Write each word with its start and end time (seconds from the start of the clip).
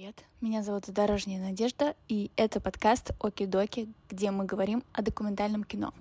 Привет, 0.00 0.24
меня 0.40 0.62
зовут 0.62 0.84
Дорожняя 0.88 1.38
Надежда, 1.42 1.94
и 2.08 2.30
это 2.36 2.58
подкаст 2.58 3.10
Оки-Доки, 3.20 3.92
где 4.08 4.30
мы 4.30 4.46
говорим 4.46 4.82
о 4.94 5.02
документальном 5.02 5.62
кино. 5.62 5.92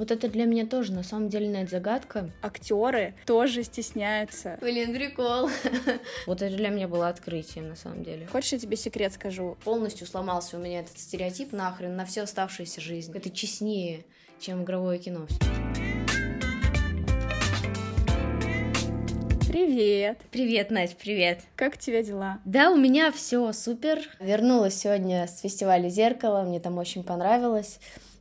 Вот 0.00 0.10
это 0.10 0.28
для 0.28 0.46
меня 0.46 0.64
тоже, 0.64 0.94
на 0.94 1.02
самом 1.02 1.28
деле, 1.28 1.46
нет 1.46 1.68
загадка. 1.68 2.30
Актеры 2.40 3.12
тоже 3.26 3.62
стесняются. 3.62 4.56
Блин, 4.62 4.94
прикол. 4.94 5.50
Вот 6.26 6.40
это 6.40 6.56
для 6.56 6.70
меня 6.70 6.88
было 6.88 7.08
открытием, 7.08 7.68
на 7.68 7.76
самом 7.76 8.02
деле. 8.02 8.26
Хочешь, 8.28 8.54
я 8.54 8.58
тебе 8.58 8.78
секрет 8.78 9.12
скажу? 9.12 9.58
Полностью 9.62 10.06
сломался 10.06 10.56
у 10.56 10.60
меня 10.60 10.80
этот 10.80 10.98
стереотип 10.98 11.52
нахрен 11.52 11.94
на 11.96 12.06
всю 12.06 12.22
оставшуюся 12.22 12.80
жизнь. 12.80 13.12
Это 13.14 13.28
честнее, 13.28 14.06
чем 14.40 14.62
игровое 14.62 14.98
кино. 14.98 15.26
Привет. 19.46 20.18
Привет, 20.30 20.70
Надь, 20.70 20.96
привет. 20.96 21.40
Как 21.56 21.74
у 21.74 21.78
тебя 21.78 22.02
дела? 22.02 22.38
Да, 22.46 22.70
у 22.70 22.76
меня 22.78 23.12
все 23.12 23.52
супер. 23.52 23.98
Вернулась 24.18 24.76
сегодня 24.76 25.26
с 25.26 25.40
фестиваля 25.40 25.90
«Зеркало», 25.90 26.42
мне 26.44 26.58
там 26.58 26.78
очень 26.78 27.04
понравилось 27.04 27.78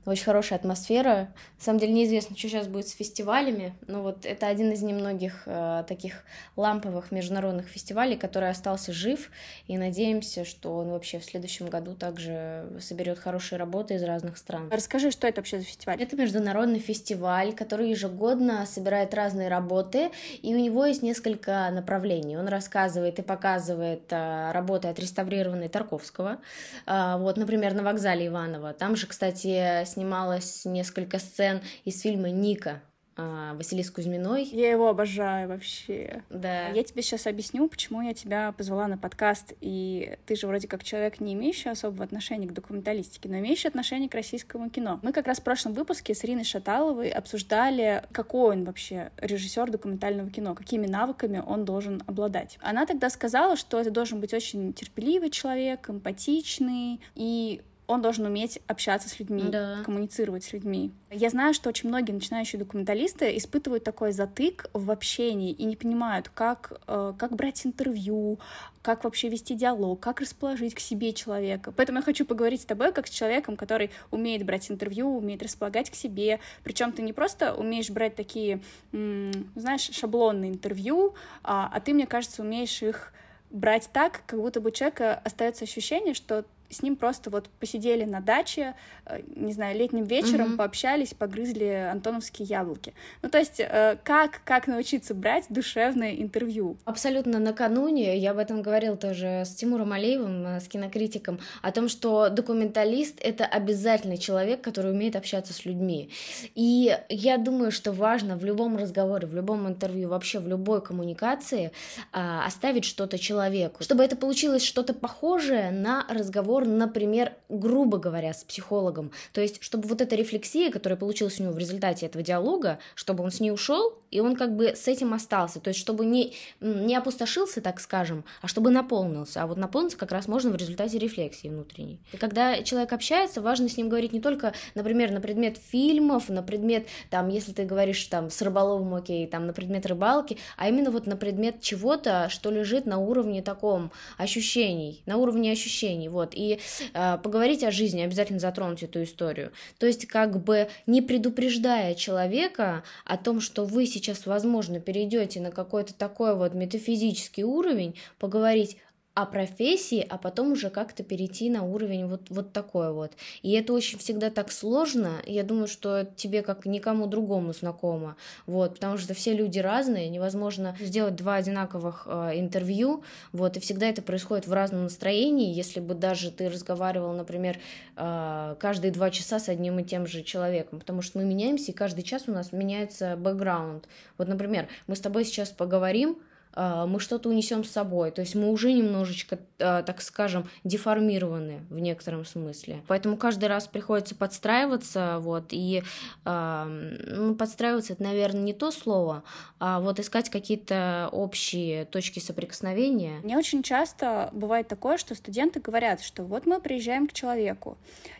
очень 0.10 0.26
хорошая 0.26 0.60
атмосфера. 0.60 1.30
На 1.58 1.64
самом 1.64 1.80
деле 1.80 1.94
неизвестно, 1.94 2.38
что 2.38 2.48
сейчас 2.48 2.68
будет 2.68 2.88
с 2.88 2.92
фестивалями, 2.92 3.74
но 3.88 4.02
вот 4.02 4.26
это 4.26 4.48
один 4.48 4.72
из 4.72 4.82
немногих 4.82 5.44
э, 5.46 5.84
таких 5.88 6.24
ламповых 6.56 7.12
международных 7.12 7.68
фестивалей, 7.68 8.18
который 8.18 8.50
остался 8.50 8.94
жив, 8.94 9.30
и 9.68 9.78
надеемся, 9.78 10.46
что 10.46 10.78
он 10.78 10.90
вообще 10.90 11.20
в 11.20 11.26
следующем 11.26 11.68
году 11.68 11.96
также 11.96 12.68
соберет 12.80 13.20
хорошие 13.20 13.60
работы 13.60 13.96
из 13.96 14.04
разных 14.04 14.38
стран. 14.38 14.70
Расскажи, 14.72 15.12
что 15.12 15.28
это 15.28 15.42
вообще 15.42 15.60
за 15.60 15.66
фестиваль? 15.66 16.02
Это 16.02 16.16
международный 16.16 16.80
фестиваль, 16.80 17.54
который 17.54 17.90
ежегодно 17.90 18.66
собирает 18.66 19.14
разные 19.14 19.50
работы, 19.50 20.12
и 20.42 20.56
у 20.56 20.60
него 20.60 20.86
есть 20.86 21.04
несколько 21.04 21.70
направлений. 21.72 22.38
Он 22.38 22.48
рассказывает 22.48 23.20
и 23.20 23.22
показывает 23.22 24.04
э, 24.12 24.52
работы 24.52 24.88
отреставрированной 24.88 25.70
Тарковского, 25.70 26.40
э, 26.86 27.16
вот, 27.18 27.38
например, 27.38 27.74
на 27.74 27.84
вокзале 27.84 28.28
Иваново. 28.28 28.74
Там 28.74 28.96
же, 28.96 29.08
кстати, 29.08 29.84
снималось 30.00 30.64
несколько 30.64 31.20
сцен 31.20 31.62
из 31.84 32.02
фильма 32.02 32.30
«Ника», 32.30 32.82
а, 33.18 33.54
Василис 33.56 33.92
Кузьминой. 33.92 34.46
Я 34.46 34.72
его 34.72 34.88
обожаю 34.88 35.50
вообще. 35.50 36.24
Да. 36.30 36.70
Я 36.70 36.84
тебе 36.86 37.02
сейчас 37.02 37.28
объясню, 37.28 37.68
почему 37.68 38.02
я 38.02 38.14
тебя 38.14 38.54
позвала 38.54 38.88
на 38.88 38.98
подкаст. 38.98 39.52
И 39.60 40.18
ты 40.26 40.38
же 40.38 40.48
вроде 40.48 40.70
как 40.70 40.86
человек, 40.86 41.20
не 41.20 41.34
имеющий 41.34 41.68
особого 41.68 42.06
отношения 42.06 42.48
к 42.48 42.54
документалистике, 42.54 43.28
но 43.28 43.40
имеющий 43.40 43.68
отношение 43.68 44.08
к 44.08 44.16
российскому 44.16 44.70
кино. 44.70 45.02
Мы 45.04 45.12
как 45.12 45.28
раз 45.28 45.40
в 45.40 45.44
прошлом 45.44 45.74
выпуске 45.74 46.16
с 46.16 46.24
Ириной 46.24 46.46
Шаталовой 46.46 47.10
обсуждали, 47.10 48.04
какой 48.14 48.56
он 48.56 48.64
вообще 48.64 49.12
режиссер 49.18 49.70
документального 49.70 50.30
кино, 50.30 50.56
какими 50.56 50.88
навыками 50.88 51.44
он 51.46 51.66
должен 51.66 52.02
обладать. 52.08 52.58
Она 52.62 52.86
тогда 52.86 53.10
сказала, 53.10 53.58
что 53.58 53.82
это 53.82 53.92
должен 53.92 54.22
быть 54.22 54.34
очень 54.34 54.72
терпеливый 54.72 55.30
человек, 55.30 55.90
эмпатичный 55.90 57.02
и 57.16 57.64
он 57.90 58.04
должен 58.04 58.28
уметь 58.28 58.60
общаться 58.68 59.10
с 59.10 59.20
людьми, 59.20 59.46
да. 59.50 59.82
коммуницировать 59.84 60.44
с 60.44 60.54
людьми. 60.54 60.92
Я 61.10 61.32
знаю, 61.32 61.56
что 61.56 61.70
очень 61.70 61.90
многие 61.90 62.12
начинающие 62.12 62.60
документалисты 62.60 63.36
испытывают 63.36 63.84
такой 63.84 64.12
затык 64.12 64.68
в 64.74 64.92
общении 64.92 65.52
и 65.52 65.66
не 65.66 65.76
понимают, 65.76 66.30
как, 66.30 66.80
э, 66.86 67.14
как 67.18 67.36
брать 67.36 67.66
интервью, 67.66 68.38
как 68.84 69.06
вообще 69.06 69.28
вести 69.28 69.56
диалог, 69.56 70.00
как 70.00 70.22
расположить 70.22 70.76
к 70.76 70.80
себе 70.80 71.14
человека. 71.14 71.74
Поэтому 71.76 71.98
я 71.98 72.04
хочу 72.04 72.26
поговорить 72.26 72.62
с 72.62 72.66
тобой 72.66 72.94
как 72.94 73.08
с 73.08 73.10
человеком, 73.10 73.58
который 73.58 73.90
умеет 74.12 74.46
брать 74.46 74.70
интервью, 74.70 75.18
умеет 75.18 75.42
располагать 75.42 75.90
к 75.90 75.96
себе. 75.96 76.40
Причем 76.64 76.92
ты 76.92 77.02
не 77.02 77.12
просто 77.12 77.56
умеешь 77.56 77.90
брать 77.90 78.16
такие, 78.16 78.62
знаешь, 78.92 79.90
шаблонные 79.92 80.52
интервью, 80.52 81.16
а, 81.42 81.72
а 81.74 81.80
ты, 81.80 81.96
мне 81.96 82.06
кажется, 82.06 82.44
умеешь 82.44 82.84
их 82.84 83.14
брать 83.50 83.90
так, 83.92 84.22
как 84.28 84.40
будто 84.40 84.62
бы 84.62 84.70
у 84.70 84.72
человека 84.72 85.20
остается 85.26 85.64
ощущение, 85.66 86.14
что 86.14 86.46
с 86.70 86.82
ним 86.82 86.96
просто 86.96 87.30
вот 87.30 87.50
посидели 87.60 88.06
на 88.06 88.22
даче, 88.22 88.76
э, 89.06 89.22
не 89.36 89.54
знаю, 89.54 89.78
летним 89.78 90.06
вечером, 90.06 90.54
mm-hmm. 90.54 90.58
пообщались, 90.58 91.14
погрызли 91.14 91.90
антоновские 91.92 92.48
яблоки. 92.48 92.94
Ну, 93.22 93.30
то 93.30 93.40
есть, 93.40 93.60
э, 93.60 93.98
как, 94.04 94.42
как 94.44 94.68
научиться 94.68 95.14
брать 95.14 95.46
душевное 95.50 96.16
интервью? 96.16 96.78
Абсолютно 96.86 97.40
накануне, 97.40 98.18
я 98.18 98.32
об 98.32 98.38
этом 98.38 98.62
говорил 98.62 98.98
тоже 98.98 99.44
с 99.46 99.56
Тимуром 99.56 99.94
Алеевым, 99.94 100.46
э, 100.46 100.60
с 100.60 100.68
кинокритиком, 100.68 101.40
о 101.62 101.72
том, 101.72 101.90
что 101.90 102.30
документалист— 102.30 103.20
это 103.22 103.46
обязательный 103.46 104.18
человек, 104.18 104.62
который 104.62 104.92
умеет 104.92 105.16
общаться 105.16 105.54
с 105.54 105.66
людьми. 105.66 106.10
И 106.56 106.96
я 107.10 107.38
думаю, 107.38 107.72
что 107.72 107.92
важно 107.92 108.38
в 108.38 108.46
любом 108.46 108.78
разговоре, 108.78 109.28
в 109.28 109.34
любом 109.34 109.68
интервью, 109.68 110.10
вообще 110.10 110.40
в 110.40 110.48
любой 110.48 110.82
коммуникации 110.82 111.72
оставить 112.12 112.86
что-то 112.86 113.18
человеку, 113.18 113.84
чтобы 113.84 114.04
это 114.04 114.16
получилось 114.16 114.64
что-то 114.64 114.94
похожее 114.94 115.72
на 115.72 116.06
разговор 116.10 116.59
разговор, 116.60 116.68
например, 116.68 117.34
грубо 117.50 117.98
говоря, 117.98 118.34
с 118.34 118.44
психологом. 118.44 119.12
То 119.34 119.42
есть, 119.42 119.62
чтобы 119.64 119.88
вот 119.88 120.02
эта 120.02 120.16
рефлексия, 120.16 120.72
которая 120.72 120.98
получилась 120.98 121.40
у 121.40 121.44
него 121.44 121.54
в 121.54 121.58
результате 121.58 122.06
этого 122.06 122.24
диалога, 122.24 122.80
чтобы 122.96 123.24
он 123.24 123.32
с 123.32 123.40
ней 123.40 123.52
ушел, 123.52 124.00
и 124.12 124.22
он 124.22 124.36
как 124.36 124.56
бы 124.56 124.76
с 124.76 124.88
этим 124.88 125.14
остался. 125.14 125.60
То 125.60 125.70
есть, 125.70 125.80
чтобы 125.80 126.06
не, 126.06 126.34
не 126.62 126.96
опустошился, 126.96 127.62
так 127.62 127.80
скажем, 127.80 128.24
а 128.42 128.48
чтобы 128.48 128.72
наполнился. 128.72 129.44
А 129.44 129.48
вот 129.48 129.58
наполниться 129.58 129.98
как 129.98 130.12
раз 130.12 130.28
можно 130.28 130.52
в 130.52 130.56
результате 130.56 130.98
рефлексии 130.98 131.48
внутренней. 131.48 132.00
И 132.12 132.18
когда 132.18 132.62
человек 132.64 132.94
общается, 132.94 133.42
важно 133.42 133.70
с 133.70 133.78
ним 133.78 133.90
говорить 133.90 134.14
не 134.14 134.20
только, 134.20 134.54
например, 134.76 135.12
на 135.12 135.22
предмет 135.22 135.58
фильмов, 135.58 136.30
на 136.30 136.42
предмет, 136.42 136.88
там, 137.10 137.30
если 137.30 137.52
ты 137.52 137.66
говоришь 137.66 138.04
там 138.06 138.30
с 138.30 138.42
рыболовом, 138.42 138.96
окей, 138.96 139.28
там, 139.28 139.46
на 139.46 139.54
предмет 139.54 139.86
рыбалки, 139.86 140.38
а 140.58 140.70
именно 140.70 140.92
вот 140.92 141.06
на 141.06 141.16
предмет 141.16 141.62
чего-то, 141.62 142.28
что 142.30 142.52
лежит 142.52 142.86
на 142.86 142.98
уровне 142.98 143.42
таком 143.42 143.92
ощущений, 144.18 145.04
на 145.06 145.18
уровне 145.18 145.52
ощущений, 145.52 146.10
вот. 146.10 146.34
И 146.34 146.49
э, 146.94 147.18
поговорить 147.22 147.64
о 147.64 147.72
жизни, 147.72 148.02
обязательно 148.02 148.40
затронуть 148.40 148.84
эту 148.84 149.04
историю. 149.04 149.52
То 149.78 149.86
есть 149.86 150.08
как 150.08 150.42
бы 150.42 150.70
не 150.88 151.02
предупреждая 151.02 151.94
человека 151.96 152.84
о 153.06 153.18
том, 153.18 153.42
что 153.42 153.66
вы 153.66 153.86
сейчас, 153.86 154.26
возможно, 154.26 154.80
перейдете 154.80 155.40
на 155.42 155.52
какой-то 155.52 155.94
такой 155.94 156.36
вот 156.36 156.54
метафизический 156.54 157.44
уровень, 157.44 157.96
поговорить 158.18 158.78
о 159.22 159.26
профессии, 159.26 160.06
а 160.10 160.18
потом 160.18 160.54
уже 160.54 160.70
как-то 160.70 161.04
перейти 161.04 161.50
на 161.50 161.64
уровень 161.64 162.06
вот, 162.06 162.30
вот 162.30 162.54
такой 162.54 162.94
вот. 162.94 163.12
И 163.42 163.52
это 163.52 163.74
очень 163.74 164.00
всегда 164.00 164.30
так 164.30 164.52
сложно, 164.52 165.12
я 165.26 165.44
думаю, 165.44 165.68
что 165.68 166.08
тебе 166.16 166.42
как 166.42 166.66
никому 166.66 167.06
другому 167.06 167.54
знакомо, 167.54 168.16
вот, 168.46 168.76
потому 168.76 168.98
что 168.98 169.14
все 169.14 169.34
люди 169.34 169.60
разные, 169.60 170.10
невозможно 170.10 170.78
сделать 170.80 171.16
два 171.16 171.36
одинаковых 171.36 172.04
э, 172.06 172.40
интервью, 172.40 173.04
вот, 173.34 173.58
и 173.58 173.60
всегда 173.60 173.90
это 173.90 174.02
происходит 174.02 174.48
в 174.48 174.54
разном 174.54 174.84
настроении, 174.84 175.54
если 175.54 175.82
бы 175.82 175.96
даже 175.96 176.32
ты 176.32 176.48
разговаривал, 176.48 177.14
например, 177.14 177.60
э, 177.98 178.56
каждые 178.58 178.92
два 178.92 179.10
часа 179.10 179.40
с 179.40 179.50
одним 179.50 179.80
и 179.80 179.84
тем 179.84 180.08
же 180.08 180.24
человеком, 180.24 180.80
потому 180.80 181.02
что 181.02 181.18
мы 181.20 181.26
меняемся, 181.26 181.72
и 181.72 181.76
каждый 181.76 182.04
час 182.04 182.24
у 182.28 182.32
нас 182.32 182.54
меняется 182.54 183.18
бэкграунд. 183.18 183.88
Вот, 184.18 184.30
например, 184.30 184.70
мы 184.88 184.96
с 184.96 185.02
тобой 185.02 185.26
сейчас 185.26 185.50
поговорим, 185.50 186.20
мы 186.60 187.00
что-то 187.00 187.30
унесем 187.30 187.64
с 187.64 187.72
собой. 187.72 188.12
То 188.12 188.22
есть 188.22 188.36
мы 188.36 188.50
уже 188.50 188.74
немножечко, 188.74 189.40
а, 189.60 189.82
так 189.84 190.02
скажем, 190.02 190.50
деформированы 190.64 191.62
в 191.70 191.80
некотором 191.80 192.26
смысле. 192.26 192.82
Поэтому 192.88 193.18
каждый 193.18 193.46
раз 193.46 193.68
приходится 193.68 194.16
подстраиваться, 194.16 195.20
вот, 195.20 195.46
и 195.52 195.84
а, 196.26 196.66
ну, 196.66 197.36
подстраиваться 197.36 197.94
это, 197.94 198.04
наверное, 198.04 198.42
не 198.42 198.54
то 198.54 198.72
слово, 198.72 199.24
а 199.60 199.80
вот 199.80 200.00
искать 200.00 200.30
какие-то 200.30 201.10
общие 201.12 201.86
точки 201.86 202.20
соприкосновения. 202.20 203.20
Мне 203.24 203.38
очень 203.38 203.64
часто 203.64 204.30
бывает 204.34 204.68
такое, 204.68 204.98
что 204.98 205.16
студенты 205.16 205.60
говорят, 205.60 206.02
что 206.02 206.24
вот 206.24 206.46
мы 206.46 206.60
приезжаем 206.60 207.08
к 207.08 207.14
человеку, 207.14 207.78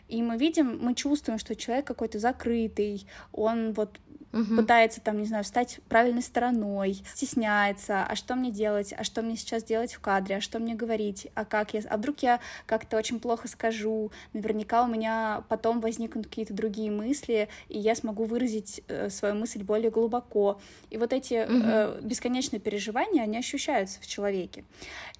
и 0.08 0.22
мы 0.22 0.36
видим, 0.36 0.78
мы 0.80 0.94
чувствуем, 0.94 1.38
что 1.38 1.54
человек 1.54 1.86
какой-то 1.86 2.18
закрытый, 2.18 3.06
он 3.32 3.72
вот 3.72 4.00
угу. 4.32 4.56
пытается 4.56 5.00
там, 5.00 5.18
не 5.18 5.26
знаю, 5.26 5.44
встать 5.44 5.80
правильной 5.88 6.22
стороной, 6.22 7.02
стесняется, 7.06 8.04
а 8.04 8.14
что 8.16 8.34
мне 8.34 8.50
делать, 8.50 8.94
а 8.96 9.04
что 9.04 9.22
мне 9.22 9.36
сейчас 9.36 9.64
делать 9.64 9.92
в 9.92 10.00
кадре, 10.00 10.36
а 10.36 10.40
что 10.40 10.58
мне 10.58 10.74
говорить, 10.74 11.28
а 11.34 11.44
как 11.44 11.74
я, 11.74 11.82
а 11.88 11.96
вдруг 11.96 12.20
я 12.20 12.40
как-то 12.66 12.96
очень 12.96 13.20
плохо 13.20 13.48
скажу, 13.48 14.10
наверняка 14.32 14.84
у 14.84 14.86
меня 14.86 15.44
потом 15.48 15.80
возникнут 15.80 16.26
какие-то 16.26 16.54
другие 16.54 16.90
мысли, 16.90 17.48
и 17.68 17.78
я 17.78 17.94
смогу 17.94 18.24
выразить 18.24 18.82
э, 18.88 19.10
свою 19.10 19.34
мысль 19.34 19.62
более 19.62 19.90
глубоко. 19.90 20.60
И 20.90 20.98
вот 20.98 21.12
эти 21.12 21.44
угу. 21.44 21.62
э, 21.64 22.00
бесконечные 22.02 22.60
переживания, 22.60 23.22
они 23.22 23.38
ощущаются 23.38 24.00
в 24.00 24.06
человеке. 24.06 24.64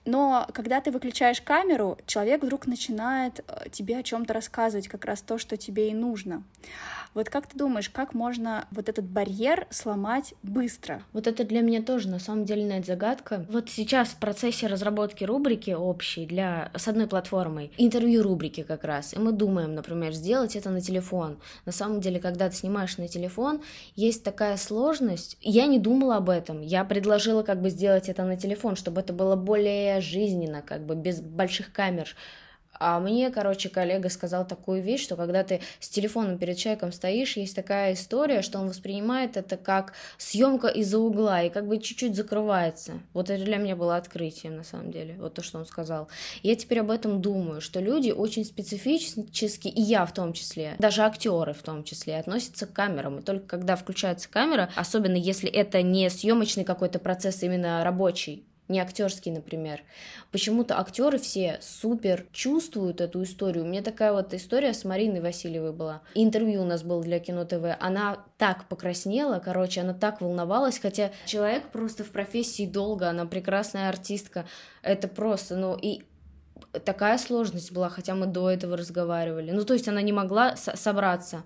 Но 0.05 0.47
когда 0.53 0.81
ты 0.81 0.91
выключаешь 0.91 1.41
камеру, 1.43 1.99
человек 2.07 2.43
вдруг 2.43 2.67
начинает 2.67 3.45
э, 3.47 3.69
тебе 3.71 3.99
о 3.99 4.03
чем-то 4.03 4.33
рассказывать, 4.33 4.89
как 4.89 5.05
раз 5.05 5.21
то, 5.21 5.39
что 5.39 5.57
тебе 5.57 5.91
и 5.91 5.95
нужно. 5.95 6.43
Вот 7.13 7.29
как 7.29 7.47
ты 7.49 7.59
думаешь, 7.59 7.91
как 7.91 8.15
можно 8.15 8.69
вот 8.71 8.89
этот 8.89 9.05
барьер 9.05 9.67
сломать 9.71 10.35
быстро? 10.45 11.03
Вот 11.13 11.27
это 11.27 11.45
для 11.45 11.61
меня 11.61 11.83
тоже 11.83 12.09
на 12.09 12.21
самом 12.21 12.45
деле 12.45 12.63
нет 12.63 12.87
загадка. 12.87 13.45
Вот 13.51 13.69
сейчас 13.69 14.11
в 14.11 14.17
процессе 14.17 14.69
разработки 14.69 15.25
рубрики 15.25 15.73
общей 15.73 16.25
для 16.25 16.71
с 16.77 16.87
одной 16.87 17.09
платформой, 17.09 17.73
интервью 17.79 18.23
рубрики 18.23 18.63
как 18.63 18.85
раз, 18.85 19.13
и 19.13 19.19
мы 19.19 19.33
думаем, 19.33 19.75
например, 19.75 20.13
сделать 20.13 20.55
это 20.55 20.71
на 20.71 20.81
телефон. 20.81 21.39
На 21.67 21.73
самом 21.73 22.01
деле, 22.01 22.21
когда 22.21 22.49
ты 22.49 22.55
снимаешь 22.55 22.97
на 22.97 23.09
телефон, 23.09 23.61
есть 23.97 24.23
такая 24.23 24.57
сложность. 24.57 25.37
Я 25.41 25.67
не 25.67 25.81
думала 25.81 26.17
об 26.17 26.31
этом. 26.31 26.61
Я 26.61 26.85
предложила 26.85 27.43
как 27.43 27.61
бы 27.61 27.71
сделать 27.71 28.09
это 28.09 28.23
на 28.25 28.37
телефон, 28.37 28.77
чтобы 28.77 29.01
это 29.01 29.13
было 29.13 29.35
более 29.35 29.90
жизненно, 29.99 30.63
как 30.63 30.85
бы 30.85 30.95
без 30.95 31.21
больших 31.21 31.73
камер. 31.73 32.15
А 32.83 32.99
мне, 32.99 33.31
короче, 33.31 33.69
коллега 33.69 34.09
сказал 34.09 34.47
такую 34.47 34.81
вещь, 34.81 35.03
что 35.03 35.15
когда 35.15 35.45
ты 35.45 35.61
с 35.81 35.91
телефоном 35.91 36.39
перед 36.39 36.57
человеком 36.57 36.93
стоишь, 36.93 37.37
есть 37.37 37.55
такая 37.55 37.93
история, 37.93 38.41
что 38.41 38.59
он 38.59 38.69
воспринимает 38.69 39.37
это 39.37 39.59
как 39.59 39.93
съемка 40.17 40.69
из-за 40.69 40.99
угла 40.99 41.43
и 41.43 41.51
как 41.51 41.69
бы 41.69 41.79
чуть-чуть 41.79 42.17
закрывается. 42.17 43.01
Вот 43.13 43.29
это 43.29 43.45
для 43.45 43.59
меня 43.59 43.77
было 43.77 43.99
открытием, 43.99 44.57
на 44.57 44.65
самом 44.65 44.91
деле, 44.93 45.17
вот 45.19 45.35
то, 45.35 45.43
что 45.43 45.59
он 45.59 45.67
сказал. 45.67 46.09
Я 46.43 46.57
теперь 46.57 46.81
об 46.81 46.91
этом 46.91 47.21
думаю, 47.21 47.61
что 47.61 47.81
люди 47.81 48.13
очень 48.13 48.47
специфически, 48.47 49.69
и 49.69 49.83
я 49.83 50.07
в 50.07 50.15
том 50.15 50.33
числе, 50.33 50.75
даже 50.79 51.03
актеры 51.03 51.53
в 51.53 51.63
том 51.63 51.85
числе, 51.85 52.19
относятся 52.19 52.67
к 52.67 52.73
камерам. 52.73 53.19
И 53.19 53.23
только 53.23 53.47
когда 53.47 53.77
включается 53.77 54.31
камера, 54.31 54.71
особенно 54.75 55.17
если 55.17 55.51
это 55.51 55.83
не 55.83 56.09
съемочный 56.09 56.65
какой-то 56.65 56.99
процесс 56.99 57.43
именно 57.43 57.85
рабочий, 57.85 58.47
не 58.71 58.81
актерский, 58.81 59.33
например. 59.33 59.83
Почему-то 60.31 60.79
актеры 60.79 61.19
все 61.19 61.59
супер 61.61 62.25
чувствуют 62.33 63.01
эту 63.01 63.23
историю. 63.25 63.65
У 63.65 63.69
меня 63.69 63.83
такая 63.83 64.13
вот 64.13 64.33
история 64.33 64.73
с 64.73 64.85
Мариной 64.85 65.21
Васильевой 65.21 65.73
была. 65.73 66.03
Интервью 66.15 66.63
у 66.63 66.65
нас 66.65 66.83
было 66.83 67.03
для 67.03 67.19
Кино 67.19 67.45
ТВ. 67.45 67.77
Она 67.81 68.25
так 68.39 68.69
покраснела, 68.69 69.41
короче, 69.41 69.81
она 69.81 69.93
так 69.93 70.21
волновалась, 70.21 70.79
хотя 70.79 71.11
человек 71.27 71.71
просто 71.71 72.05
в 72.05 72.11
профессии 72.11 72.65
долго, 72.65 73.11
она 73.11 73.27
прекрасная 73.27 73.89
артистка. 73.89 74.47
Это 74.83 75.09
просто, 75.09 75.57
ну 75.57 75.77
и 75.77 76.03
такая 76.85 77.19
сложность 77.19 77.73
была, 77.73 77.89
хотя 77.89 78.15
мы 78.15 78.27
до 78.27 78.49
этого 78.49 78.77
разговаривали. 78.77 79.51
Ну, 79.51 79.65
то 79.65 79.75
есть 79.75 79.89
она 79.89 80.01
не 80.01 80.13
могла 80.13 80.57
собраться. 80.57 81.43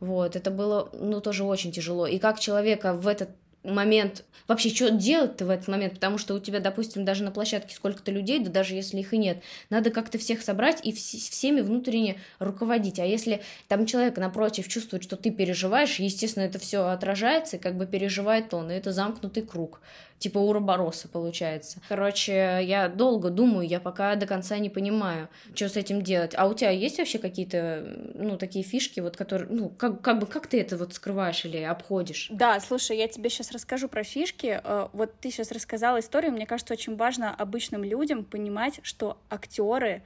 Вот, 0.00 0.36
это 0.36 0.50
было, 0.50 0.90
ну, 0.92 1.20
тоже 1.20 1.44
очень 1.44 1.72
тяжело. 1.72 2.06
И 2.06 2.18
как 2.18 2.38
человека 2.38 2.92
в 2.92 3.06
этот 3.06 3.30
момент, 3.66 4.24
вообще, 4.48 4.70
что 4.70 4.90
делать-то 4.90 5.44
в 5.44 5.50
этот 5.50 5.68
момент, 5.68 5.94
потому 5.94 6.18
что 6.18 6.34
у 6.34 6.38
тебя, 6.38 6.60
допустим, 6.60 7.04
даже 7.04 7.24
на 7.24 7.30
площадке 7.30 7.74
сколько-то 7.74 8.10
людей, 8.10 8.38
да 8.38 8.50
даже 8.50 8.74
если 8.74 8.98
их 8.98 9.12
и 9.12 9.18
нет, 9.18 9.42
надо 9.70 9.90
как-то 9.90 10.18
всех 10.18 10.42
собрать 10.42 10.80
и 10.84 10.92
вс- 10.92 11.30
всеми 11.30 11.60
внутренне 11.60 12.20
руководить. 12.38 12.98
А 12.98 13.04
если 13.04 13.42
там 13.68 13.86
человек 13.86 14.16
напротив 14.16 14.68
чувствует, 14.68 15.02
что 15.02 15.16
ты 15.16 15.30
переживаешь, 15.30 15.98
естественно, 15.98 16.44
это 16.44 16.58
все 16.58 16.86
отражается, 16.86 17.56
и 17.56 17.60
как 17.60 17.76
бы 17.76 17.86
переживает 17.86 18.52
он, 18.54 18.70
и 18.70 18.74
это 18.74 18.92
замкнутый 18.92 19.42
круг 19.42 19.80
типа 20.18 20.38
Уробороса 20.38 21.08
получается. 21.08 21.80
Короче, 21.88 22.60
я 22.62 22.88
долго 22.88 23.30
думаю, 23.30 23.66
я 23.66 23.80
пока 23.80 24.14
до 24.16 24.26
конца 24.26 24.58
не 24.58 24.70
понимаю, 24.70 25.28
что 25.54 25.68
с 25.68 25.76
этим 25.76 26.02
делать. 26.02 26.32
А 26.36 26.46
у 26.46 26.54
тебя 26.54 26.70
есть 26.70 26.98
вообще 26.98 27.18
какие-то, 27.18 27.84
ну, 28.14 28.38
такие 28.38 28.64
фишки, 28.64 29.00
вот, 29.00 29.16
которые, 29.16 29.48
ну, 29.50 29.68
как, 29.68 30.00
как 30.00 30.18
бы, 30.18 30.26
как 30.26 30.46
ты 30.46 30.60
это 30.60 30.76
вот 30.76 30.94
скрываешь 30.94 31.44
или 31.44 31.58
обходишь? 31.58 32.28
Да, 32.30 32.58
слушай, 32.60 32.96
я 32.96 33.08
тебе 33.08 33.28
сейчас 33.28 33.52
расскажу 33.56 33.88
про 33.88 34.04
фишки. 34.04 34.60
Э, 34.62 34.88
вот 34.92 35.18
ты 35.20 35.30
сейчас 35.30 35.50
рассказала 35.50 35.98
историю, 36.00 36.32
мне 36.32 36.46
кажется, 36.46 36.74
очень 36.74 36.96
важно 36.96 37.34
обычным 37.34 37.82
людям 37.82 38.24
понимать, 38.24 38.80
что 38.82 39.18
актеры 39.28 40.02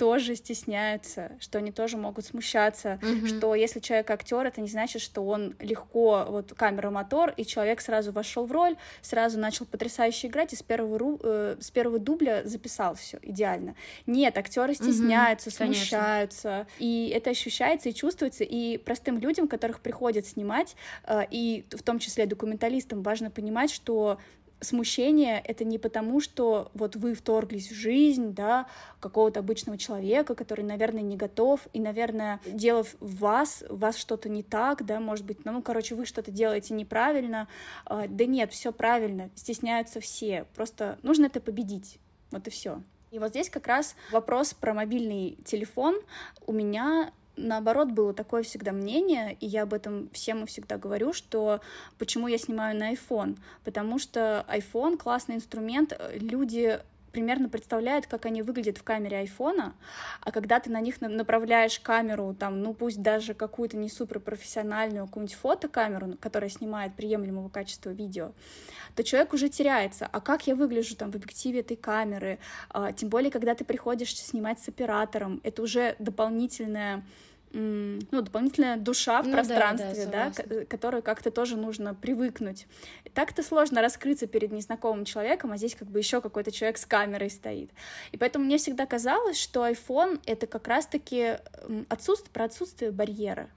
тоже 0.00 0.34
стесняются, 0.34 1.32
что 1.40 1.58
они 1.58 1.72
тоже 1.72 1.98
могут 1.98 2.24
смущаться, 2.24 2.98
mm-hmm. 3.02 3.26
что 3.26 3.54
если 3.54 3.80
человек 3.80 4.10
актер, 4.10 4.46
это 4.46 4.62
не 4.62 4.68
значит, 4.68 5.02
что 5.02 5.20
он 5.20 5.54
легко 5.60 6.24
вот 6.26 6.54
камера 6.54 6.88
мотор 6.88 7.34
и 7.36 7.44
человек 7.44 7.82
сразу 7.82 8.10
вошел 8.10 8.46
в 8.46 8.52
роль, 8.52 8.76
сразу 9.02 9.38
начал 9.38 9.66
потрясающе 9.66 10.28
играть 10.28 10.54
и 10.54 10.56
с 10.56 10.62
первого 10.62 10.98
ру, 10.98 11.20
э, 11.22 11.56
с 11.60 11.70
первого 11.70 11.98
дубля 11.98 12.40
записал 12.46 12.94
все 12.94 13.18
идеально. 13.20 13.74
Нет, 14.06 14.38
актеры 14.38 14.72
стесняются, 14.72 15.50
mm-hmm. 15.50 15.66
смущаются, 15.66 16.48
Конечно. 16.48 16.66
и 16.78 17.12
это 17.14 17.28
ощущается 17.28 17.90
и 17.90 17.94
чувствуется. 17.94 18.44
И 18.44 18.78
простым 18.78 19.18
людям, 19.18 19.48
которых 19.48 19.80
приходят 19.80 20.26
снимать, 20.26 20.76
э, 21.04 21.24
и 21.30 21.66
в 21.72 21.82
том 21.82 21.98
числе 21.98 22.24
документалистам, 22.24 23.02
важно 23.02 23.30
понимать, 23.30 23.70
что 23.70 24.18
смущение— 24.60 25.40
это 25.44 25.64
не 25.64 25.78
потому, 25.78 26.20
что 26.20 26.70
вот 26.74 26.96
вы 26.96 27.14
вторглись 27.14 27.70
в 27.70 27.74
жизнь, 27.74 28.34
да, 28.34 28.66
какого-то 29.00 29.40
обычного 29.40 29.78
человека, 29.78 30.34
который, 30.34 30.64
наверное, 30.64 31.02
не 31.02 31.16
готов, 31.16 31.66
и, 31.72 31.80
наверное, 31.80 32.40
дело 32.46 32.84
в 32.84 33.16
вас, 33.16 33.64
у 33.68 33.76
вас 33.76 33.96
что-то 33.96 34.28
не 34.28 34.42
так, 34.42 34.84
да, 34.84 35.00
может 35.00 35.24
быть, 35.24 35.44
ну, 35.44 35.62
короче, 35.62 35.94
вы 35.94 36.06
что-то 36.06 36.30
делаете 36.30 36.74
неправильно, 36.74 37.48
а, 37.84 38.06
да 38.08 38.26
нет, 38.26 38.52
все 38.52 38.72
правильно, 38.72 39.30
стесняются 39.34 40.00
все, 40.00 40.46
просто 40.54 40.98
нужно 41.02 41.26
это 41.26 41.40
победить, 41.40 41.98
вот 42.30 42.46
и 42.46 42.50
все. 42.50 42.82
И 43.10 43.18
вот 43.18 43.30
здесь 43.30 43.50
как 43.50 43.66
раз 43.66 43.96
вопрос 44.12 44.54
про 44.54 44.72
мобильный 44.72 45.36
телефон. 45.44 45.96
У 46.46 46.52
меня 46.52 47.12
наоборот, 47.40 47.90
было 47.90 48.14
такое 48.14 48.42
всегда 48.42 48.72
мнение, 48.72 49.36
и 49.40 49.46
я 49.46 49.62
об 49.62 49.74
этом 49.74 50.08
всем 50.12 50.44
и 50.44 50.46
всегда 50.46 50.78
говорю, 50.78 51.12
что 51.12 51.60
почему 51.98 52.28
я 52.28 52.38
снимаю 52.38 52.76
на 52.78 52.92
iPhone, 52.92 53.38
потому 53.64 53.98
что 53.98 54.44
iPhone 54.48 54.96
классный 54.96 55.36
инструмент, 55.36 55.98
люди 56.14 56.80
примерно 57.10 57.48
представляют, 57.48 58.06
как 58.06 58.26
они 58.26 58.42
выглядят 58.42 58.78
в 58.78 58.82
камере 58.82 59.18
айфона, 59.18 59.74
а 60.20 60.32
когда 60.32 60.60
ты 60.60 60.70
на 60.70 60.80
них 60.80 61.00
направляешь 61.00 61.80
камеру, 61.80 62.34
там, 62.38 62.62
ну 62.62 62.74
пусть 62.74 63.02
даже 63.02 63.34
какую-то 63.34 63.76
не 63.76 63.88
супер 63.88 64.20
профессиональную 64.20 65.06
какую-нибудь 65.06 65.36
фотокамеру, 65.36 66.16
которая 66.20 66.50
снимает 66.50 66.94
приемлемого 66.94 67.48
качества 67.48 67.90
видео, 67.90 68.32
то 68.94 69.04
человек 69.04 69.32
уже 69.32 69.48
теряется. 69.48 70.08
А 70.10 70.20
как 70.20 70.46
я 70.46 70.54
выгляжу 70.54 70.96
там 70.96 71.10
в 71.10 71.16
объективе 71.16 71.60
этой 71.60 71.76
камеры? 71.76 72.38
А, 72.70 72.92
тем 72.92 73.08
более, 73.08 73.30
когда 73.30 73.54
ты 73.54 73.64
приходишь 73.64 74.16
снимать 74.16 74.60
с 74.60 74.68
оператором, 74.68 75.40
это 75.42 75.62
уже 75.62 75.96
дополнительная 75.98 77.04
ну, 77.52 78.22
дополнительная 78.22 78.76
душа 78.76 79.22
в 79.22 79.26
ну, 79.26 79.32
пространстве, 79.32 80.06
да, 80.06 80.32
да, 80.36 80.44
да 80.46 80.64
которую 80.66 81.02
как-то 81.02 81.30
тоже 81.30 81.56
нужно 81.56 81.94
привыкнуть. 81.94 82.66
Так-то 83.14 83.42
сложно 83.42 83.80
раскрыться 83.80 84.26
перед 84.26 84.52
незнакомым 84.52 85.04
человеком, 85.04 85.52
а 85.52 85.56
здесь 85.56 85.74
как 85.74 85.88
бы 85.88 85.98
еще 85.98 86.20
какой-то 86.20 86.52
человек 86.52 86.78
с 86.78 86.86
камерой 86.86 87.30
стоит. 87.30 87.70
И 88.12 88.16
поэтому 88.16 88.44
мне 88.44 88.58
всегда 88.58 88.86
казалось, 88.86 89.38
что 89.38 89.66
iPhone— 89.66 90.20
это 90.26 90.46
как 90.46 90.68
раз-таки 90.68 91.38
отсутствие, 91.88 92.32
про 92.32 92.44
отсутствие 92.44 92.92
барьера. 92.92 93.48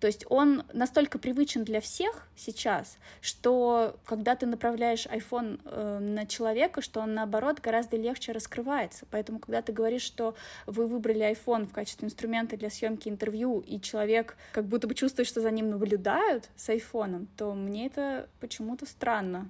То 0.00 0.06
есть 0.06 0.26
он 0.28 0.64
настолько 0.72 1.18
привычен 1.18 1.64
для 1.64 1.80
всех 1.80 2.28
сейчас, 2.36 2.98
что 3.20 3.96
когда 4.04 4.36
ты 4.36 4.46
направляешь 4.46 5.06
iPhone 5.06 5.60
э, 5.64 5.98
на 5.98 6.26
человека, 6.26 6.82
что 6.82 7.00
он 7.00 7.14
наоборот 7.14 7.60
гораздо 7.60 7.96
легче 7.96 8.32
раскрывается. 8.32 9.06
Поэтому, 9.10 9.38
когда 9.38 9.62
ты 9.62 9.72
говоришь, 9.72 10.02
что 10.02 10.34
вы 10.66 10.86
выбрали 10.86 11.32
iPhone 11.32 11.66
в 11.66 11.72
качестве 11.72 12.06
инструмента 12.06 12.56
для 12.56 12.68
съемки 12.68 13.08
интервью, 13.08 13.60
и 13.60 13.80
человек 13.80 14.36
как 14.52 14.66
будто 14.66 14.86
бы 14.86 14.94
чувствует, 14.94 15.28
что 15.28 15.40
за 15.40 15.50
ним 15.50 15.70
наблюдают 15.70 16.48
с 16.56 16.68
iPhone, 16.68 17.26
то 17.36 17.54
мне 17.54 17.86
это 17.86 18.28
почему-то 18.40 18.86
странно 18.86 19.48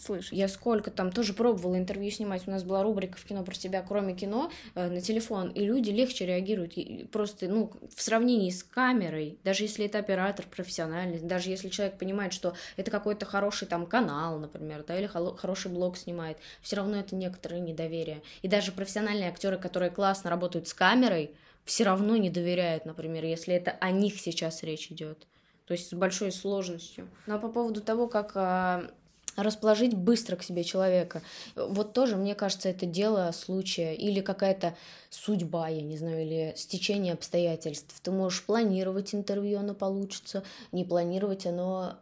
слышать. 0.00 0.32
Я 0.32 0.48
сколько 0.48 0.90
там 0.90 1.12
тоже 1.12 1.34
пробовала 1.34 1.76
интервью 1.76 2.10
снимать. 2.10 2.46
У 2.46 2.50
нас 2.50 2.64
была 2.64 2.82
рубрика 2.82 3.18
в 3.18 3.24
кино 3.24 3.42
про 3.44 3.54
тебя, 3.54 3.82
кроме 3.86 4.14
кино, 4.14 4.50
э, 4.74 4.88
на 4.88 5.00
телефон, 5.00 5.50
и 5.50 5.64
люди 5.64 5.90
легче 5.90 6.26
реагируют. 6.26 6.76
И 6.76 7.06
просто, 7.10 7.48
ну, 7.48 7.72
в 7.94 8.02
сравнении 8.02 8.50
с 8.50 8.62
камерой, 8.62 9.38
даже 9.44 9.64
если 9.64 9.86
это 9.86 9.98
оператор 9.98 10.46
профессиональный, 10.46 11.18
даже 11.20 11.50
если 11.50 11.68
человек 11.68 11.98
понимает, 11.98 12.32
что 12.32 12.54
это 12.76 12.90
какой-то 12.90 13.26
хороший 13.26 13.68
там 13.68 13.86
канал, 13.86 14.38
например, 14.38 14.84
да, 14.86 14.98
или 14.98 15.06
хороший 15.06 15.70
блог 15.70 15.96
снимает, 15.96 16.38
все 16.62 16.76
равно 16.76 16.98
это 16.98 17.14
некоторое 17.14 17.60
недоверие. 17.60 18.22
И 18.42 18.48
даже 18.48 18.72
профессиональные 18.72 19.28
актеры, 19.28 19.58
которые 19.58 19.90
классно 19.90 20.30
работают 20.30 20.68
с 20.68 20.74
камерой, 20.74 21.34
все 21.64 21.84
равно 21.84 22.16
не 22.16 22.30
доверяют, 22.30 22.84
например, 22.84 23.24
если 23.24 23.54
это 23.54 23.72
о 23.80 23.90
них 23.90 24.18
сейчас 24.18 24.62
речь 24.62 24.90
идет. 24.90 25.26
То 25.66 25.74
есть 25.74 25.90
с 25.90 25.92
большой 25.92 26.32
сложностью. 26.32 27.08
Ну 27.26 27.36
а 27.36 27.38
по 27.38 27.48
поводу 27.48 27.80
того, 27.80 28.08
как 28.08 28.32
а, 28.34 28.90
расположить 29.42 29.94
быстро 29.94 30.36
к 30.36 30.42
себе 30.42 30.64
человека. 30.64 31.22
Вот 31.56 31.92
тоже, 31.92 32.16
мне 32.16 32.34
кажется, 32.34 32.68
это 32.68 32.86
дело 32.86 33.30
случая 33.32 33.94
или 33.94 34.20
какая-то 34.20 34.76
судьба, 35.10 35.68
я 35.68 35.82
не 35.82 35.96
знаю, 35.96 36.22
или 36.22 36.52
стечение 36.56 37.14
обстоятельств. 37.14 38.00
Ты 38.02 38.10
можешь 38.10 38.44
планировать 38.44 39.14
интервью, 39.14 39.58
оно 39.58 39.74
получится, 39.74 40.42
не 40.72 40.84
планировать, 40.84 41.46
оно 41.46 41.98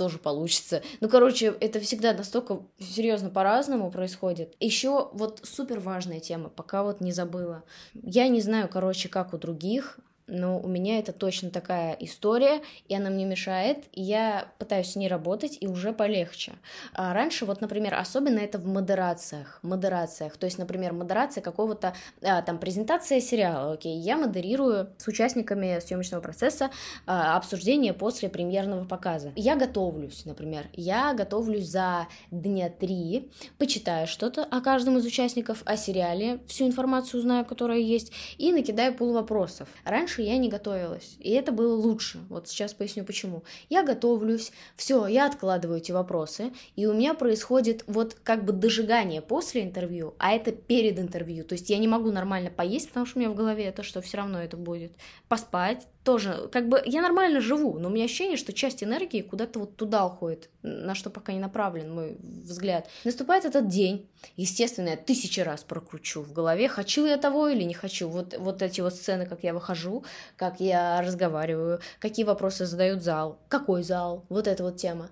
тоже 0.00 0.18
получится. 0.18 0.82
Ну, 1.00 1.10
короче, 1.10 1.54
это 1.60 1.78
всегда 1.78 2.14
настолько 2.14 2.62
серьезно 2.78 3.28
по-разному 3.28 3.90
происходит. 3.90 4.56
Еще 4.58 5.10
вот 5.12 5.40
супер 5.42 5.78
важная 5.78 6.20
тема, 6.20 6.48
пока 6.48 6.82
вот 6.82 7.02
не 7.02 7.12
забыла. 7.12 7.64
Я 7.92 8.28
не 8.28 8.40
знаю, 8.40 8.70
короче, 8.72 9.10
как 9.10 9.34
у 9.34 9.38
других, 9.38 9.98
но 10.30 10.58
у 10.58 10.68
меня 10.68 10.98
это 10.98 11.12
точно 11.12 11.50
такая 11.50 11.96
история, 12.00 12.62
и 12.88 12.94
она 12.94 13.10
мне 13.10 13.24
мешает, 13.24 13.84
и 13.92 14.02
я 14.02 14.48
пытаюсь 14.58 14.92
с 14.92 14.96
ней 14.96 15.08
работать, 15.08 15.58
и 15.60 15.66
уже 15.66 15.92
полегче. 15.92 16.52
А 16.94 17.12
раньше, 17.12 17.44
вот, 17.44 17.60
например, 17.60 17.94
особенно 17.94 18.38
это 18.38 18.58
в 18.58 18.66
модерациях, 18.66 19.58
модерациях, 19.62 20.36
то 20.36 20.46
есть, 20.46 20.58
например, 20.58 20.92
модерация 20.92 21.42
какого-то, 21.42 21.94
а, 22.22 22.42
там, 22.42 22.58
презентация 22.58 23.20
сериала, 23.20 23.72
окей, 23.72 23.98
я 23.98 24.16
модерирую 24.16 24.90
с 24.96 25.08
участниками 25.08 25.78
съемочного 25.80 26.22
процесса 26.22 26.70
а, 27.06 27.36
обсуждение 27.36 27.92
после 27.92 28.28
премьерного 28.28 28.84
показа. 28.84 29.32
Я 29.36 29.56
готовлюсь, 29.56 30.24
например, 30.24 30.66
я 30.72 31.12
готовлюсь 31.14 31.68
за 31.68 32.06
дня 32.30 32.70
три, 32.70 33.30
почитаю 33.58 34.06
что-то 34.06 34.44
о 34.44 34.60
каждом 34.60 34.98
из 34.98 35.04
участников, 35.04 35.62
о 35.64 35.76
сериале, 35.76 36.40
всю 36.46 36.66
информацию 36.66 37.20
знаю, 37.20 37.44
которая 37.44 37.78
есть, 37.78 38.12
и 38.38 38.52
накидаю 38.52 38.94
пол 38.94 39.12
вопросов. 39.12 39.68
Раньше 39.84 40.19
я 40.22 40.38
не 40.38 40.48
готовилась, 40.48 41.16
и 41.18 41.30
это 41.30 41.52
было 41.52 41.74
лучше. 41.74 42.18
Вот 42.28 42.48
сейчас 42.48 42.74
поясню 42.74 43.04
почему. 43.04 43.44
Я 43.68 43.82
готовлюсь, 43.82 44.52
все, 44.76 45.06
я 45.06 45.26
откладываю 45.26 45.78
эти 45.78 45.92
вопросы, 45.92 46.52
и 46.76 46.86
у 46.86 46.94
меня 46.94 47.14
происходит 47.14 47.84
вот 47.86 48.16
как 48.22 48.44
бы 48.44 48.52
дожигание 48.52 49.22
после 49.22 49.62
интервью, 49.62 50.14
а 50.18 50.32
это 50.32 50.52
перед 50.52 50.98
интервью. 50.98 51.44
То 51.44 51.54
есть 51.54 51.70
я 51.70 51.78
не 51.78 51.88
могу 51.88 52.10
нормально 52.10 52.50
поесть, 52.50 52.88
потому 52.88 53.06
что 53.06 53.18
у 53.18 53.20
меня 53.20 53.30
в 53.30 53.34
голове 53.34 53.64
это, 53.64 53.82
что 53.82 54.00
все 54.00 54.18
равно 54.18 54.42
это 54.42 54.56
будет. 54.56 54.92
Поспать 55.28 55.86
тоже, 56.04 56.48
как 56.50 56.68
бы 56.68 56.82
я 56.86 57.02
нормально 57.02 57.40
живу, 57.40 57.78
но 57.78 57.88
у 57.88 57.92
меня 57.92 58.04
ощущение, 58.04 58.36
что 58.36 58.52
часть 58.52 58.82
энергии 58.82 59.20
куда-то 59.20 59.58
вот 59.58 59.76
туда 59.76 60.06
уходит, 60.06 60.48
на 60.62 60.94
что 60.94 61.10
пока 61.10 61.32
не 61.32 61.40
направлен 61.40 61.92
мой 61.92 62.16
взгляд. 62.20 62.88
Наступает 63.04 63.44
этот 63.44 63.68
день, 63.68 64.08
естественно, 64.36 64.90
я 64.90 64.96
тысячи 64.96 65.40
раз 65.40 65.62
прокручу 65.62 66.22
в 66.22 66.32
голове, 66.32 66.68
хочу 66.68 67.04
я 67.04 67.18
того 67.18 67.48
или 67.48 67.64
не 67.64 67.74
хочу. 67.74 68.08
Вот, 68.08 68.34
вот 68.38 68.62
эти 68.62 68.80
вот 68.80 68.94
сцены, 68.94 69.26
как 69.26 69.44
я 69.44 69.52
выхожу, 69.52 70.04
как 70.36 70.60
я 70.60 71.00
разговариваю, 71.02 71.80
какие 71.98 72.24
вопросы 72.24 72.66
задают 72.66 73.02
зал, 73.02 73.38
какой 73.48 73.82
зал, 73.82 74.24
вот 74.28 74.46
эта 74.46 74.62
вот 74.62 74.76
тема. 74.76 75.10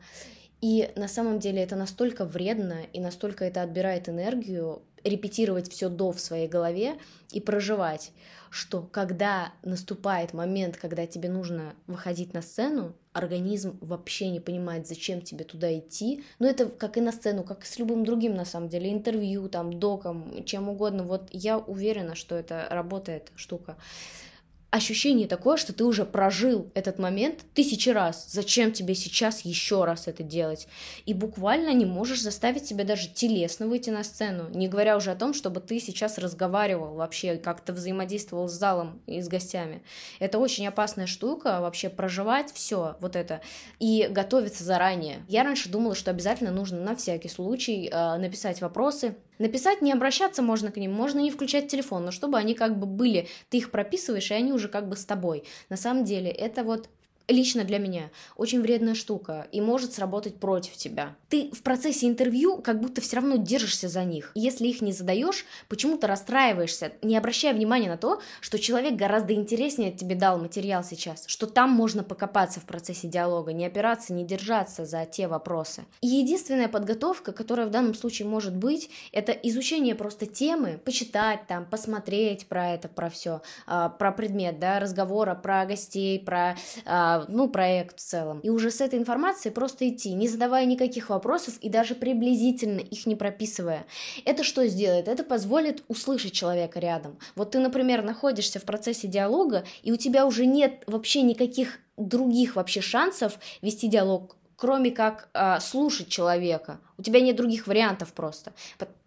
И 0.61 0.91
на 0.97 1.07
самом 1.07 1.39
деле 1.39 1.63
это 1.63 1.77
настолько 1.77 2.25
вредно 2.25 2.83
и 2.93 3.01
настолько 3.01 3.45
это 3.45 3.63
отбирает 3.63 4.09
энергию, 4.09 4.83
репетировать 5.05 5.71
все 5.71 5.89
до 5.89 6.13
в 6.13 6.21
своей 6.21 6.49
голове 6.49 6.99
и 7.33 7.41
проживать, 7.41 8.13
что 8.51 8.83
когда 8.83 9.53
наступает 9.63 10.33
момент, 10.33 10.77
когда 10.77 11.07
тебе 11.07 11.29
нужно 11.29 11.75
выходить 11.87 12.35
на 12.35 12.43
сцену, 12.43 12.95
организм 13.13 13.79
вообще 13.81 14.29
не 14.29 14.41
понимает, 14.41 14.87
зачем 14.87 15.21
тебе 15.21 15.45
туда 15.45 15.77
идти. 15.79 16.25
Но 16.39 16.49
это 16.49 16.67
как 16.67 16.97
и 16.97 17.01
на 17.01 17.13
сцену, 17.13 17.45
как 17.45 17.65
и 17.65 17.67
с 17.67 17.79
любым 17.79 18.05
другим, 18.05 18.35
на 18.35 18.45
самом 18.45 18.69
деле, 18.69 18.93
интервью, 18.93 19.49
там, 19.49 19.79
доком, 19.79 20.45
чем 20.45 20.69
угодно. 20.69 21.05
Вот 21.05 21.29
я 21.33 21.59
уверена, 21.59 22.15
что 22.15 22.37
это 22.37 22.67
работает 22.71 23.31
штука 23.37 23.77
ощущение 24.71 25.27
такое, 25.27 25.57
что 25.57 25.73
ты 25.73 25.85
уже 25.85 26.05
прожил 26.05 26.71
этот 26.75 26.99
момент 26.99 27.41
тысячи 27.55 27.89
раз. 27.89 28.27
Зачем 28.29 28.73
тебе 28.73 28.95
сейчас 28.95 29.41
еще 29.41 29.85
раз 29.85 30.09
это 30.09 30.23
делать? 30.23 30.69
И 31.07 31.15
буквально 31.15 31.73
не 31.73 31.87
можешь 31.87 32.21
заставить 32.21 32.67
себя 32.67 32.85
даже 32.85 33.09
телесно 33.09 33.67
выйти 33.67 33.91
на 33.91 34.05
сцену, 34.05 34.51
не 34.51 34.69
говоря 34.69 34.97
уже 34.97 35.11
о 35.11 35.17
том, 35.17 35.33
чтобы 35.33 35.61
ты 35.61 35.81
сейчас 35.81 36.19
разговаривал 36.19 36.95
вообще, 36.95 37.37
как-то 37.37 37.73
взаимодействовал 37.73 38.49
с 38.49 38.53
залом 38.53 39.01
и 39.07 39.23
с 39.23 39.29
гостями. 39.29 39.83
Это 40.19 40.39
очень 40.39 40.67
опасная 40.67 41.07
штука, 41.07 41.61
вообще 41.61 41.89
проживать 41.89 42.53
все 42.53 42.97
вот 43.01 43.17
это 43.17 43.41
и 43.79 44.07
готовиться 44.11 44.65
заранее. 44.65 45.25
Я 45.29 45.45
раньше 45.45 45.71
думала, 45.71 45.95
что 45.95 46.11
обязательно 46.11 46.51
нужно 46.51 46.81
на 46.81 46.95
всякий 46.95 47.29
случай 47.29 47.89
э, 47.91 48.19
написать 48.19 48.61
вопросы, 48.61 49.17
Написать, 49.39 49.83
не 49.83 49.93
обращаться 49.93 50.43
можно 50.43 50.71
к 50.71 50.77
ним, 50.77 50.93
можно 50.93 51.21
не 51.21 51.31
включать 51.31 51.69
телефон, 51.69 52.05
но 52.05 52.11
чтобы 52.11 52.39
они 52.39 52.55
как 52.55 52.79
бы 52.79 52.87
были, 52.87 53.29
ты 53.49 53.59
их 53.59 53.71
прописываешь, 53.71 54.31
и 54.31 54.35
они 54.35 54.53
уже 54.53 54.69
как 54.69 54.89
бы 54.89 54.97
с 54.97 55.05
тобой. 55.05 55.45
На 55.69 55.77
самом 55.77 56.05
деле 56.05 56.31
это 56.31 56.65
вот 56.65 56.89
лично 57.29 57.65
для 57.65 57.79
меня 57.79 58.11
очень 58.37 58.61
вредная 58.61 58.95
штука 58.95 59.47
и 59.53 59.61
может 59.61 59.93
сработать 59.93 60.37
против 60.37 60.73
тебя. 60.73 61.15
Ты 61.29 61.51
в 61.53 61.63
процессе 61.63 62.07
интервью 62.07 62.59
как 62.59 62.81
будто 62.81 63.01
все 63.01 63.17
равно 63.17 63.37
держишься 63.37 63.89
за 63.89 64.05
них. 64.05 64.33
Если 64.35 64.67
их 64.67 64.81
не 64.81 64.93
задаешь, 64.93 65.45
почему-то 65.69 66.07
расстраиваешься, 66.07 66.93
не 67.03 67.17
обращая 67.17 67.55
внимания 67.55 67.89
на 67.89 67.97
то, 67.97 68.21
что 68.41 68.59
человек 68.59 68.95
гораздо 68.95 69.35
интереснее 69.35 69.93
тебе 69.93 70.15
дал 70.15 70.39
материал 70.39 70.83
сейчас, 70.83 71.25
что 71.27 71.47
там 71.47 71.71
можно 71.71 72.03
покопаться 72.03 72.61
в 72.61 72.65
процессе 72.65 73.09
диалога, 73.09 73.53
не 73.53 73.67
опираться, 73.67 74.13
не 74.13 74.25
держаться 74.25 74.87
за 74.87 75.05
те 75.05 75.29
вопросы. 75.29 75.85
И 76.01 76.07
единственная 76.07 76.69
подготовка, 76.69 77.33
которая 77.33 77.67
в 77.67 77.71
данном 77.71 77.95
случае 77.95 78.27
может 78.27 78.57
быть, 78.57 78.91
это 79.13 79.33
изучение 79.33 79.95
просто 79.95 80.27
темы, 80.27 80.81
почитать 80.85 81.47
там, 81.47 81.67
посмотреть 81.67 82.47
про 82.47 82.71
это, 82.71 82.89
про 82.89 83.11
все, 83.11 83.43
а, 83.67 83.89
про 83.91 84.13
предмет, 84.13 84.59
да, 84.59 84.81
разговора, 84.81 85.35
про 85.35 85.67
гостей, 85.67 86.19
про 86.19 86.57
ну, 87.29 87.49
проект 87.49 87.99
в 87.99 88.03
целом. 88.03 88.41
И 88.41 88.51
уже 88.51 88.71
с 88.71 88.81
этой 88.81 88.99
информацией 88.99 89.53
просто 89.53 89.89
идти, 89.89 90.13
не 90.13 90.29
задавая 90.29 90.65
никаких 90.65 91.11
вопросов 91.11 91.59
и 91.61 91.69
даже 91.69 91.95
приблизительно 91.95 92.81
их 92.81 93.07
не 93.07 93.17
прописывая. 93.17 93.87
Это 94.25 94.45
что 94.45 94.67
сделает? 94.67 95.09
Это 95.09 95.25
позволит 95.25 95.83
услышать 95.89 96.33
человека 96.33 96.81
рядом. 96.81 97.19
Вот 97.35 97.53
ты, 97.53 97.59
например, 97.59 98.03
находишься 98.03 98.59
в 98.59 98.65
процессе 98.65 99.09
диалога, 99.09 99.65
и 99.83 99.93
у 99.93 99.97
тебя 99.97 100.27
уже 100.27 100.47
нет 100.47 100.83
вообще 100.87 101.23
никаких 101.23 101.79
других 101.99 102.57
вообще 102.57 102.81
шансов 102.81 103.39
вести 103.61 103.89
диалог 103.89 104.38
кроме 104.59 104.91
как 104.91 105.29
э, 105.35 105.61
слушать 105.61 106.09
человека. 106.09 106.81
У 106.99 107.03
тебя 107.03 107.21
нет 107.21 107.37
других 107.37 107.69
вариантов 107.69 108.13
просто. 108.13 108.53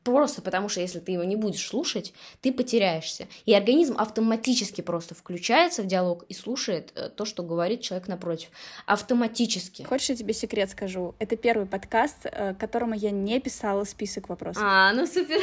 Просто 0.03 0.41
потому 0.41 0.69
что 0.69 0.79
если 0.79 0.99
ты 0.99 1.11
его 1.11 1.25
не 1.25 1.35
будешь 1.35 1.67
слушать, 1.67 2.13
ты 2.39 2.53
потеряешься. 2.53 3.27
И 3.45 3.53
организм 3.53 3.97
автоматически 3.99 4.79
просто 4.79 5.13
включается 5.13 5.83
в 5.83 5.87
диалог 5.87 6.23
и 6.29 6.33
слушает 6.33 6.93
э, 6.95 7.09
то, 7.09 7.25
что 7.25 7.43
говорит 7.43 7.81
человек 7.81 8.07
напротив. 8.07 8.49
Автоматически. 8.85 9.83
Хочешь, 9.83 10.09
я 10.09 10.15
тебе 10.15 10.33
секрет 10.33 10.69
скажу? 10.69 11.15
Это 11.19 11.35
первый 11.35 11.67
подкаст, 11.67 12.19
э, 12.23 12.55
которому 12.55 12.95
я 12.95 13.11
не 13.11 13.39
писала 13.41 13.83
список 13.83 14.29
вопросов. 14.29 14.63
А, 14.65 14.93
ну 14.93 15.05
супер. 15.05 15.41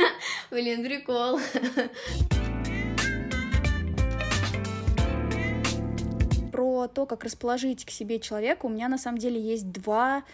Блин, 0.50 0.82
прикол. 0.82 1.38
то, 6.88 7.06
как 7.06 7.24
расположить 7.24 7.84
к 7.84 7.90
себе 7.90 8.20
человека, 8.20 8.66
у 8.66 8.68
меня 8.68 8.88
на 8.88 8.98
самом 8.98 9.18
деле 9.18 9.40
есть 9.40 9.70
два 9.70 10.24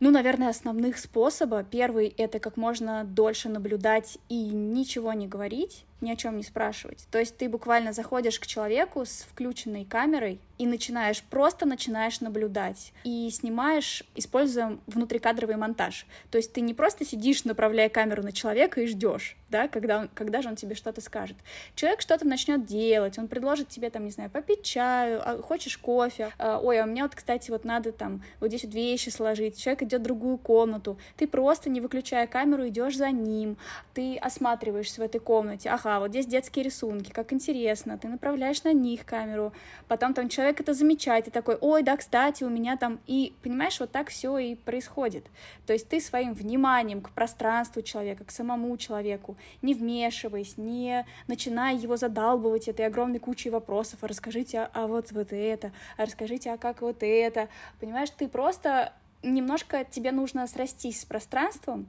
ну, 0.00 0.10
наверное, 0.10 0.50
основных 0.50 0.98
способа. 0.98 1.64
Первый— 1.64 2.08
это 2.18 2.38
как 2.38 2.56
можно 2.56 3.04
дольше 3.04 3.48
наблюдать 3.48 4.18
и 4.28 4.50
ничего 4.50 5.12
не 5.12 5.26
говорить, 5.26 5.86
ни 6.04 6.10
о 6.12 6.16
чем 6.16 6.36
не 6.36 6.42
спрашивать. 6.42 7.06
То 7.10 7.18
есть 7.18 7.36
ты 7.36 7.48
буквально 7.48 7.92
заходишь 7.92 8.38
к 8.38 8.46
человеку 8.46 9.04
с 9.04 9.26
включенной 9.28 9.84
камерой 9.84 10.40
и 10.58 10.66
начинаешь, 10.66 11.22
просто 11.22 11.66
начинаешь 11.66 12.20
наблюдать. 12.20 12.92
И 13.02 13.28
снимаешь, 13.30 14.04
используя 14.14 14.78
внутрикадровый 14.86 15.56
монтаж. 15.56 16.06
То 16.30 16.38
есть 16.38 16.52
ты 16.52 16.60
не 16.60 16.74
просто 16.74 17.04
сидишь, 17.04 17.44
направляя 17.44 17.88
камеру 17.88 18.22
на 18.22 18.32
человека 18.32 18.80
и 18.80 18.86
ждешь, 18.86 19.36
да, 19.48 19.66
когда, 19.68 20.00
он, 20.00 20.08
когда 20.14 20.42
же 20.42 20.48
он 20.48 20.56
тебе 20.56 20.74
что-то 20.74 21.00
скажет. 21.00 21.36
Человек 21.74 22.00
что-то 22.00 22.26
начнет 22.26 22.64
делать, 22.64 23.18
он 23.18 23.26
предложит 23.26 23.68
тебе, 23.68 23.90
там, 23.90 24.04
не 24.04 24.10
знаю, 24.10 24.30
попить 24.30 24.62
чаю, 24.62 25.20
а, 25.24 25.42
хочешь 25.42 25.76
кофе, 25.78 26.32
а, 26.38 26.60
ой, 26.60 26.80
а 26.80 26.84
у 26.84 26.86
меня 26.86 27.04
вот, 27.04 27.14
кстати, 27.14 27.50
вот 27.50 27.64
надо 27.64 27.90
там 27.90 28.22
вот 28.40 28.48
здесь 28.48 28.64
вот 28.64 28.74
вещи 28.74 29.08
сложить, 29.08 29.60
человек 29.60 29.82
идет 29.82 30.00
в 30.00 30.04
другую 30.04 30.38
комнату, 30.38 30.98
ты 31.16 31.26
просто, 31.26 31.68
не 31.68 31.80
выключая 31.80 32.26
камеру, 32.26 32.68
идешь 32.68 32.96
за 32.96 33.10
ним, 33.10 33.56
ты 33.92 34.16
осматриваешься 34.18 35.00
в 35.00 35.04
этой 35.04 35.20
комнате, 35.20 35.70
ага, 35.70 35.93
вот 36.00 36.10
здесь 36.10 36.26
детские 36.26 36.64
рисунки, 36.64 37.10
как 37.10 37.32
интересно, 37.32 37.98
ты 37.98 38.08
направляешь 38.08 38.62
на 38.64 38.72
них 38.72 39.04
камеру, 39.04 39.52
потом 39.88 40.14
там 40.14 40.28
человек 40.28 40.60
это 40.60 40.74
замечает 40.74 41.28
и 41.28 41.30
такой, 41.30 41.56
ой, 41.60 41.82
да, 41.82 41.96
кстати, 41.96 42.44
у 42.44 42.48
меня 42.48 42.76
там, 42.76 43.00
и, 43.06 43.34
понимаешь, 43.42 43.78
вот 43.80 43.90
так 43.90 44.08
все 44.10 44.38
и 44.38 44.54
происходит. 44.54 45.26
То 45.66 45.72
есть 45.72 45.88
ты 45.88 46.00
своим 46.00 46.34
вниманием 46.34 47.00
к 47.00 47.10
пространству 47.10 47.82
человека, 47.82 48.24
к 48.24 48.30
самому 48.30 48.76
человеку, 48.76 49.36
не 49.62 49.74
вмешиваясь, 49.74 50.56
не 50.56 51.06
начиная 51.26 51.74
его 51.74 51.96
задалбывать 51.96 52.68
этой 52.68 52.86
огромной 52.86 53.18
кучей 53.18 53.50
вопросов, 53.50 54.00
а 54.02 54.08
расскажите, 54.08 54.60
а, 54.60 54.70
а 54.72 54.86
вот 54.86 55.12
вот 55.12 55.32
это, 55.32 55.72
а 55.96 56.04
расскажите, 56.04 56.50
а 56.50 56.56
как 56.56 56.82
вот 56.82 57.02
это, 57.02 57.48
понимаешь, 57.80 58.10
ты 58.10 58.28
просто 58.28 58.92
немножко 59.24 59.84
тебе 59.84 60.12
нужно 60.12 60.46
срастись 60.46 61.00
с 61.00 61.04
пространством, 61.04 61.86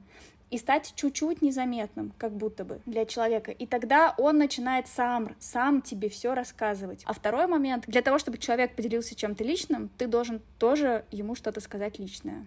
и 0.50 0.58
стать 0.58 0.92
чуть-чуть 0.94 1.42
незаметным, 1.42 2.12
как 2.18 2.32
будто 2.32 2.64
бы 2.64 2.80
для 2.86 3.04
человека. 3.04 3.50
И 3.50 3.66
тогда 3.66 4.14
он 4.16 4.38
начинает 4.38 4.86
сам, 4.86 5.34
сам 5.38 5.82
тебе 5.82 6.08
все 6.08 6.34
рассказывать. 6.34 7.02
А 7.04 7.12
второй 7.12 7.46
момент, 7.46 7.84
для 7.86 8.02
того, 8.02 8.18
чтобы 8.18 8.38
человек 8.38 8.74
поделился 8.76 9.14
чем-то 9.14 9.42
личным, 9.44 9.90
ты 9.98 10.06
должен 10.06 10.40
тоже 10.58 11.04
ему 11.10 11.34
что-то 11.34 11.60
сказать 11.60 11.98
личное. 11.98 12.46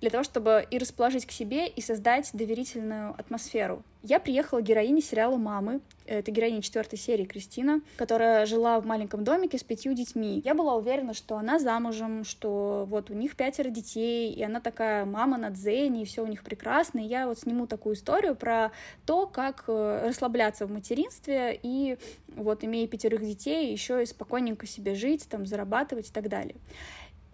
Для 0.00 0.10
того, 0.10 0.24
чтобы 0.24 0.66
и 0.70 0.78
расположить 0.78 1.26
к 1.26 1.30
себе, 1.30 1.66
и 1.66 1.80
создать 1.80 2.30
доверительную 2.32 3.14
атмосферу. 3.18 3.82
Я 4.06 4.20
приехала 4.20 4.60
героине 4.60 5.00
сериала 5.00 5.38
«Мамы». 5.38 5.80
Это 6.04 6.30
героиня 6.30 6.60
четвертой 6.60 6.98
серии 6.98 7.24
Кристина, 7.24 7.80
которая 7.96 8.44
жила 8.44 8.78
в 8.78 8.84
маленьком 8.84 9.24
домике 9.24 9.56
с 9.56 9.64
пятью 9.64 9.94
детьми. 9.94 10.42
Я 10.44 10.54
была 10.54 10.74
уверена, 10.74 11.14
что 11.14 11.38
она 11.38 11.58
замужем, 11.58 12.24
что 12.24 12.84
вот 12.86 13.08
у 13.08 13.14
них 13.14 13.34
пятеро 13.34 13.70
детей, 13.70 14.30
и 14.30 14.42
она 14.42 14.60
такая 14.60 15.06
мама 15.06 15.38
на 15.38 15.48
дзене, 15.48 16.02
и 16.02 16.04
все 16.04 16.22
у 16.22 16.26
них 16.26 16.42
прекрасно. 16.42 16.98
И 16.98 17.06
я 17.06 17.26
вот 17.26 17.38
сниму 17.38 17.66
такую 17.66 17.94
историю 17.94 18.34
про 18.34 18.72
то, 19.06 19.26
как 19.26 19.64
э, 19.68 20.08
расслабляться 20.08 20.66
в 20.66 20.70
материнстве 20.70 21.58
и 21.62 21.96
вот 22.36 22.62
имея 22.62 22.86
пятерых 22.86 23.22
детей, 23.22 23.72
еще 23.72 24.02
и 24.02 24.06
спокойненько 24.06 24.66
себе 24.66 24.94
жить, 24.94 25.26
там, 25.30 25.46
зарабатывать 25.46 26.10
и 26.10 26.12
так 26.12 26.28
далее. 26.28 26.56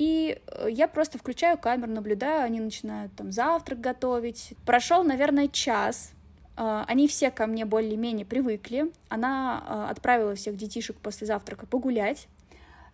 И 0.00 0.40
э, 0.46 0.68
я 0.70 0.88
просто 0.88 1.18
включаю 1.18 1.58
камеру, 1.58 1.92
наблюдаю, 1.92 2.42
они 2.42 2.58
начинают 2.58 3.14
там 3.14 3.30
завтрак 3.30 3.82
готовить. 3.82 4.54
Прошел, 4.64 5.04
наверное, 5.04 5.46
час, 5.46 6.12
а, 6.56 6.86
они 6.88 7.06
все 7.06 7.30
ко 7.30 7.46
мне 7.46 7.66
более-менее 7.66 8.24
привыкли. 8.24 8.92
Она 9.10 9.62
а, 9.66 9.90
отправила 9.90 10.34
всех 10.34 10.56
детишек 10.56 10.96
после 10.96 11.26
завтрака 11.26 11.66
погулять, 11.66 12.28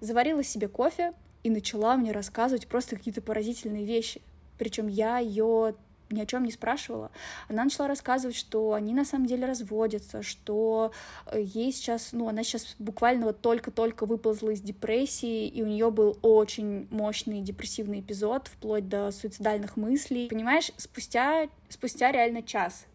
заварила 0.00 0.42
себе 0.42 0.66
кофе 0.66 1.12
и 1.44 1.50
начала 1.50 1.96
мне 1.96 2.10
рассказывать 2.10 2.66
просто 2.66 2.96
какие-то 2.96 3.22
поразительные 3.22 3.84
вещи. 3.84 4.20
Причем 4.58 4.88
я 4.88 5.18
ее 5.18 5.76
ни 6.10 6.20
о 6.20 6.26
чем 6.26 6.44
не 6.44 6.52
спрашивала. 6.52 7.10
Она 7.48 7.64
начала 7.64 7.88
рассказывать, 7.88 8.36
что 8.36 8.72
они 8.72 8.94
на 8.94 9.04
самом 9.04 9.26
деле 9.26 9.46
разводятся, 9.46 10.22
что 10.22 10.92
э, 11.26 11.40
ей 11.42 11.72
сейчас, 11.72 12.10
ну, 12.12 12.28
она 12.28 12.42
сейчас 12.42 12.76
буквально 12.78 13.26
вот 13.26 13.40
только-только 13.40 14.06
выползла 14.06 14.50
из 14.50 14.60
депрессии, 14.60 15.48
и 15.48 15.62
у 15.62 15.66
нее 15.66 15.90
был 15.90 16.18
очень 16.22 16.88
мощный 16.90 17.40
депрессивный 17.40 18.00
эпизод, 18.00 18.48
вплоть 18.48 18.88
до 18.88 19.10
суицидальных 19.10 19.76
мыслей. 19.76 20.28
Понимаешь, 20.28 20.70
спустя, 20.76 21.48
спустя 21.68 22.12
реально 22.12 22.42
час 22.42 22.86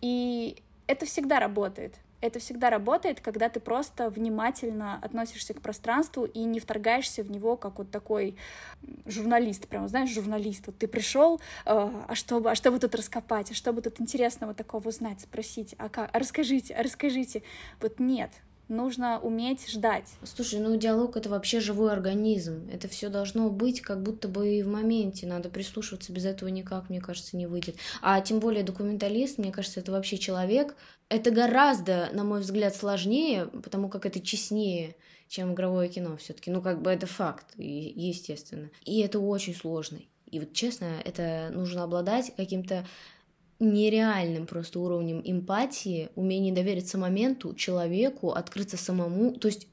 и 0.00 0.56
это 0.86 1.06
всегда 1.06 1.40
работает. 1.40 1.96
Это 2.20 2.38
всегда 2.38 2.70
работает, 2.70 3.20
когда 3.20 3.48
ты 3.48 3.60
просто 3.60 4.08
внимательно 4.08 4.98
относишься 5.02 5.54
к 5.54 5.60
пространству 5.60 6.24
и 6.24 6.40
не 6.44 6.60
вторгаешься 6.60 7.22
в 7.22 7.30
него, 7.30 7.56
как 7.56 7.78
вот 7.78 7.90
такой 7.90 8.36
журналист, 9.04 9.68
прямо, 9.68 9.88
знаешь, 9.88 10.10
журналист. 10.10 10.66
Вот 10.66 10.78
ты 10.78 10.88
пришел, 10.88 11.36
э, 11.36 11.40
а 11.66 12.14
что 12.14 12.40
бы, 12.40 12.50
а 12.50 12.54
что 12.54 12.70
бы 12.70 12.78
тут 12.78 12.94
раскопать, 12.94 13.50
а 13.50 13.54
что 13.54 13.72
бы 13.72 13.82
тут 13.82 14.00
интересного 14.00 14.54
такого 14.54 14.88
узнать, 14.88 15.20
спросить, 15.20 15.74
а 15.78 15.88
как, 15.88 16.10
а 16.12 16.18
расскажите, 16.18 16.74
а 16.74 16.82
расскажите. 16.82 17.42
Вот 17.80 18.00
нет, 18.00 18.30
нужно 18.68 19.20
уметь 19.20 19.70
ждать. 19.70 20.08
Слушай, 20.24 20.60
ну 20.60 20.76
диалог 20.76 21.16
это 21.16 21.28
вообще 21.28 21.60
живой 21.60 21.92
организм. 21.92 22.68
Это 22.72 22.88
все 22.88 23.08
должно 23.08 23.48
быть 23.50 23.80
как 23.80 24.02
будто 24.02 24.28
бы 24.28 24.56
и 24.56 24.62
в 24.62 24.68
моменте. 24.68 25.26
Надо 25.26 25.48
прислушиваться, 25.48 26.12
без 26.12 26.24
этого 26.24 26.48
никак, 26.48 26.88
мне 26.90 27.00
кажется, 27.00 27.36
не 27.36 27.46
выйдет. 27.46 27.76
А 28.02 28.20
тем 28.20 28.40
более 28.40 28.64
документалист, 28.64 29.38
мне 29.38 29.52
кажется, 29.52 29.80
это 29.80 29.92
вообще 29.92 30.18
человек. 30.18 30.76
Это 31.08 31.30
гораздо, 31.30 32.08
на 32.12 32.24
мой 32.24 32.40
взгляд, 32.40 32.74
сложнее, 32.74 33.46
потому 33.46 33.88
как 33.88 34.06
это 34.06 34.20
честнее 34.20 34.96
чем 35.28 35.54
игровое 35.54 35.88
кино 35.88 36.16
все-таки. 36.16 36.50
Ну, 36.50 36.62
как 36.62 36.82
бы 36.82 36.90
это 36.90 37.06
факт, 37.06 37.46
естественно. 37.56 38.70
И 38.84 39.00
это 39.00 39.18
очень 39.18 39.54
сложно. 39.54 39.98
И 40.26 40.40
вот 40.40 40.52
честно, 40.52 40.86
это 41.04 41.50
нужно 41.52 41.84
обладать 41.84 42.34
каким-то 42.36 42.86
нереальным 43.58 44.46
просто 44.46 44.80
уровнем 44.80 45.22
эмпатии, 45.24 46.10
умение 46.14 46.54
довериться 46.54 46.98
моменту, 46.98 47.54
человеку, 47.54 48.32
открыться 48.32 48.76
самому. 48.76 49.32
То 49.32 49.48
есть 49.48 49.68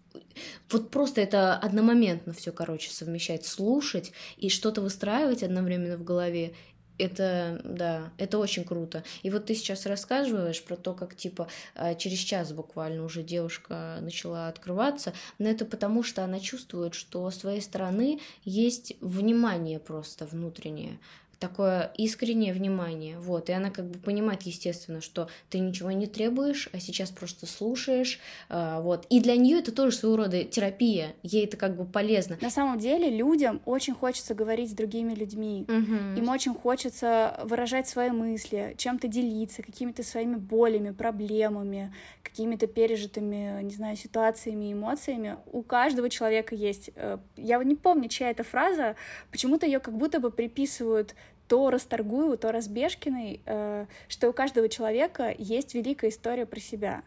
вот 0.70 0.90
просто 0.90 1.22
это 1.22 1.56
одномоментно 1.56 2.34
все, 2.34 2.52
короче, 2.52 2.92
совмещать, 2.92 3.46
слушать 3.46 4.12
и 4.38 4.50
что-то 4.50 4.82
выстраивать 4.82 5.44
одновременно 5.44 5.98
в 5.98 6.04
голове. 6.04 6.54
Это, 7.00 7.60
да, 7.64 8.14
это 8.20 8.38
очень 8.38 8.64
круто. 8.64 9.04
И 9.24 9.32
вот 9.32 9.48
ты 9.48 9.56
сейчас 9.56 9.88
рассказываешь 9.88 10.64
про 10.64 10.76
то, 10.76 10.94
как, 10.94 11.16
типа, 11.16 11.48
э, 11.74 11.96
через 11.98 12.20
час 12.20 12.54
буквально 12.54 13.04
уже 13.04 13.24
девушка 13.24 13.98
начала 14.02 14.48
открываться, 14.48 15.12
но 15.40 15.50
это 15.50 15.66
потому, 15.66 16.04
что 16.04 16.24
она 16.24 16.40
чувствует, 16.40 16.94
что 16.94 17.30
с 17.30 17.38
твоей 17.40 17.62
стороны 17.62 18.20
есть 18.44 18.94
внимание 19.02 19.80
просто 19.80 20.28
внутреннее, 20.28 21.00
такое 21.44 21.92
искреннее 21.98 22.54
внимание, 22.54 23.20
вот, 23.20 23.50
и 23.50 23.52
она 23.52 23.70
как 23.70 23.86
бы 23.86 24.00
понимает, 24.00 24.44
естественно, 24.44 25.02
что 25.02 25.28
ты 25.50 25.60
ничего 25.60 25.92
не 25.92 26.08
требуешь, 26.08 26.70
а 26.72 26.80
сейчас 26.80 27.12
просто 27.12 27.48
слушаешь, 27.48 28.22
э, 28.48 28.80
вот, 28.82 29.06
и 29.10 29.20
для 29.20 29.36
нее 29.36 29.60
это 29.60 29.74
тоже 29.74 29.98
своего 29.98 30.16
рода 30.16 30.46
терапия, 30.46 31.16
ей 31.22 31.44
это 31.44 31.58
как 31.58 31.76
бы 31.76 31.84
полезно. 31.84 32.38
На 32.40 32.50
самом 32.50 32.80
деле 32.80 33.10
людям 33.10 33.62
очень 33.66 33.94
хочется 33.94 34.34
говорить 34.34 34.72
с 34.72 34.74
другими 34.74 35.14
людьми, 35.14 35.66
угу. 35.68 36.18
им 36.18 36.30
очень 36.30 36.54
хочется 36.54 37.38
выражать 37.44 37.90
свои 37.90 38.12
мысли, 38.12 38.74
чем-то 38.78 39.10
делиться, 39.10 39.64
какими-то 39.64 40.02
своими 40.02 40.36
болями, 40.36 40.92
проблемами, 40.92 41.94
какими-то 42.24 42.68
пережитыми, 42.68 43.62
не 43.64 43.74
знаю, 43.74 43.98
ситуациями, 43.98 44.72
эмоциями. 44.72 45.36
У 45.52 45.62
каждого 45.62 46.10
человека 46.10 46.56
есть, 46.56 46.90
э, 46.96 47.18
я 47.36 47.62
не 47.66 47.76
помню, 47.76 48.08
чья 48.08 48.30
это 48.30 48.44
фраза, 48.44 48.96
почему-то 49.30 49.66
ее 49.66 49.82
как 49.82 49.98
будто 49.98 50.22
бы 50.22 50.32
приписывают 50.32 51.16
то 51.48 51.70
Расторгуеву, 51.70 52.38
то 52.38 52.52
Разбежкиной, 52.52 53.42
э, 53.46 53.86
что 54.08 54.30
у 54.30 54.34
каждого 54.34 54.70
человека 54.70 55.34
есть 55.38 55.74
великая 55.74 56.10
история 56.10 56.46
про 56.46 56.60
себя. 56.60 57.04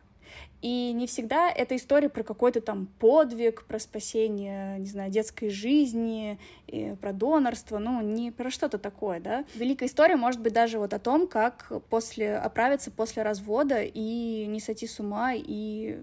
И 0.66 0.90
не 0.92 1.06
всегда 1.06 1.48
это 1.48 1.76
история 1.76 2.08
про 2.08 2.24
какой-то 2.24 2.60
там 2.60 2.88
подвиг, 2.98 3.66
про 3.66 3.78
спасение, 3.78 4.80
не 4.80 4.86
знаю, 4.86 5.12
детской 5.12 5.48
жизни, 5.48 6.40
про 7.00 7.12
донорство, 7.12 7.78
ну, 7.78 8.00
не 8.00 8.32
про 8.32 8.50
что-то 8.50 8.78
такое, 8.78 9.20
да. 9.20 9.44
Великая 9.54 9.86
история 9.86 10.16
может 10.16 10.40
быть 10.40 10.52
даже 10.52 10.80
вот 10.80 10.92
о 10.92 10.98
том, 10.98 11.28
как 11.28 11.70
после 11.88 12.36
оправиться 12.36 12.90
после 12.90 13.22
развода 13.22 13.80
и 13.80 14.46
не 14.48 14.58
сойти 14.58 14.88
с 14.88 14.98
ума, 14.98 15.34
и 15.36 16.00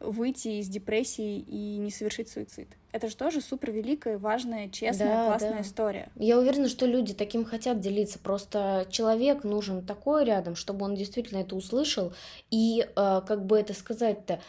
выйти 0.00 0.60
из 0.60 0.68
депрессии 0.68 1.38
и 1.40 1.76
не 1.76 1.90
совершить 1.90 2.30
суицид. 2.30 2.68
Это 2.92 3.08
же 3.08 3.16
тоже 3.16 3.40
супер 3.40 3.72
великая, 3.72 4.18
важная, 4.18 4.68
честная, 4.68 5.08
да, 5.08 5.26
классная 5.26 5.54
да. 5.54 5.60
история. 5.62 6.08
Я 6.14 6.38
уверена, 6.38 6.68
что 6.68 6.86
люди 6.86 7.12
таким 7.12 7.44
хотят 7.44 7.80
делиться. 7.80 8.20
Просто 8.20 8.86
человек 8.88 9.42
нужен 9.42 9.84
такой 9.84 10.24
рядом, 10.24 10.54
чтобы 10.54 10.84
он 10.84 10.94
действительно 10.94 11.38
это 11.38 11.56
услышал 11.56 12.12
и, 12.52 12.86
э, 12.86 13.20
как 13.26 13.46
бы 13.46 13.58
это 13.58 13.73
сказать-то, 13.74 14.40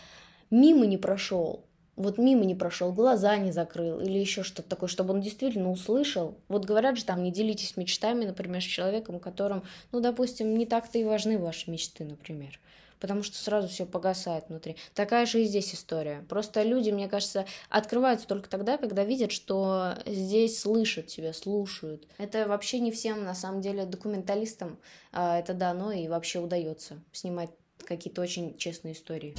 мимо 0.49 0.85
не 0.85 0.97
прошел. 0.97 1.65
Вот 1.95 2.17
мимо 2.17 2.43
не 2.43 2.55
прошел, 2.55 2.91
глаза 2.91 3.37
не 3.37 3.51
закрыл 3.51 4.01
или 4.01 4.19
еще 4.19 4.43
что-то 4.43 4.67
такое, 4.67 4.89
чтобы 4.89 5.13
он 5.13 5.21
действительно 5.21 5.71
услышал. 5.71 6.37
Вот 6.49 6.65
говорят 6.65 6.97
же 6.97 7.05
там, 7.05 7.23
не 7.23 7.31
делитесь 7.31 7.77
мечтами, 7.77 8.25
например, 8.25 8.61
с 8.61 8.65
человеком, 8.65 9.19
которым, 9.19 9.63
ну, 9.93 10.01
допустим, 10.01 10.57
не 10.57 10.65
так-то 10.65 10.97
и 10.97 11.05
важны 11.05 11.39
ваши 11.39 11.71
мечты, 11.71 12.03
например 12.03 12.59
потому 12.99 13.23
что 13.23 13.37
сразу 13.37 13.67
все 13.67 13.85
погасает 13.85 14.45
внутри. 14.49 14.77
Такая 14.93 15.25
же 15.25 15.41
и 15.41 15.45
здесь 15.45 15.75
история. 15.75 16.25
Просто 16.27 16.63
люди, 16.63 16.89
мне 16.89 17.07
кажется, 17.07 17.45
открываются 17.69 18.27
только 18.27 18.49
тогда, 18.49 18.77
когда 18.77 19.03
видят, 19.03 19.31
что 19.31 19.95
здесь 20.05 20.59
слышат 20.59 21.07
тебя, 21.07 21.33
слушают. 21.33 22.07
Это 22.17 22.47
вообще 22.47 22.79
не 22.79 22.91
всем, 22.91 23.23
на 23.23 23.35
самом 23.35 23.61
деле, 23.61 23.85
документалистам 23.85 24.79
а, 25.11 25.37
это 25.37 25.53
дано 25.53 25.91
и 25.91 26.07
вообще 26.07 26.39
удается 26.39 26.99
снимать 27.11 27.51
какие-то 27.85 28.21
очень 28.21 28.57
честные 28.57 28.93
истории. 28.93 29.35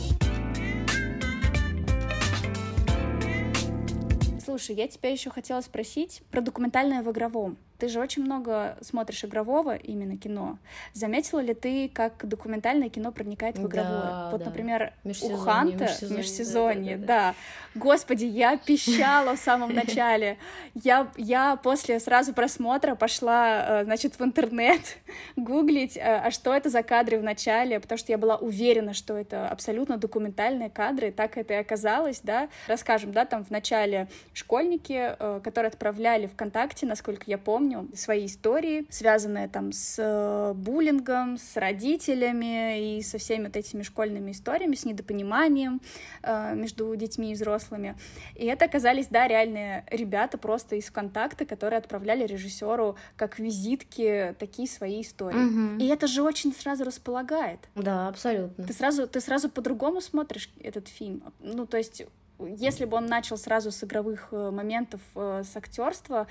Слушай, 4.45 4.77
я 4.77 4.89
тебя 4.89 5.11
еще 5.11 5.29
хотела 5.29 5.61
спросить 5.61 6.23
про 6.31 6.41
документальное 6.41 7.03
в 7.03 7.11
игровом. 7.11 7.59
Ты 7.79 7.89
же 7.89 8.01
очень 8.01 8.23
много 8.23 8.77
смотришь 8.81 9.25
игрового 9.25 9.77
именно 9.77 10.17
кино. 10.17 10.59
Заметила 10.93 11.41
ли 11.41 11.55
ты, 11.55 11.89
как 11.93 12.27
документальное 12.27 12.89
кино 12.89 13.13
проникает 13.13 13.59
в 13.59 13.67
игровое? 13.67 14.01
Да, 14.01 14.29
вот, 14.33 14.41
да. 14.41 14.47
например, 14.47 14.93
у 15.05 15.37
Ханта 15.37 15.85
межсезонье, 15.85 16.17
межсезонье 16.17 16.97
да, 16.97 17.01
да, 17.01 17.07
да. 17.07 17.31
да. 17.31 17.35
Господи, 17.77 18.25
я 18.25 18.57
пищала 18.57 19.37
в 19.37 19.39
самом 19.39 19.75
начале. 19.75 20.39
Я, 20.75 21.09
я 21.17 21.57
после 21.57 22.01
сразу 22.01 22.33
просмотра 22.33 22.95
пошла, 22.95 23.81
э, 23.81 23.85
значит, 23.85 24.19
в 24.19 24.25
интернет 24.25 24.81
гуглить, 25.37 25.97
э, 25.97 26.01
а 26.01 26.31
что 26.31 26.55
это 26.55 26.71
за 26.71 26.83
кадры 26.83 27.19
в 27.19 27.23
начале, 27.23 27.79
потому 27.81 27.99
что 27.99 28.13
я 28.13 28.19
была 28.19 28.37
уверена, 28.37 28.95
что 28.95 29.17
это 29.17 29.49
абсолютно 29.49 29.99
документальные 29.99 30.71
кадры, 30.71 31.13
так 31.13 31.37
это 31.37 31.55
и 31.55 31.57
оказалось, 31.57 32.21
да. 32.23 32.49
Расскажем, 32.67 33.13
да, 33.13 33.25
там 33.25 33.45
в 33.45 33.51
начале 33.51 34.09
школьники, 34.33 35.17
э, 35.19 35.41
которые 35.45 35.69
отправляли 35.69 36.27
ВКонтакте, 36.27 36.87
насколько 36.87 37.25
я 37.27 37.39
помню, 37.39 37.66
помню 37.67 37.89
свои 37.97 38.27
истории, 38.27 38.87
связанные 38.91 39.49
там 39.49 39.73
с 39.73 39.97
э, 39.99 40.53
буллингом, 40.55 41.37
с 41.37 41.57
родителями 41.57 42.99
и 42.99 43.03
со 43.03 43.19
всеми 43.19 43.47
вот 43.47 43.57
этими 43.57 43.83
школьными 43.83 44.31
историями, 44.31 44.75
с 44.75 44.85
недопониманием 44.85 45.81
э, 46.23 46.55
между 46.55 46.95
детьми 46.97 47.33
и 47.33 47.35
взрослыми. 47.35 47.97
И 48.35 48.47
это 48.47 48.67
оказались, 48.67 49.09
да, 49.09 49.27
реальные 49.27 49.85
ребята 49.91 50.39
просто 50.39 50.77
из 50.77 50.85
ВКонтакта, 50.87 51.45
которые 51.45 51.79
отправляли 51.79 52.25
режиссеру 52.25 52.97
как 53.17 53.39
визитки 53.39 54.35
такие 54.39 54.69
свои 54.69 55.03
истории. 55.03 55.75
Угу. 55.75 55.83
И 55.83 55.89
это 55.89 56.07
же 56.07 56.23
очень 56.23 56.55
сразу 56.55 56.85
располагает. 56.85 57.69
Да, 57.75 58.09
абсолютно. 58.09 58.65
Ты 58.65 58.73
сразу, 58.73 59.07
ты 59.07 59.21
сразу 59.21 59.49
по-другому 59.49 60.01
смотришь 60.01 60.51
этот 60.61 60.89
фильм. 60.89 61.23
Ну, 61.41 61.67
то 61.67 61.77
есть 61.77 62.05
если 62.39 62.85
бы 62.85 62.97
он 62.97 63.07
начал 63.07 63.37
сразу 63.37 63.71
с 63.71 63.83
игровых 63.85 64.29
э, 64.33 64.51
моментов, 64.51 65.01
э, 65.15 65.43
с 65.45 65.57
актерства, 65.57 66.27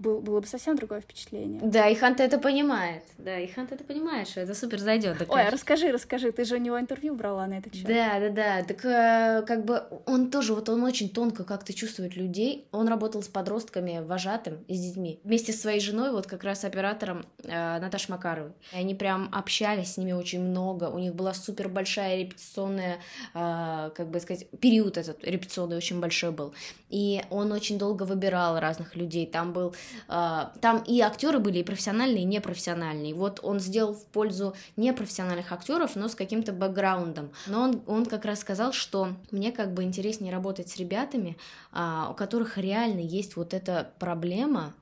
был, 0.00 0.20
было 0.20 0.40
бы 0.40 0.46
совсем 0.46 0.76
другое 0.76 1.00
впечатление. 1.00 1.60
Да, 1.62 1.86
и 1.88 1.94
Хант 1.94 2.20
это 2.20 2.38
понимает. 2.38 3.04
Да, 3.18 3.38
и 3.38 3.46
Хант 3.46 3.70
это 3.70 3.84
понимает, 3.84 4.28
что 4.28 4.40
это 4.40 4.54
супер 4.54 4.78
зайдет. 4.78 5.22
Ой, 5.28 5.46
а 5.46 5.50
расскажи, 5.50 5.92
расскажи, 5.92 6.32
ты 6.32 6.44
же 6.44 6.56
у 6.56 6.58
него 6.58 6.80
интервью 6.80 7.14
брала 7.14 7.46
на 7.46 7.58
этот 7.58 7.74
счет. 7.74 7.86
Да, 7.86 8.18
да, 8.18 8.30
да. 8.30 8.64
Так 8.64 8.84
э, 8.84 9.44
как 9.46 9.64
бы 9.66 9.82
он 10.06 10.30
тоже, 10.30 10.54
вот 10.54 10.68
он 10.70 10.82
очень 10.84 11.10
тонко 11.10 11.44
как-то 11.44 11.74
чувствует 11.74 12.16
людей. 12.16 12.66
Он 12.72 12.88
работал 12.88 13.22
с 13.22 13.28
подростками, 13.28 14.00
вожатым 14.02 14.64
и 14.68 14.74
с 14.74 14.80
детьми. 14.80 15.20
Вместе 15.22 15.52
с 15.52 15.60
своей 15.60 15.80
женой, 15.80 16.12
вот 16.12 16.26
как 16.26 16.44
раз 16.44 16.64
оператором 16.64 17.26
э, 17.44 17.78
Наташей 17.78 18.12
Макаровой. 18.14 18.52
И 18.72 18.76
они 18.76 18.94
прям 18.94 19.28
общались 19.32 19.94
с 19.94 19.96
ними 19.98 20.12
очень 20.12 20.40
много. 20.40 20.84
У 20.84 20.98
них 20.98 21.14
была 21.14 21.34
супер 21.34 21.68
большая 21.68 22.16
репетиционная, 22.16 23.00
э, 23.34 23.90
как 23.94 24.08
бы 24.08 24.18
сказать, 24.20 24.48
период 24.60 24.96
этот 24.96 25.22
репетиционный 25.24 25.49
очень 25.58 26.00
большой 26.00 26.30
был. 26.30 26.52
И 26.88 27.22
он 27.30 27.52
очень 27.52 27.78
долго 27.78 28.02
выбирал 28.02 28.58
разных 28.58 28.96
людей. 28.96 29.26
Там 29.26 29.52
был 29.52 29.74
а, 30.08 30.52
там 30.60 30.82
и 30.82 31.00
актеры 31.00 31.38
были 31.38 31.58
и 31.58 31.62
профессиональные, 31.62 32.22
и 32.22 32.26
непрофессиональные. 32.26 33.14
Вот 33.14 33.40
он 33.42 33.60
сделал 33.60 33.94
в 33.94 34.04
пользу 34.06 34.54
непрофессиональных 34.76 35.52
актеров, 35.52 35.96
но 35.96 36.08
с 36.08 36.14
каким-то 36.14 36.52
бэкграундом. 36.52 37.30
Но 37.46 37.62
он, 37.62 37.82
он 37.86 38.06
как 38.06 38.24
раз 38.24 38.40
сказал, 38.40 38.72
что 38.72 39.10
мне 39.30 39.52
как 39.52 39.72
бы 39.72 39.84
интереснее 39.84 40.32
работать 40.32 40.68
с 40.68 40.76
ребятами, 40.76 41.36
а, 41.72 42.08
у 42.10 42.14
которых 42.14 42.58
реально 42.58 43.00
есть 43.00 43.36
вот 43.36 43.54
эта 43.54 43.90
проблема, 43.98 44.74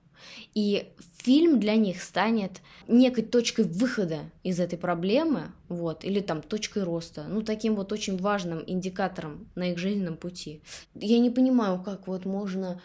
и 0.54 0.92
фильм 1.18 1.61
для 1.61 1.76
них 1.76 2.02
станет 2.02 2.61
некой 2.87 3.24
точкой 3.24 3.64
выхода 3.64 4.31
из 4.42 4.61
этой 4.61 4.78
проблемы, 4.78 5.52
вот, 5.68 6.04
или 6.04 6.20
там 6.20 6.42
точкой 6.42 6.85
роста, 6.85 7.26
ну, 7.28 7.42
таким 7.42 7.74
вот 7.74 7.92
очень 7.92 8.16
важным 8.16 8.62
индикатором 8.66 9.48
на 9.54 9.72
их 9.72 9.78
жизненном 9.78 10.16
пути. 10.16 10.62
Я 10.94 11.18
не 11.18 11.31
понимаю, 11.31 11.83
как 11.83 12.09
вот 12.09 12.24
можно 12.24 12.81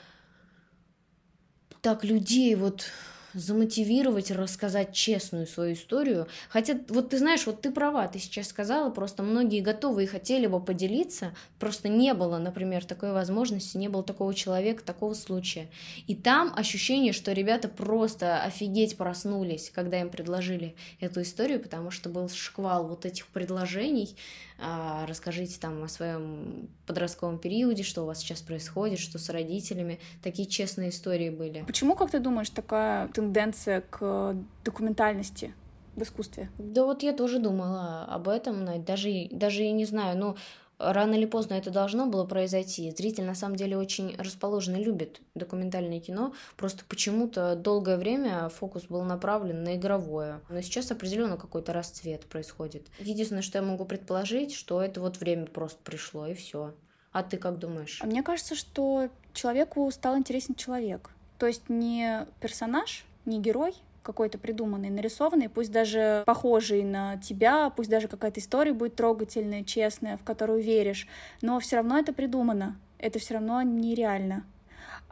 так 1.81 2.03
людей 2.03 2.55
вот 2.55 2.85
замотивировать, 3.33 4.31
рассказать 4.31 4.93
честную 4.93 5.47
свою 5.47 5.73
историю. 5.73 6.27
Хотя, 6.49 6.77
вот 6.89 7.09
ты 7.09 7.17
знаешь, 7.17 7.45
вот 7.45 7.61
ты 7.61 7.71
права, 7.71 8.07
ты 8.07 8.19
сейчас 8.19 8.47
сказала, 8.47 8.89
просто 8.89 9.23
многие 9.23 9.61
готовы 9.61 10.03
и 10.03 10.07
хотели 10.07 10.47
бы 10.47 10.59
поделиться, 10.59 11.33
просто 11.59 11.89
не 11.89 12.13
было, 12.13 12.37
например, 12.37 12.85
такой 12.85 13.11
возможности, 13.11 13.77
не 13.77 13.87
было 13.87 14.03
такого 14.03 14.33
человека, 14.33 14.83
такого 14.83 15.13
случая. 15.13 15.69
И 16.07 16.15
там 16.15 16.53
ощущение, 16.55 17.13
что 17.13 17.31
ребята 17.33 17.67
просто 17.67 18.41
офигеть 18.43 18.97
проснулись, 18.97 19.71
когда 19.73 19.99
им 19.99 20.09
предложили 20.09 20.75
эту 20.99 21.21
историю, 21.21 21.59
потому 21.59 21.91
что 21.91 22.09
был 22.09 22.29
шквал 22.29 22.87
вот 22.87 23.05
этих 23.05 23.27
предложений, 23.27 24.15
а, 24.59 25.05
расскажите 25.07 25.59
там 25.59 25.83
о 25.83 25.87
своем 25.87 26.69
подростковом 26.85 27.37
периоде, 27.39 27.83
что 27.83 28.03
у 28.03 28.05
вас 28.05 28.19
сейчас 28.19 28.41
происходит, 28.41 28.99
что 28.99 29.19
с 29.19 29.29
родителями. 29.29 29.99
Такие 30.21 30.47
честные 30.47 30.89
истории 30.89 31.29
были. 31.29 31.63
Почему, 31.65 31.95
как 31.95 32.11
ты 32.11 32.19
думаешь, 32.19 32.49
такая 32.49 33.07
тенденция 33.23 33.81
к 33.81 34.35
документальности 34.65 35.53
в 35.95 36.03
искусстве? 36.03 36.49
Да 36.57 36.83
вот 36.83 37.03
я 37.03 37.13
тоже 37.13 37.39
думала 37.39 38.05
об 38.05 38.27
этом, 38.27 38.83
даже, 38.83 39.27
даже 39.31 39.63
и 39.63 39.71
не 39.71 39.85
знаю, 39.85 40.17
ну, 40.17 40.35
рано 40.77 41.13
или 41.13 41.25
поздно 41.25 41.53
это 41.53 41.71
должно 41.71 42.07
было 42.07 42.25
произойти. 42.25 42.91
Зритель 42.91 43.23
на 43.23 43.35
самом 43.35 43.55
деле 43.55 43.77
очень 43.77 44.15
расположен 44.17 44.75
и 44.75 44.83
любит 44.83 45.21
документальное 45.35 45.99
кино. 45.99 46.33
Просто 46.57 46.83
почему-то 46.87 47.55
долгое 47.55 47.97
время 47.97 48.49
фокус 48.49 48.83
был 48.85 49.03
направлен 49.03 49.63
на 49.63 49.75
игровое. 49.75 50.41
Но 50.49 50.61
сейчас 50.61 50.91
определенно 50.91 51.37
какой-то 51.37 51.71
расцвет 51.71 52.25
происходит. 52.25 52.87
Единственное, 52.99 53.43
что 53.43 53.59
я 53.59 53.63
могу 53.63 53.85
предположить, 53.85 54.53
что 54.53 54.81
это 54.81 54.99
вот 54.99 55.17
время 55.17 55.45
просто 55.45 55.79
пришло 55.83 56.27
и 56.27 56.33
все. 56.33 56.73
А 57.11 57.23
ты 57.23 57.37
как 57.37 57.59
думаешь? 57.59 57.99
А 58.01 58.07
мне 58.07 58.23
кажется, 58.23 58.55
что 58.55 59.09
человеку 59.33 59.89
стал 59.91 60.17
интересен 60.17 60.55
человек. 60.55 61.11
То 61.37 61.47
есть 61.47 61.69
не 61.69 62.25
персонаж, 62.39 63.05
не 63.25 63.39
герой, 63.39 63.73
какой-то 64.03 64.37
придуманный, 64.37 64.89
нарисованный, 64.89 65.49
пусть 65.49 65.71
даже 65.71 66.23
похожий 66.25 66.83
на 66.83 67.17
тебя, 67.17 67.69
пусть 67.69 67.89
даже 67.89 68.07
какая-то 68.07 68.39
история 68.39 68.73
будет 68.73 68.95
трогательная, 68.95 69.63
честная, 69.63 70.17
в 70.17 70.23
которую 70.23 70.61
веришь, 70.61 71.07
но 71.41 71.59
все 71.59 71.77
равно 71.77 71.97
это 71.97 72.13
придумано, 72.13 72.77
это 72.99 73.19
все 73.19 73.35
равно 73.35 73.61
нереально. 73.61 74.45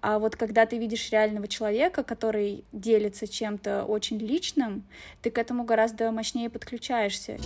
А 0.02 0.18
вот 0.18 0.36
когда 0.36 0.66
ты 0.66 0.78
видишь 0.78 1.12
реального 1.12 1.48
человека, 1.48 2.04
который 2.04 2.66
делится 2.72 3.28
чем-то 3.28 3.86
очень 3.86 4.18
личным, 4.18 4.84
ты 5.22 5.30
к 5.30 5.38
этому 5.38 5.64
гораздо 5.64 6.12
мощнее 6.12 6.50
подключаешься. 6.50 7.38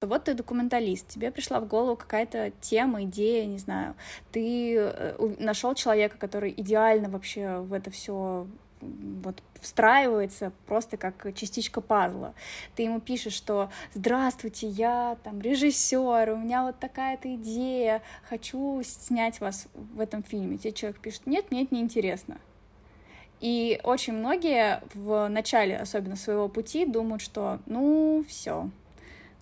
Вот 0.00 0.24
ты 0.24 0.34
документалист, 0.34 1.08
тебе 1.08 1.30
пришла 1.30 1.60
в 1.60 1.66
голову 1.66 1.96
какая-то 1.96 2.52
тема, 2.60 3.04
идея, 3.04 3.46
не 3.46 3.58
знаю, 3.58 3.94
ты 4.30 4.76
э, 4.76 5.34
нашел 5.38 5.74
человека, 5.74 6.18
который 6.18 6.52
идеально 6.56 7.08
вообще 7.08 7.58
в 7.58 7.72
это 7.72 7.90
все 7.90 8.46
вот 8.80 9.42
встраивается 9.60 10.52
просто 10.66 10.96
как 10.96 11.34
частичка 11.34 11.80
пазла. 11.80 12.34
Ты 12.74 12.82
ему 12.84 13.00
пишешь, 13.00 13.32
что 13.32 13.70
«Здравствуйте, 13.94 14.68
я 14.68 15.16
там 15.24 15.40
режиссер, 15.40 16.30
у 16.30 16.36
меня 16.36 16.62
вот 16.64 16.78
такая-то 16.78 17.34
идея, 17.36 18.02
хочу 18.28 18.82
снять 18.84 19.40
вас 19.40 19.68
в 19.74 20.00
этом 20.00 20.22
фильме». 20.22 20.58
Тебе 20.58 20.72
человек 20.72 21.00
пишет 21.00 21.26
«Нет, 21.26 21.50
мне 21.50 21.62
это 21.62 21.74
неинтересно». 21.74 22.38
И 23.40 23.80
очень 23.84 24.14
многие 24.14 24.82
в 24.94 25.28
начале, 25.28 25.76
особенно 25.76 26.16
своего 26.16 26.48
пути, 26.48 26.86
думают, 26.86 27.22
что 27.22 27.60
ну 27.66 28.24
все, 28.28 28.70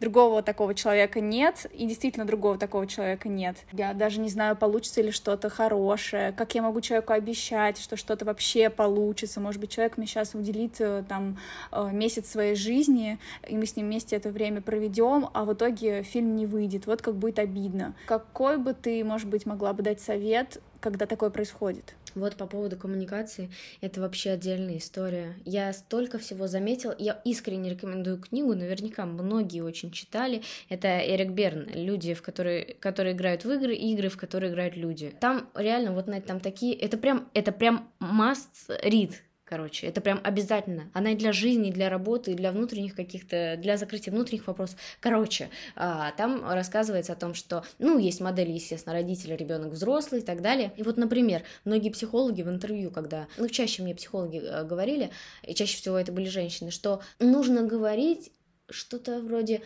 другого 0.04 0.42
такого 0.42 0.74
человека 0.74 1.20
нет, 1.20 1.66
и 1.72 1.86
действительно 1.86 2.26
другого 2.26 2.58
такого 2.58 2.86
человека 2.86 3.28
нет. 3.30 3.56
Я 3.72 3.94
даже 3.94 4.20
не 4.20 4.28
знаю, 4.28 4.54
получится 4.54 5.00
ли 5.00 5.10
что-то 5.10 5.48
хорошее, 5.48 6.32
как 6.32 6.54
я 6.54 6.60
могу 6.60 6.82
человеку 6.82 7.14
обещать, 7.14 7.78
что 7.78 7.96
что-то 7.96 8.26
вообще 8.26 8.68
получится. 8.68 9.40
Может 9.40 9.60
быть, 9.62 9.70
человек 9.70 9.96
мне 9.96 10.06
сейчас 10.06 10.34
уделит 10.34 10.78
э, 10.78 11.04
там 11.08 11.38
э, 11.72 11.88
месяц 11.90 12.30
своей 12.30 12.54
жизни, 12.54 13.18
и 13.48 13.56
мы 13.56 13.64
с 13.64 13.76
ним 13.76 13.86
вместе 13.86 14.16
это 14.16 14.28
время 14.28 14.60
проведем, 14.60 15.30
а 15.32 15.46
в 15.46 15.54
итоге 15.54 16.02
фильм 16.02 16.36
не 16.36 16.44
выйдет. 16.44 16.86
Вот 16.86 17.00
как 17.00 17.14
будет 17.14 17.38
обидно. 17.38 17.94
Какой 18.06 18.58
бы 18.58 18.74
ты, 18.74 19.02
может 19.04 19.28
быть, 19.28 19.46
могла 19.46 19.72
бы 19.72 19.82
дать 19.82 20.02
совет, 20.02 20.60
когда 20.84 21.06
такое 21.06 21.30
происходит? 21.30 21.94
Вот 22.14 22.36
по 22.36 22.46
поводу 22.46 22.76
коммуникации, 22.76 23.50
это 23.80 24.02
вообще 24.02 24.32
отдельная 24.32 24.76
история. 24.76 25.34
Я 25.46 25.72
столько 25.72 26.18
всего 26.18 26.46
заметила. 26.46 26.94
Я 26.98 27.22
искренне 27.24 27.70
рекомендую 27.70 28.18
книгу, 28.18 28.54
наверняка 28.54 29.06
многие 29.06 29.62
очень 29.62 29.90
читали. 29.90 30.42
Это 30.68 30.88
Эрик 31.00 31.30
Берн, 31.30 31.70
люди, 31.72 32.12
в 32.12 32.20
которые, 32.20 32.74
которые 32.80 33.14
играют 33.14 33.46
в 33.46 33.50
игры, 33.50 33.74
игры, 33.74 34.10
в 34.10 34.18
которые 34.18 34.52
играют 34.52 34.76
люди. 34.76 35.14
Там 35.20 35.48
реально 35.54 35.92
вот 35.92 36.06
на 36.06 36.20
там 36.20 36.38
такие, 36.38 36.74
это 36.74 36.98
прям, 36.98 37.30
это 37.32 37.50
прям 37.50 37.88
must 37.98 38.68
read 38.84 39.14
короче. 39.44 39.86
Это 39.86 40.00
прям 40.00 40.20
обязательно. 40.22 40.90
Она 40.92 41.12
и 41.12 41.16
для 41.16 41.32
жизни, 41.32 41.68
и 41.68 41.72
для 41.72 41.88
работы, 41.88 42.32
и 42.32 42.34
для 42.34 42.52
внутренних 42.52 42.94
каких-то, 42.94 43.56
для 43.58 43.76
закрытия 43.76 44.12
внутренних 44.12 44.46
вопросов. 44.46 44.78
Короче, 45.00 45.50
а, 45.76 46.12
там 46.12 46.44
рассказывается 46.50 47.12
о 47.12 47.16
том, 47.16 47.34
что, 47.34 47.64
ну, 47.78 47.98
есть 47.98 48.20
модели, 48.20 48.52
естественно, 48.52 48.94
родители, 48.94 49.34
ребенок, 49.34 49.72
взрослый 49.72 50.20
и 50.20 50.24
так 50.24 50.42
далее. 50.42 50.72
И 50.76 50.82
вот, 50.82 50.96
например, 50.96 51.42
многие 51.64 51.90
психологи 51.90 52.42
в 52.42 52.48
интервью, 52.48 52.90
когда, 52.90 53.28
ну, 53.36 53.48
чаще 53.48 53.82
мне 53.82 53.94
психологи 53.94 54.38
э, 54.38 54.64
говорили, 54.64 55.10
и 55.42 55.54
чаще 55.54 55.76
всего 55.76 55.98
это 55.98 56.12
были 56.12 56.28
женщины, 56.28 56.70
что 56.70 57.00
нужно 57.18 57.62
говорить 57.62 58.32
что-то 58.70 59.20
вроде 59.20 59.62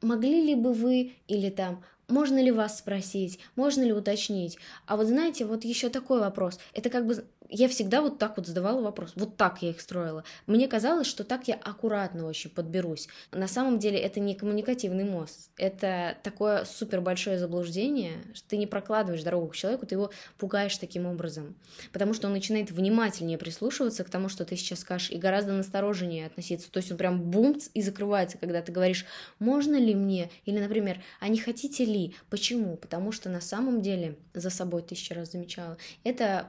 могли 0.00 0.42
ли 0.42 0.54
бы 0.54 0.72
вы 0.72 1.12
или 1.28 1.50
там 1.50 1.84
можно 2.08 2.42
ли 2.42 2.50
вас 2.50 2.78
спросить, 2.78 3.38
можно 3.56 3.82
ли 3.82 3.92
уточнить. 3.92 4.58
А 4.86 4.96
вот 4.96 5.06
знаете, 5.06 5.44
вот 5.46 5.64
еще 5.64 5.88
такой 5.88 6.20
вопрос. 6.20 6.58
Это 6.74 6.90
как 6.90 7.06
бы 7.06 7.24
я 7.52 7.68
всегда 7.68 8.00
вот 8.00 8.18
так 8.18 8.38
вот 8.38 8.46
задавала 8.46 8.80
вопрос, 8.80 9.12
вот 9.14 9.36
так 9.36 9.62
я 9.62 9.70
их 9.70 9.80
строила. 9.80 10.24
Мне 10.46 10.66
казалось, 10.68 11.06
что 11.06 11.22
так 11.22 11.48
я 11.48 11.54
аккуратно 11.54 12.26
очень 12.26 12.48
подберусь. 12.48 13.08
На 13.30 13.46
самом 13.46 13.78
деле 13.78 13.98
это 13.98 14.20
не 14.20 14.34
коммуникативный 14.34 15.04
мост, 15.04 15.50
это 15.58 16.16
такое 16.22 16.64
супер 16.64 17.02
большое 17.02 17.38
заблуждение, 17.38 18.14
что 18.32 18.48
ты 18.48 18.56
не 18.56 18.66
прокладываешь 18.66 19.22
дорогу 19.22 19.48
к 19.48 19.54
человеку, 19.54 19.84
ты 19.86 19.96
его 19.96 20.10
пугаешь 20.38 20.76
таким 20.78 21.04
образом, 21.06 21.54
потому 21.92 22.14
что 22.14 22.26
он 22.26 22.32
начинает 22.32 22.70
внимательнее 22.70 23.36
прислушиваться 23.36 24.02
к 24.02 24.08
тому, 24.08 24.30
что 24.30 24.46
ты 24.46 24.56
сейчас 24.56 24.80
скажешь, 24.80 25.10
и 25.10 25.18
гораздо 25.18 25.52
настороженнее 25.52 26.26
относиться. 26.26 26.72
То 26.72 26.78
есть 26.78 26.90
он 26.90 26.96
прям 26.96 27.20
бумц 27.20 27.68
и 27.74 27.82
закрывается, 27.82 28.38
когда 28.38 28.62
ты 28.62 28.72
говоришь, 28.72 29.04
можно 29.38 29.76
ли 29.76 29.94
мне, 29.94 30.30
или, 30.46 30.58
например, 30.58 31.02
а 31.20 31.28
не 31.28 31.38
хотите 31.38 31.84
ли? 31.84 32.14
Почему? 32.30 32.76
Потому 32.76 33.12
что 33.12 33.28
на 33.28 33.42
самом 33.42 33.82
деле, 33.82 34.16
за 34.32 34.48
собой 34.48 34.82
тысячу 34.82 35.14
раз 35.14 35.32
замечала, 35.32 35.76
это 36.02 36.48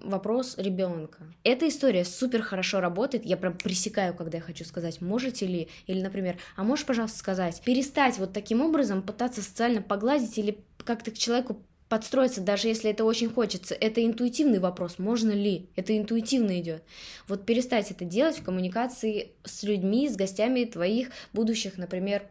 вопрос 0.00 0.56
ребенка. 0.58 1.18
Эта 1.44 1.68
история 1.68 2.04
супер 2.04 2.42
хорошо 2.42 2.80
работает. 2.80 3.24
Я 3.24 3.36
прям 3.36 3.56
пресекаю, 3.56 4.14
когда 4.14 4.38
я 4.38 4.42
хочу 4.42 4.64
сказать, 4.64 5.00
можете 5.00 5.46
ли, 5.46 5.68
или, 5.86 6.00
например, 6.00 6.38
а 6.56 6.64
можешь, 6.64 6.86
пожалуйста, 6.86 7.18
сказать, 7.18 7.62
перестать 7.64 8.18
вот 8.18 8.32
таким 8.32 8.60
образом 8.60 9.02
пытаться 9.02 9.42
социально 9.42 9.82
погладить 9.82 10.36
или 10.38 10.58
как-то 10.84 11.10
к 11.10 11.18
человеку 11.18 11.62
подстроиться, 11.88 12.40
даже 12.40 12.68
если 12.68 12.90
это 12.90 13.04
очень 13.04 13.28
хочется. 13.28 13.74
Это 13.74 14.02
интуитивный 14.02 14.60
вопрос, 14.60 14.98
можно 14.98 15.30
ли? 15.30 15.68
Это 15.76 15.96
интуитивно 15.96 16.58
идет. 16.58 16.82
Вот 17.28 17.44
перестать 17.44 17.90
это 17.90 18.06
делать 18.06 18.38
в 18.38 18.42
коммуникации 18.42 19.32
с 19.44 19.62
людьми, 19.62 20.08
с 20.08 20.16
гостями 20.16 20.64
твоих 20.64 21.10
будущих, 21.34 21.76
например, 21.76 22.22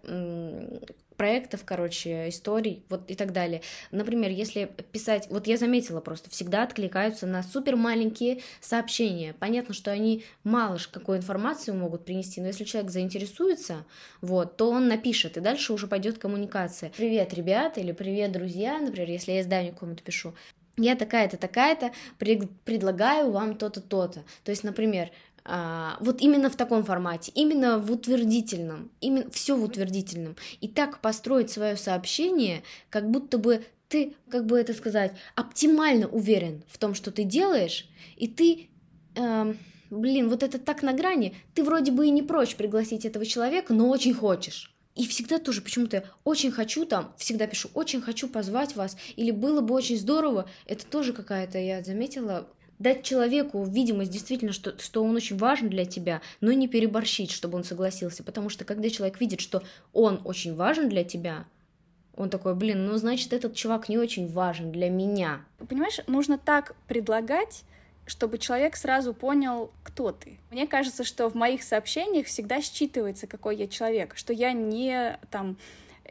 проектов, 1.17 1.61
короче, 1.65 2.29
историй, 2.29 2.83
вот 2.89 3.09
и 3.09 3.15
так 3.15 3.31
далее. 3.33 3.61
Например, 3.91 4.31
если 4.31 4.71
писать, 4.91 5.27
вот 5.29 5.47
я 5.47 5.57
заметила 5.57 6.01
просто, 6.01 6.29
всегда 6.29 6.63
откликаются 6.63 7.27
на 7.27 7.43
супер 7.43 7.75
маленькие 7.75 8.41
сообщения. 8.59 9.33
Понятно, 9.39 9.73
что 9.73 9.91
они 9.91 10.23
мало 10.43 10.77
какой 10.91 11.17
информацию 11.17 11.75
могут 11.75 12.05
принести, 12.05 12.41
но 12.41 12.47
если 12.47 12.63
человек 12.63 12.91
заинтересуется, 12.91 13.85
вот, 14.21 14.57
то 14.57 14.69
он 14.69 14.87
напишет, 14.87 15.37
и 15.37 15.41
дальше 15.41 15.73
уже 15.73 15.87
пойдет 15.87 16.17
коммуникация. 16.17 16.91
Привет, 16.95 17.33
ребята, 17.33 17.79
или 17.79 17.91
привет, 17.91 18.31
друзья, 18.31 18.79
например, 18.79 19.09
если 19.09 19.33
я 19.33 19.41
изданию 19.41 19.75
кому-то 19.75 20.01
пишу, 20.03 20.33
я 20.77 20.95
такая-то, 20.95 21.37
такая-то, 21.37 21.91
предлагаю 22.17 23.31
вам 23.31 23.57
то-то, 23.57 23.81
то-то. 23.81 24.23
То 24.43 24.51
есть, 24.51 24.63
например, 24.63 25.11
а, 25.43 25.97
вот 25.99 26.21
именно 26.21 26.49
в 26.49 26.55
таком 26.55 26.83
формате, 26.83 27.31
именно 27.33 27.79
в 27.79 27.91
утвердительном, 27.91 28.91
именно 29.01 29.29
все 29.31 29.55
в 29.55 29.63
утвердительном. 29.63 30.35
И 30.59 30.67
так 30.67 30.99
построить 31.01 31.49
свое 31.49 31.75
сообщение, 31.77 32.63
как 32.89 33.09
будто 33.09 33.37
бы 33.37 33.63
ты, 33.89 34.13
как 34.29 34.45
бы 34.45 34.57
это 34.57 34.73
сказать, 34.73 35.13
оптимально 35.35 36.07
уверен 36.07 36.63
в 36.67 36.77
том, 36.77 36.93
что 36.93 37.11
ты 37.11 37.23
делаешь, 37.23 37.89
и 38.15 38.27
ты, 38.27 38.69
э, 39.15 39.53
блин, 39.89 40.29
вот 40.29 40.43
это 40.43 40.59
так 40.59 40.81
на 40.83 40.93
грани, 40.93 41.35
ты 41.53 41.63
вроде 41.63 41.91
бы 41.91 42.07
и 42.07 42.11
не 42.11 42.21
прочь 42.21 42.55
пригласить 42.55 43.05
этого 43.05 43.25
человека, 43.25 43.73
но 43.73 43.89
очень 43.89 44.13
хочешь. 44.13 44.73
И 44.95 45.07
всегда 45.07 45.39
тоже 45.39 45.61
почему-то 45.61 46.05
очень 46.23 46.51
хочу 46.51 46.85
там, 46.85 47.13
всегда 47.17 47.47
пишу, 47.47 47.69
очень 47.73 48.01
хочу 48.01 48.27
позвать 48.27 48.75
вас, 48.75 48.97
или 49.15 49.31
было 49.31 49.61
бы 49.61 49.73
очень 49.73 49.97
здорово, 49.97 50.49
это 50.65 50.85
тоже 50.85 51.13
какая-то, 51.13 51.57
я 51.57 51.81
заметила, 51.83 52.47
дать 52.81 53.03
человеку 53.03 53.63
видимость 53.63 54.11
действительно, 54.11 54.51
что, 54.51 54.77
что 54.79 55.03
он 55.03 55.15
очень 55.15 55.37
важен 55.37 55.69
для 55.69 55.85
тебя, 55.85 56.21
но 56.41 56.51
не 56.51 56.67
переборщить, 56.67 57.31
чтобы 57.31 57.57
он 57.57 57.63
согласился. 57.63 58.23
Потому 58.23 58.49
что 58.49 58.65
когда 58.65 58.89
человек 58.89 59.19
видит, 59.19 59.39
что 59.39 59.63
он 59.93 60.21
очень 60.25 60.55
важен 60.55 60.89
для 60.89 61.03
тебя, 61.03 61.45
он 62.15 62.29
такой, 62.29 62.55
блин, 62.55 62.85
ну 62.85 62.97
значит 62.97 63.33
этот 63.33 63.55
чувак 63.55 63.87
не 63.87 63.97
очень 63.97 64.27
важен 64.31 64.71
для 64.71 64.89
меня. 64.89 65.45
Понимаешь, 65.69 65.99
нужно 66.07 66.37
так 66.37 66.75
предлагать, 66.87 67.63
чтобы 68.05 68.37
человек 68.37 68.75
сразу 68.75 69.13
понял, 69.13 69.71
кто 69.83 70.11
ты. 70.11 70.39
Мне 70.49 70.67
кажется, 70.67 71.03
что 71.03 71.29
в 71.29 71.35
моих 71.35 71.63
сообщениях 71.63 72.27
всегда 72.27 72.57
считывается, 72.57 73.27
какой 73.27 73.55
я 73.57 73.67
человек, 73.67 74.17
что 74.17 74.33
я 74.33 74.53
не 74.53 75.17
там 75.29 75.57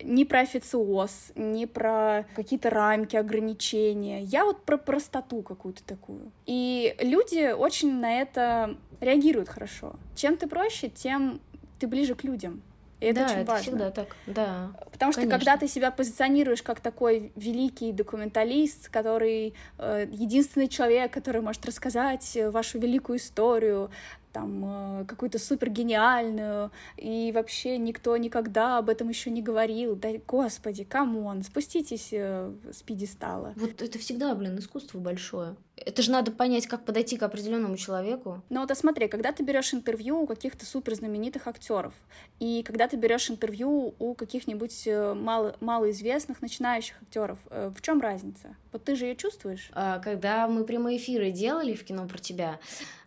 не 0.02 0.24
про 0.24 0.40
официоз, 0.40 1.32
не 1.34 1.66
про 1.66 2.26
какие-то 2.34 2.70
рамки, 2.70 3.16
ограничения. 3.16 4.22
Я 4.22 4.44
вот 4.44 4.64
про 4.64 4.76
простоту 4.76 5.42
какую-то 5.42 5.82
такую. 5.84 6.32
И 6.46 6.94
люди 7.00 7.52
очень 7.52 8.00
на 8.00 8.20
это 8.20 8.76
реагируют 9.00 9.48
хорошо. 9.48 9.94
Чем 10.14 10.36
ты 10.36 10.46
проще, 10.46 10.88
тем 10.88 11.40
ты 11.78 11.86
ближе 11.86 12.14
к 12.14 12.24
людям. 12.24 12.62
И 13.00 13.06
это 13.06 13.20
да, 13.20 13.26
очень 13.26 13.36
это 13.36 13.50
важно. 13.50 13.62
всегда 13.62 13.90
так, 13.90 14.16
да. 14.26 14.72
Потому 14.92 15.12
что 15.12 15.22
конечно. 15.22 15.38
когда 15.38 15.56
ты 15.56 15.66
себя 15.68 15.90
позиционируешь 15.90 16.62
как 16.62 16.80
такой 16.80 17.32
великий 17.34 17.92
документалист, 17.92 18.90
который 18.90 19.54
э, 19.78 20.06
единственный 20.10 20.68
человек, 20.68 21.10
который 21.10 21.40
может 21.40 21.64
рассказать 21.64 22.36
вашу 22.48 22.78
великую 22.78 23.18
историю, 23.18 23.90
там 24.32 25.00
э, 25.00 25.04
какую-то 25.06 25.38
супер 25.38 25.70
гениальную, 25.70 26.70
и 26.96 27.32
вообще 27.34 27.78
никто 27.78 28.16
никогда 28.16 28.78
об 28.78 28.88
этом 28.88 29.08
еще 29.08 29.30
не 29.30 29.42
говорил. 29.42 29.96
Да, 29.96 30.10
господи, 30.26 30.84
come 30.84 31.17
on, 31.17 31.42
спуститесь 31.42 32.10
э, 32.12 32.52
с 32.72 32.82
пьедестала. 32.82 33.52
Вот 33.56 33.82
это 33.82 33.98
всегда, 33.98 34.34
блин, 34.34 34.58
искусство 34.58 34.98
большое. 34.98 35.56
Это 35.76 36.02
же 36.02 36.10
надо 36.10 36.30
понять, 36.30 36.66
как 36.66 36.84
подойти 36.84 37.16
к 37.16 37.22
определенному 37.22 37.76
человеку. 37.76 38.42
Ну 38.50 38.60
вот 38.60 38.70
а 38.70 38.74
смотри, 38.74 39.08
когда 39.08 39.32
ты 39.32 39.42
берешь 39.42 39.72
интервью 39.72 40.22
у 40.22 40.26
каких-то 40.26 40.66
супер 40.66 40.94
знаменитых 40.94 41.46
актеров, 41.46 41.94
и 42.38 42.62
когда 42.62 42.86
ты 42.86 42.96
берешь 42.96 43.30
интервью 43.30 43.94
у 43.98 44.14
каких-нибудь 44.14 44.86
э, 44.86 45.14
мало, 45.14 45.56
малоизвестных 45.60 46.42
начинающих 46.42 47.00
актеров, 47.02 47.38
в 47.50 47.80
чем 47.80 48.00
разница? 48.00 48.56
Вот 48.72 48.84
ты 48.84 48.94
же 48.94 49.06
ее 49.06 49.16
чувствуешь? 49.16 49.70
А, 49.72 49.98
когда 49.98 50.46
мы 50.46 50.64
прямые 50.64 50.98
эфиры 50.98 51.30
делали 51.30 51.74
в 51.74 51.84
кино 51.84 52.06
про 52.06 52.18
тебя, 52.18 52.60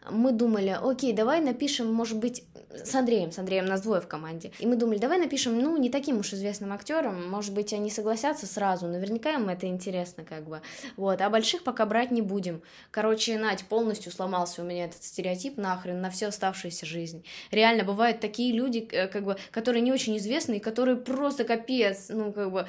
мы 0.10 0.32
думали, 0.32 0.78
окей, 0.82 1.14
давай 1.14 1.42
напишем, 1.42 1.92
может 1.92 2.18
быть, 2.18 2.44
с 2.74 2.94
Андреем, 2.96 3.32
с 3.32 3.40
Андреем 3.40 3.66
нас 3.66 3.82
двое 3.82 4.02
в 4.02 4.08
команде. 4.08 4.52
И 4.60 4.66
мы 4.66 4.76
думали, 4.76 4.98
давай 4.98 5.20
напишем, 5.20 5.60
ну, 5.60 5.78
не 5.78 5.90
таким 5.90 6.20
уж 6.20 6.34
известным 6.34 6.74
актерам, 6.74 7.30
может 7.30 7.54
быть, 7.54 7.74
они 7.74 7.90
согласятся 7.90 8.48
сразу, 8.48 8.88
наверняка 8.88 9.34
им 9.34 9.50
это 9.50 9.68
интересно, 9.68 10.24
как 10.24 10.48
бы. 10.48 10.62
Вот, 10.98 11.22
а 11.22 11.30
больших 11.30 11.64
пока 11.64 11.86
брать 11.86 12.12
не 12.12 12.22
будем. 12.22 12.62
Короче, 12.92 13.38
Надь, 13.38 13.66
полностью 13.66 14.12
сломался 14.12 14.62
у 14.62 14.66
меня 14.66 14.86
этот 14.86 15.04
стереотип 15.04 15.58
нахрен 15.58 16.02
на 16.02 16.10
всю 16.10 16.28
оставшуюся 16.28 16.86
жизнь. 16.86 17.24
Реально, 17.52 17.84
бывают 17.84 18.20
такие 18.20 18.54
люди, 18.54 18.88
э, 18.92 19.08
как 19.08 19.24
бы, 19.24 19.38
которые 19.52 19.82
не 19.82 19.92
очень 19.92 20.18
известны, 20.18 20.56
и 20.56 20.60
которые 20.60 20.98
просто 20.98 21.44
капец, 21.44 22.08
ну, 22.10 22.34
как 22.34 22.52
бы, 22.52 22.68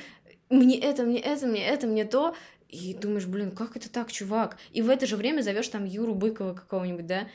мне 0.51 0.79
это, 0.79 1.05
мне 1.05 1.20
это, 1.20 1.47
мне 1.47 1.66
это, 1.66 1.87
мне 1.87 2.05
то, 2.05 2.35
и 2.74 2.92
думаешь, 2.92 3.26
блин, 3.26 3.52
как 3.52 3.76
это 3.76 3.88
так, 3.88 4.10
чувак? 4.10 4.56
И 4.72 4.82
в 4.82 4.88
это 4.90 5.06
же 5.06 5.16
время 5.16 5.42
зовешь 5.42 5.68
там 5.68 5.84
Юру 5.84 6.14
Быкова 6.14 6.54
какого-нибудь, 6.54 7.06
да? 7.06 7.28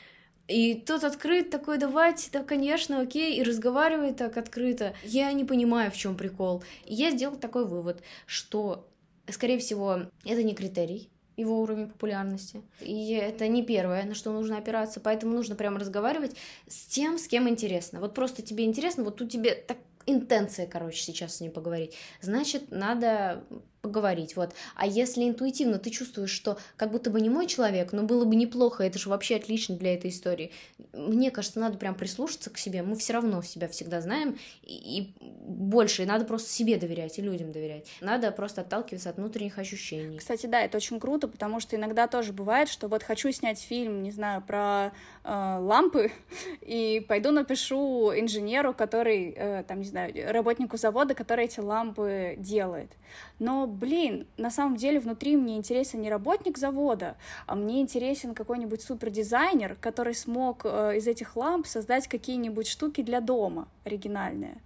И 0.48 0.74
тот 0.74 1.04
открыт 1.04 1.48
такой, 1.48 1.78
давайте, 1.78 2.28
да, 2.32 2.42
конечно, 2.42 3.00
окей, 3.00 3.38
и 3.38 3.42
разговаривает 3.42 4.16
так 4.16 4.36
открыто. 4.36 4.94
Я 5.04 5.32
не 5.32 5.44
понимаю, 5.44 5.90
в 5.90 5.96
чем 5.96 6.16
прикол. 6.16 6.62
И 6.84 6.94
я 6.94 7.10
сделал 7.10 7.36
такой 7.36 7.66
вывод, 7.66 8.02
что, 8.26 8.88
скорее 9.28 9.58
всего, 9.58 10.02
это 10.24 10.42
не 10.42 10.54
критерий, 10.54 11.08
его 11.36 11.62
уровень 11.62 11.88
популярности. 11.88 12.62
И 12.80 13.12
это 13.12 13.48
не 13.48 13.62
первое, 13.62 14.04
на 14.04 14.14
что 14.14 14.32
нужно 14.32 14.58
опираться, 14.58 15.00
поэтому 15.00 15.34
нужно 15.34 15.54
прямо 15.54 15.78
разговаривать 15.78 16.36
с 16.66 16.84
тем, 16.86 17.16
с 17.16 17.28
кем 17.28 17.48
интересно. 17.48 18.00
Вот 18.00 18.12
просто 18.14 18.42
тебе 18.42 18.64
интересно, 18.64 19.04
вот 19.04 19.16
тут 19.16 19.30
тебе 19.30 19.54
так 19.54 19.78
интенция, 20.06 20.66
короче, 20.66 21.02
сейчас 21.02 21.36
с 21.36 21.40
ним 21.40 21.52
поговорить. 21.52 21.94
Значит, 22.20 22.70
надо 22.70 23.44
поговорить, 23.80 24.36
вот. 24.36 24.54
А 24.76 24.86
если 24.86 25.28
интуитивно 25.28 25.78
ты 25.78 25.90
чувствуешь, 25.90 26.30
что 26.30 26.58
как 26.76 26.90
будто 26.90 27.10
бы 27.10 27.20
не 27.20 27.30
мой 27.30 27.46
человек, 27.46 27.92
но 27.92 28.02
было 28.02 28.24
бы 28.24 28.36
неплохо, 28.36 28.84
это 28.84 28.98
же 28.98 29.08
вообще 29.08 29.36
отлично 29.36 29.76
для 29.76 29.94
этой 29.94 30.10
истории. 30.10 30.52
Мне 30.92 31.30
кажется, 31.30 31.60
надо 31.60 31.78
прям 31.78 31.94
прислушаться 31.94 32.50
к 32.50 32.58
себе. 32.58 32.82
Мы 32.82 32.96
все 32.96 33.14
равно 33.14 33.42
себя 33.42 33.68
всегда 33.68 34.00
знаем 34.00 34.38
и, 34.62 34.74
и 34.74 35.14
больше. 35.20 36.02
И 36.02 36.06
надо 36.06 36.24
просто 36.24 36.50
себе 36.50 36.76
доверять 36.76 37.18
и 37.18 37.22
людям 37.22 37.52
доверять. 37.52 37.86
Надо 38.00 38.30
просто 38.32 38.60
отталкиваться 38.60 39.10
от 39.10 39.16
внутренних 39.16 39.58
ощущений. 39.58 40.18
Кстати, 40.18 40.46
да, 40.46 40.60
это 40.62 40.76
очень 40.76 41.00
круто, 41.00 41.28
потому 41.28 41.60
что 41.60 41.76
иногда 41.76 42.06
тоже 42.06 42.32
бывает, 42.32 42.68
что 42.68 42.88
вот 42.88 43.02
хочу 43.02 43.30
снять 43.32 43.60
фильм, 43.60 44.02
не 44.02 44.10
знаю, 44.10 44.42
про 44.42 44.92
э, 45.24 45.58
лампы, 45.60 46.12
и 46.60 47.04
пойду 47.08 47.30
напишу 47.30 48.12
инженеру, 48.14 48.74
который, 48.74 49.34
э, 49.36 49.64
там, 49.66 49.78
не 49.80 49.86
знаю, 49.86 50.12
работнику 50.32 50.76
завода, 50.76 51.14
который 51.14 51.46
эти 51.46 51.60
лампы 51.60 52.34
делает. 52.38 52.90
Но 53.38 53.69
блин, 53.70 54.26
на 54.36 54.50
самом 54.50 54.76
деле 54.76 55.00
внутри 55.00 55.36
мне 55.36 55.56
интересен 55.56 56.00
не 56.00 56.10
работник 56.10 56.58
завода, 56.58 57.16
а 57.46 57.54
мне 57.54 57.80
интересен 57.80 58.34
какой-нибудь 58.34 58.82
супердизайнер, 58.82 59.76
который 59.80 60.14
смог 60.14 60.62
э, 60.64 60.96
из 60.96 61.06
этих 61.06 61.36
ламп 61.36 61.66
создать 61.66 62.08
какие-нибудь 62.08 62.66
штуки 62.66 63.02
для 63.02 63.20
дома 63.20 63.68
оригинальные. 63.84 64.58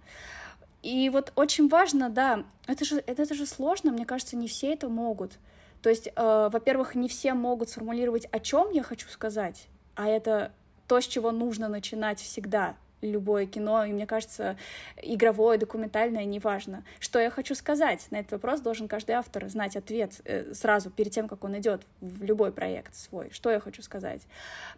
И 0.81 1.09
вот 1.09 1.31
очень 1.35 1.67
важно, 1.67 2.09
да, 2.09 2.43
это 2.67 2.85
же, 2.85 3.03
это, 3.07 3.23
это 3.23 3.33
же 3.33 3.45
сложно, 3.45 3.91
мне 3.91 4.05
кажется, 4.05 4.35
не 4.35 4.47
все 4.47 4.73
это 4.73 4.87
могут. 4.89 5.33
То 5.81 5.89
есть, 5.89 6.07
э, 6.07 6.49
во-первых, 6.51 6.95
не 6.95 7.07
все 7.07 7.33
могут 7.33 7.69
сформулировать, 7.69 8.25
о 8.31 8.39
чем 8.39 8.71
я 8.71 8.83
хочу 8.83 9.07
сказать, 9.09 9.67
а 9.95 10.07
это 10.07 10.51
то, 10.87 11.01
с 11.01 11.07
чего 11.07 11.31
нужно 11.31 11.69
начинать 11.69 12.19
всегда 12.19 12.75
любое 13.11 13.45
кино, 13.45 13.85
и 13.85 13.91
мне 13.91 14.05
кажется, 14.05 14.57
игровое, 15.01 15.57
документальное, 15.57 16.25
неважно. 16.25 16.83
Что 16.99 17.19
я 17.19 17.29
хочу 17.29 17.55
сказать? 17.55 18.05
На 18.11 18.17
этот 18.17 18.33
вопрос 18.33 18.61
должен 18.61 18.87
каждый 18.87 19.15
автор 19.15 19.47
знать 19.47 19.75
ответ 19.75 20.21
э, 20.25 20.53
сразу, 20.53 20.89
перед 20.89 21.11
тем, 21.11 21.27
как 21.27 21.43
он 21.43 21.57
идет 21.57 21.81
в 22.01 22.23
любой 22.23 22.51
проект 22.51 22.95
свой. 22.95 23.29
Что 23.31 23.49
я 23.49 23.59
хочу 23.59 23.81
сказать? 23.81 24.21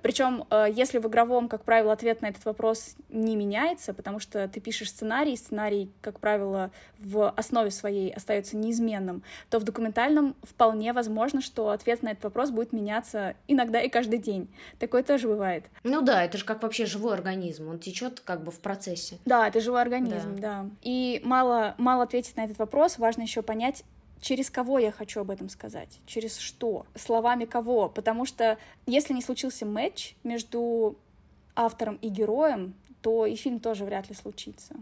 Причем, 0.02 0.46
э, 0.50 0.68
если 0.72 1.00
в 1.00 1.08
игровом, 1.08 1.50
как 1.50 1.64
правило, 1.64 1.94
ответ 1.94 2.22
на 2.22 2.28
этот 2.28 2.46
вопрос 2.46 2.96
не 3.10 3.36
меняется, 3.36 3.94
потому 3.94 4.20
что 4.20 4.48
ты 4.48 4.60
пишешь 4.60 4.90
сценарий, 4.90 5.36
сценарий, 5.36 5.92
как 6.02 6.20
правило, 6.20 6.72
в 7.00 7.30
основе 7.32 7.72
своей 7.72 8.12
остается 8.12 8.58
неизменным, 8.58 9.24
то 9.50 9.60
в 9.60 9.64
документальном 9.64 10.36
вполне 10.44 10.94
возможно, 10.94 11.42
что 11.42 11.70
ответ 11.70 12.04
на 12.04 12.12
этот 12.12 12.24
вопрос 12.24 12.50
будет 12.50 12.74
меняться 12.74 13.36
иногда 13.48 13.82
и 13.82 13.90
каждый 13.90 14.20
день. 14.20 14.48
Такое 14.80 15.04
тоже 15.04 15.28
бывает. 15.28 15.66
Ну 15.84 16.02
да, 16.02 16.24
это 16.24 16.38
же 16.38 16.46
как 16.46 16.64
вообще 16.64 16.86
живой 16.86 17.14
организм, 17.14 17.70
он 17.70 17.80
течет 17.80 18.17
как 18.24 18.44
бы 18.44 18.52
в 18.52 18.60
процессе. 18.60 19.18
Да, 19.26 19.48
это 19.48 19.62
живой 19.62 19.82
организм, 19.82 20.36
да. 20.36 20.64
да. 20.64 20.70
И 20.82 21.22
мало, 21.24 21.76
мало 21.78 22.04
ответить 22.04 22.36
на 22.38 22.46
этот 22.46 22.58
вопрос, 22.60 22.98
важно 22.98 23.24
еще 23.24 23.42
понять, 23.42 23.84
через 24.22 24.50
кого 24.50 24.80
я 24.80 24.92
хочу 24.92 25.22
об 25.22 25.32
этом 25.32 25.50
сказать, 25.50 26.00
через 26.06 26.38
что, 26.38 26.86
словами 26.96 27.46
кого, 27.46 27.90
потому 27.90 28.26
что 28.26 28.58
если 28.86 29.14
не 29.14 29.22
случился 29.22 29.66
матч 29.66 30.16
между 30.24 30.98
автором 31.56 31.96
и 32.02 32.10
героем, 32.10 32.76
то 33.02 33.26
и 33.26 33.36
фильм 33.36 33.60
тоже 33.60 33.86
вряд 33.86 34.10
ли 34.10 34.16
случится. 34.16 34.76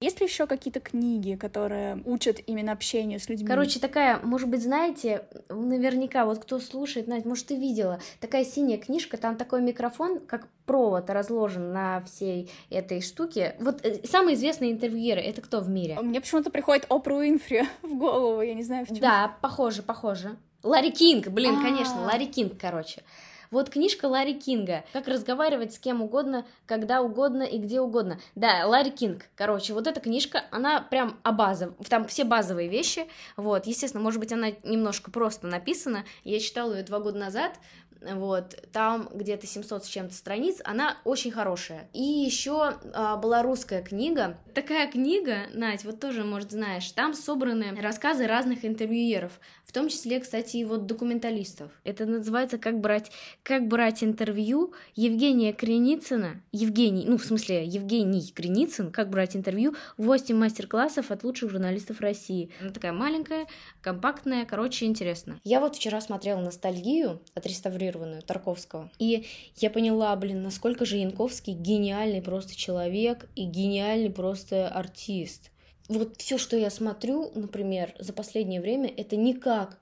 Есть 0.00 0.20
ли 0.20 0.26
еще 0.26 0.46
какие-то 0.46 0.78
книги, 0.78 1.34
которые 1.34 2.00
учат 2.04 2.38
именно 2.46 2.72
общению 2.72 3.18
с 3.18 3.28
людьми? 3.28 3.46
Короче, 3.46 3.80
такая, 3.80 4.20
может 4.22 4.48
быть, 4.48 4.62
знаете, 4.62 5.24
наверняка, 5.48 6.24
вот 6.24 6.38
кто 6.38 6.60
слушает, 6.60 7.08
Надь, 7.08 7.24
может, 7.24 7.46
ты 7.46 7.56
видела, 7.56 7.98
такая 8.20 8.44
синяя 8.44 8.78
книжка, 8.78 9.16
там 9.16 9.36
такой 9.36 9.60
микрофон, 9.60 10.20
как 10.20 10.46
провод 10.66 11.10
разложен 11.10 11.72
на 11.72 12.00
всей 12.02 12.50
этой 12.70 13.00
штуке. 13.00 13.56
Вот 13.58 13.84
э, 13.84 14.06
самые 14.06 14.36
известные 14.36 14.70
интервьюеры, 14.70 15.20
это 15.20 15.40
кто 15.40 15.60
в 15.60 15.68
мире? 15.68 15.98
Мне 16.00 16.20
почему-то 16.20 16.50
приходит 16.50 16.86
Опра 16.88 17.16
Уинфри 17.16 17.64
в 17.82 17.96
голову, 17.96 18.40
я 18.42 18.54
не 18.54 18.62
знаю, 18.62 18.84
в 18.84 18.88
чем. 18.88 18.98
Да, 18.98 19.36
похоже, 19.40 19.82
похоже. 19.82 20.36
Ларри 20.62 20.90
Кинг, 20.90 21.28
блин, 21.28 21.54
А-а-а. 21.54 21.62
конечно, 21.62 22.00
Ларри 22.02 22.26
Кинг, 22.26 22.52
короче. 22.60 23.02
Вот 23.50 23.70
книжка 23.70 24.06
Ларри 24.06 24.34
Кинга 24.34 24.84
«Как 24.92 25.08
разговаривать 25.08 25.74
с 25.74 25.78
кем 25.78 26.02
угодно, 26.02 26.46
когда 26.66 27.02
угодно 27.02 27.42
и 27.42 27.58
где 27.58 27.80
угодно». 27.80 28.20
Да, 28.34 28.66
Ларри 28.66 28.90
Кинг. 28.90 29.24
Короче, 29.36 29.72
вот 29.72 29.86
эта 29.86 30.00
книжка, 30.00 30.44
она 30.50 30.80
прям 30.80 31.18
о 31.22 31.32
базовом. 31.32 31.74
Там 31.88 32.06
все 32.06 32.24
базовые 32.24 32.68
вещи. 32.68 33.06
Вот, 33.36 33.66
естественно, 33.66 34.02
может 34.02 34.20
быть, 34.20 34.32
она 34.32 34.50
немножко 34.62 35.10
просто 35.10 35.46
написана. 35.46 36.04
Я 36.24 36.40
читала 36.40 36.74
ее 36.74 36.82
два 36.82 37.00
года 37.00 37.18
назад, 37.18 37.58
вот, 38.00 38.56
там 38.72 39.08
где-то 39.12 39.46
700 39.46 39.84
с 39.84 39.88
чем-то 39.88 40.14
страниц, 40.14 40.60
она 40.64 40.98
очень 41.04 41.32
хорошая. 41.32 41.88
И 41.92 42.02
еще 42.02 42.74
а, 42.94 43.16
была 43.16 43.42
русская 43.42 43.82
книга. 43.82 44.38
Такая 44.54 44.90
книга, 44.90 45.46
Надь, 45.52 45.84
вот 45.84 45.98
тоже, 45.98 46.24
может, 46.24 46.52
знаешь, 46.52 46.90
там 46.92 47.14
собраны 47.14 47.74
рассказы 47.80 48.26
разных 48.26 48.64
интервьюеров, 48.64 49.40
в 49.68 49.72
том 49.72 49.90
числе, 49.90 50.18
кстати, 50.18 50.56
и 50.56 50.64
вот 50.64 50.86
документалистов. 50.86 51.70
Это 51.84 52.06
называется 52.06 52.56
«Как 52.56 52.80
брать, 52.80 53.12
как 53.42 53.68
брать 53.68 54.02
интервью» 54.02 54.72
Евгения 54.96 55.52
Креницына, 55.52 56.40
Евгений, 56.52 57.04
ну, 57.06 57.18
в 57.18 57.24
смысле, 57.24 57.66
Евгений 57.66 58.32
Креницын, 58.34 58.90
«Как 58.90 59.10
брать 59.10 59.36
интервью», 59.36 59.74
8 59.98 60.34
мастер-классов 60.34 61.10
от 61.10 61.22
лучших 61.22 61.50
журналистов 61.50 62.00
России. 62.00 62.48
Она 62.62 62.70
такая 62.70 62.94
маленькая, 62.94 63.46
компактная, 63.82 64.46
короче, 64.46 64.86
интересно. 64.86 65.38
Я 65.44 65.60
вот 65.60 65.76
вчера 65.76 66.00
смотрела 66.00 66.40
«Ностальгию», 66.40 67.20
отреставрированную, 67.34 68.22
Тарковского, 68.22 68.90
и 68.98 69.26
я 69.56 69.68
поняла, 69.68 70.16
блин, 70.16 70.42
насколько 70.42 70.86
же 70.86 70.96
Янковский 70.96 71.52
гениальный 71.52 72.22
просто 72.22 72.56
человек 72.56 73.26
и 73.36 73.44
гениальный 73.44 74.10
просто 74.10 74.66
артист 74.68 75.50
вот 75.88 76.16
все, 76.18 76.38
что 76.38 76.56
я 76.56 76.70
смотрю, 76.70 77.32
например, 77.34 77.94
за 77.98 78.12
последнее 78.12 78.60
время, 78.60 78.92
это 78.94 79.16
никак, 79.16 79.78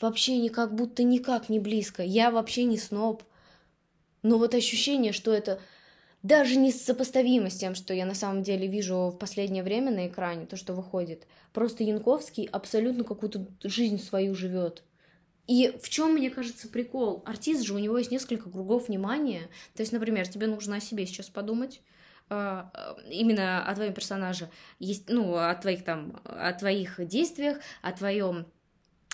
вообще 0.00 0.38
никак, 0.38 0.74
будто 0.74 1.02
никак 1.02 1.48
не 1.48 1.60
близко. 1.60 2.02
Я 2.02 2.30
вообще 2.30 2.64
не 2.64 2.78
сноб. 2.78 3.22
Но 4.22 4.38
вот 4.38 4.54
ощущение, 4.54 5.12
что 5.12 5.32
это 5.32 5.60
даже 6.22 6.56
не 6.56 6.72
сопоставимо 6.72 7.50
с 7.50 7.56
тем, 7.56 7.74
что 7.74 7.92
я 7.94 8.06
на 8.06 8.14
самом 8.14 8.42
деле 8.42 8.66
вижу 8.66 9.10
в 9.10 9.18
последнее 9.18 9.62
время 9.62 9.92
на 9.92 10.08
экране, 10.08 10.46
то, 10.46 10.56
что 10.56 10.72
выходит. 10.72 11.26
Просто 11.52 11.84
Янковский 11.84 12.48
абсолютно 12.50 13.04
какую-то 13.04 13.46
жизнь 13.62 14.02
свою 14.02 14.34
живет. 14.34 14.82
И 15.46 15.78
в 15.82 15.90
чем, 15.90 16.14
мне 16.14 16.30
кажется, 16.30 16.68
прикол? 16.68 17.22
Артист 17.26 17.62
же, 17.62 17.74
у 17.74 17.78
него 17.78 17.98
есть 17.98 18.10
несколько 18.10 18.50
кругов 18.50 18.88
внимания. 18.88 19.42
То 19.74 19.82
есть, 19.82 19.92
например, 19.92 20.26
тебе 20.26 20.46
нужно 20.46 20.76
о 20.76 20.80
себе 20.80 21.06
сейчас 21.06 21.28
подумать, 21.28 21.82
именно 22.28 23.66
о 23.66 23.74
твоем 23.74 23.92
персонаже, 23.92 24.48
есть, 24.78 25.08
ну, 25.08 25.36
о 25.36 25.54
твоих 25.54 25.84
там, 25.84 26.20
о 26.24 26.52
твоих 26.52 27.06
действиях, 27.06 27.58
о 27.82 27.92
твоем 27.92 28.46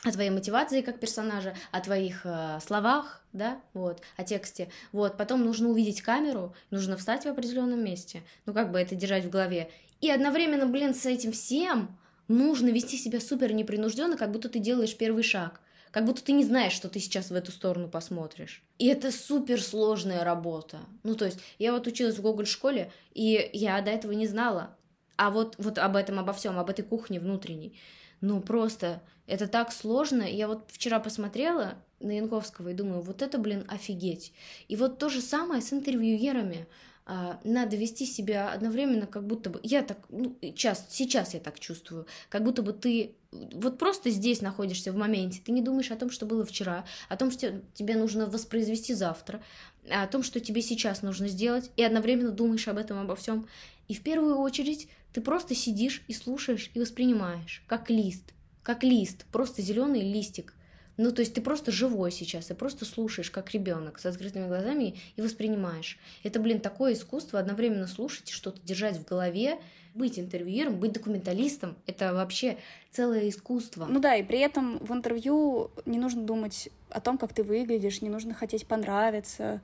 о 0.02 0.12
твоей 0.12 0.30
мотивации 0.30 0.80
как 0.80 0.98
персонажа, 0.98 1.54
о 1.72 1.80
твоих 1.80 2.22
э, 2.24 2.58
словах, 2.64 3.22
да, 3.34 3.60
вот, 3.74 4.00
о 4.16 4.24
тексте. 4.24 4.70
Вот, 4.92 5.18
потом 5.18 5.44
нужно 5.44 5.68
увидеть 5.68 6.00
камеру, 6.00 6.54
нужно 6.70 6.96
встать 6.96 7.24
в 7.24 7.28
определенном 7.28 7.84
месте, 7.84 8.22
ну, 8.46 8.54
как 8.54 8.72
бы 8.72 8.78
это 8.78 8.94
держать 8.94 9.26
в 9.26 9.30
голове. 9.30 9.70
И 10.00 10.10
одновременно, 10.10 10.64
блин, 10.64 10.94
с 10.94 11.04
этим 11.04 11.32
всем 11.32 11.98
нужно 12.28 12.68
вести 12.68 12.96
себя 12.96 13.20
супер 13.20 13.52
непринужденно, 13.52 14.16
как 14.16 14.30
будто 14.30 14.48
ты 14.48 14.58
делаешь 14.58 14.96
первый 14.96 15.22
шаг 15.22 15.60
как 15.90 16.04
будто 16.04 16.22
ты 16.22 16.32
не 16.32 16.44
знаешь, 16.44 16.72
что 16.72 16.88
ты 16.88 17.00
сейчас 17.00 17.30
в 17.30 17.34
эту 17.34 17.52
сторону 17.52 17.88
посмотришь. 17.88 18.62
И 18.78 18.86
это 18.86 19.10
супер 19.10 19.62
сложная 19.62 20.24
работа. 20.24 20.78
Ну, 21.02 21.14
то 21.14 21.24
есть, 21.24 21.38
я 21.58 21.72
вот 21.72 21.86
училась 21.86 22.16
в 22.16 22.22
Гоголь-школе, 22.22 22.92
и 23.12 23.50
я 23.52 23.80
до 23.80 23.90
этого 23.90 24.12
не 24.12 24.26
знала. 24.26 24.76
А 25.16 25.30
вот, 25.30 25.56
вот 25.58 25.78
об 25.78 25.96
этом, 25.96 26.18
обо 26.18 26.32
всем, 26.32 26.58
об 26.58 26.70
этой 26.70 26.82
кухне 26.82 27.20
внутренней. 27.20 27.78
Ну, 28.20 28.40
просто 28.40 29.02
это 29.26 29.46
так 29.46 29.72
сложно. 29.72 30.22
Я 30.22 30.48
вот 30.48 30.64
вчера 30.68 31.00
посмотрела 31.00 31.74
на 32.00 32.16
Янковского 32.16 32.70
и 32.70 32.74
думаю, 32.74 33.02
вот 33.02 33.22
это, 33.22 33.38
блин, 33.38 33.64
офигеть. 33.68 34.32
И 34.68 34.76
вот 34.76 34.98
то 34.98 35.08
же 35.08 35.20
самое 35.20 35.62
с 35.62 35.72
интервьюерами. 35.72 36.66
А, 37.06 37.40
надо 37.44 37.76
вести 37.76 38.06
себя 38.06 38.52
одновременно, 38.52 39.06
как 39.06 39.26
будто 39.26 39.50
бы... 39.50 39.60
Я 39.62 39.82
так, 39.82 39.98
ну, 40.10 40.36
сейчас, 40.42 40.86
сейчас 40.90 41.34
я 41.34 41.40
так 41.40 41.58
чувствую, 41.58 42.06
как 42.28 42.44
будто 42.44 42.62
бы 42.62 42.72
ты 42.72 43.16
вот 43.32 43.78
просто 43.78 44.10
здесь 44.10 44.40
находишься 44.40 44.92
в 44.92 44.96
моменте, 44.96 45.40
ты 45.44 45.52
не 45.52 45.62
думаешь 45.62 45.90
о 45.90 45.96
том, 45.96 46.10
что 46.10 46.26
было 46.26 46.44
вчера, 46.44 46.84
о 47.08 47.16
том, 47.16 47.30
что 47.30 47.62
тебе 47.74 47.96
нужно 47.96 48.26
воспроизвести 48.26 48.94
завтра, 48.94 49.42
о 49.88 50.06
том, 50.06 50.22
что 50.22 50.40
тебе 50.40 50.62
сейчас 50.62 51.02
нужно 51.02 51.28
сделать, 51.28 51.70
и 51.76 51.82
одновременно 51.82 52.32
думаешь 52.32 52.66
об 52.66 52.78
этом, 52.78 52.98
обо 52.98 53.14
всем. 53.14 53.46
И 53.88 53.94
в 53.94 54.02
первую 54.02 54.38
очередь 54.38 54.88
ты 55.12 55.20
просто 55.20 55.54
сидишь 55.54 56.02
и 56.08 56.12
слушаешь 56.12 56.70
и 56.74 56.80
воспринимаешь, 56.80 57.62
как 57.66 57.88
лист, 57.88 58.32
как 58.62 58.82
лист, 58.82 59.24
просто 59.32 59.62
зеленый 59.62 60.00
листик, 60.00 60.54
ну, 61.00 61.12
то 61.12 61.20
есть 61.20 61.34
ты 61.34 61.40
просто 61.40 61.72
живой 61.72 62.12
сейчас, 62.12 62.50
и 62.50 62.54
просто 62.54 62.84
слушаешь, 62.84 63.30
как 63.30 63.50
ребенок, 63.52 63.98
с 63.98 64.06
открытыми 64.06 64.46
глазами 64.46 64.96
и 65.16 65.22
воспринимаешь. 65.22 65.98
Это, 66.22 66.40
блин, 66.40 66.60
такое 66.60 66.92
искусство, 66.92 67.38
одновременно 67.38 67.86
слушать 67.86 68.30
и 68.30 68.32
что-то 68.32 68.60
держать 68.62 68.96
в 68.96 69.04
голове, 69.04 69.58
быть 69.94 70.18
интервьюером, 70.18 70.78
быть 70.78 70.92
документалистом, 70.92 71.76
это 71.86 72.14
вообще 72.14 72.58
целое 72.90 73.28
искусство. 73.28 73.86
Ну 73.86 73.98
да, 74.00 74.14
и 74.14 74.22
при 74.22 74.38
этом 74.38 74.78
в 74.78 74.92
интервью 74.92 75.70
не 75.84 75.98
нужно 75.98 76.22
думать 76.22 76.68
о 76.90 77.00
том, 77.00 77.18
как 77.18 77.32
ты 77.32 77.42
выглядишь, 77.42 78.02
не 78.02 78.08
нужно 78.08 78.34
хотеть 78.34 78.66
понравиться, 78.66 79.60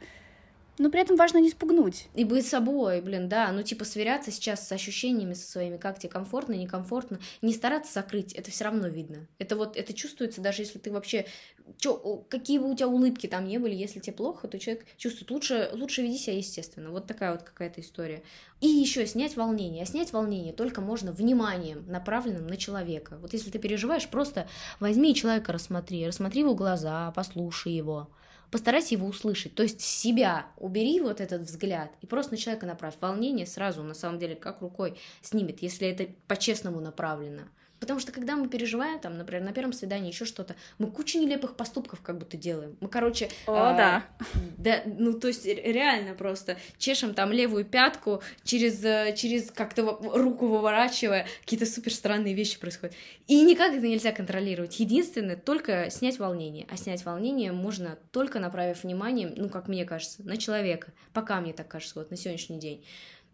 но 0.79 0.91
при 0.91 1.01
этом 1.01 1.17
важно 1.17 1.39
не 1.39 1.51
спугнуть. 1.51 2.09
И 2.15 2.25
быть 2.25 2.47
собой, 2.47 3.01
блин, 3.01 3.29
да. 3.29 3.51
Ну, 3.53 3.63
типа, 3.63 3.85
сверяться 3.85 4.31
сейчас 4.31 4.67
с 4.67 4.73
ощущениями 4.73 5.35
со 5.35 5.51
своими, 5.51 5.77
как 5.77 5.99
тебе 5.99 6.11
комфортно, 6.11 6.53
некомфортно. 6.53 7.19
Не 7.43 7.55
стараться 7.55 7.93
закрыть, 7.93 8.33
это 8.35 8.51
все 8.51 8.65
равно 8.65 8.89
видно. 8.89 9.27
Это 9.39 9.57
вот, 9.57 9.77
это 9.77 9.93
чувствуется, 9.93 10.41
даже 10.41 10.63
если 10.63 10.79
ты 10.79 10.91
вообще... 10.91 11.27
Чё, 11.79 12.25
какие 12.29 12.59
бы 12.59 12.71
у 12.71 12.77
тебя 12.77 12.87
улыбки 12.87 13.27
там 13.27 13.49
не 13.49 13.59
были, 13.59 13.75
если 13.75 13.99
тебе 13.99 14.13
плохо, 14.13 14.47
то 14.47 14.59
человек 14.59 14.87
чувствует. 14.97 15.31
Лучше, 15.31 15.71
лучше 15.73 16.03
веди 16.03 16.17
себя 16.17 16.37
естественно. 16.37 16.91
Вот 16.91 17.07
такая 17.07 17.33
вот 17.33 17.43
какая-то 17.43 17.81
история. 17.81 18.23
И 18.61 18.69
еще 18.69 19.05
снять 19.07 19.37
волнение. 19.37 19.83
А 19.83 19.87
снять 19.87 20.13
волнение 20.13 20.53
только 20.53 20.81
можно 20.81 21.11
вниманием, 21.11 21.85
направленным 21.89 22.47
на 22.47 22.57
человека. 22.57 23.19
Вот 23.21 23.33
если 23.33 23.51
ты 23.51 23.59
переживаешь, 23.59 24.09
просто 24.09 24.47
возьми 24.79 25.15
человека, 25.15 25.53
рассмотри. 25.53 26.07
Рассмотри 26.07 26.41
его 26.43 26.55
глаза, 26.55 27.11
послушай 27.17 27.73
его 27.73 28.11
постарайся 28.51 28.95
его 28.95 29.07
услышать. 29.07 29.55
То 29.55 29.63
есть 29.63 29.81
себя 29.81 30.47
убери 30.57 31.01
вот 31.01 31.21
этот 31.21 31.43
взгляд 31.43 31.93
и 32.01 32.07
просто 32.07 32.33
на 32.33 32.39
человека 32.39 32.67
направь. 32.67 32.95
Волнение 33.01 33.47
сразу, 33.47 33.83
на 33.83 33.95
самом 33.95 34.19
деле, 34.19 34.35
как 34.35 34.61
рукой 34.63 34.99
снимет, 35.23 35.63
если 35.63 35.89
это 35.89 36.07
по-честному 36.27 36.81
направлено. 36.81 37.43
Потому 37.81 38.01
что 38.01 38.13
когда 38.13 38.37
мы 38.37 38.49
переживаем, 38.49 38.99
там, 38.99 39.19
например, 39.19 39.45
на 39.45 39.53
первом 39.53 39.73
свидании 39.73 40.11
еще 40.11 40.25
что-то, 40.25 40.57
мы 40.79 40.91
кучу 40.91 41.19
нелепых 41.19 41.57
поступков 41.57 42.01
как 42.01 42.19
будто 42.19 42.37
делаем. 42.37 42.77
Мы, 42.81 42.89
короче... 42.89 43.29
О, 43.47 43.53
а, 43.53 43.77
да. 43.77 44.07
Да, 44.57 44.83
ну, 44.87 45.13
то 45.13 45.29
есть 45.29 45.45
реально 45.47 46.15
просто 46.15 46.57
чешем 46.79 47.15
там 47.15 47.33
левую 47.33 47.65
пятку, 47.65 48.23
через, 48.45 48.83
э, 48.85 49.15
через 49.17 49.51
как-то 49.51 49.83
руку 50.15 50.47
выворачивая, 50.47 51.27
какие-то 51.41 51.67
супер 51.67 51.93
странные 51.93 52.35
вещи 52.35 52.59
происходят. 52.59 52.95
И 53.27 53.43
никак 53.43 53.75
это 53.75 53.87
нельзя 53.87 54.13
контролировать. 54.13 54.79
Единственное, 54.81 55.37
только 55.37 55.91
снять 55.91 56.19
волнение. 56.19 56.67
А 56.71 56.77
снять 56.77 57.05
волнение 57.05 57.53
можно 57.53 57.99
только 58.11 58.41
направив 58.41 58.85
внимание, 58.85 59.33
ну, 59.37 59.49
как 59.49 59.69
мне 59.69 59.85
кажется, 59.85 60.23
на 60.23 60.37
человека. 60.37 60.93
Пока 61.13 61.41
мне 61.41 61.53
так 61.53 61.69
кажется, 61.69 61.99
вот 61.99 62.11
на 62.11 62.17
сегодняшний 62.17 62.59
день. 62.59 62.85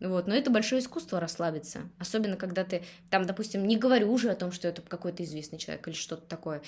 Вот. 0.02 0.26
Но 0.26 0.34
это 0.34 0.50
большое 0.50 0.80
искусство 0.80 1.20
расслабиться. 1.20 1.90
Особенно, 1.98 2.36
когда 2.36 2.64
ты, 2.64 2.82
там, 3.10 3.24
допустим, 3.24 3.66
не 3.66 3.76
говорю 3.76 4.12
уже 4.12 4.30
о 4.30 4.34
том, 4.34 4.50
что 4.50 4.68
это 4.68 4.82
какой-то 4.82 5.22
известный 5.22 5.58
человек 5.58 5.86
или 5.86 5.94
что-то 5.94 6.26
такое. 6.26 6.62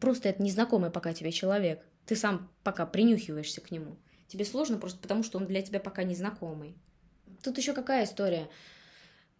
Просто 0.00 0.30
это 0.30 0.42
незнакомый 0.42 0.90
пока 0.90 1.12
тебе 1.12 1.32
человек. 1.32 1.84
Ты 2.06 2.16
сам 2.16 2.50
пока 2.64 2.86
принюхиваешься 2.86 3.60
к 3.60 3.70
нему. 3.70 3.98
Тебе 4.26 4.44
сложно 4.44 4.78
просто 4.78 4.98
потому, 5.00 5.22
что 5.22 5.38
он 5.38 5.46
для 5.46 5.60
тебя 5.60 5.80
пока 5.80 6.02
незнакомый. 6.02 6.76
Тут 7.42 7.58
еще 7.58 7.74
какая 7.74 8.04
история? 8.04 8.48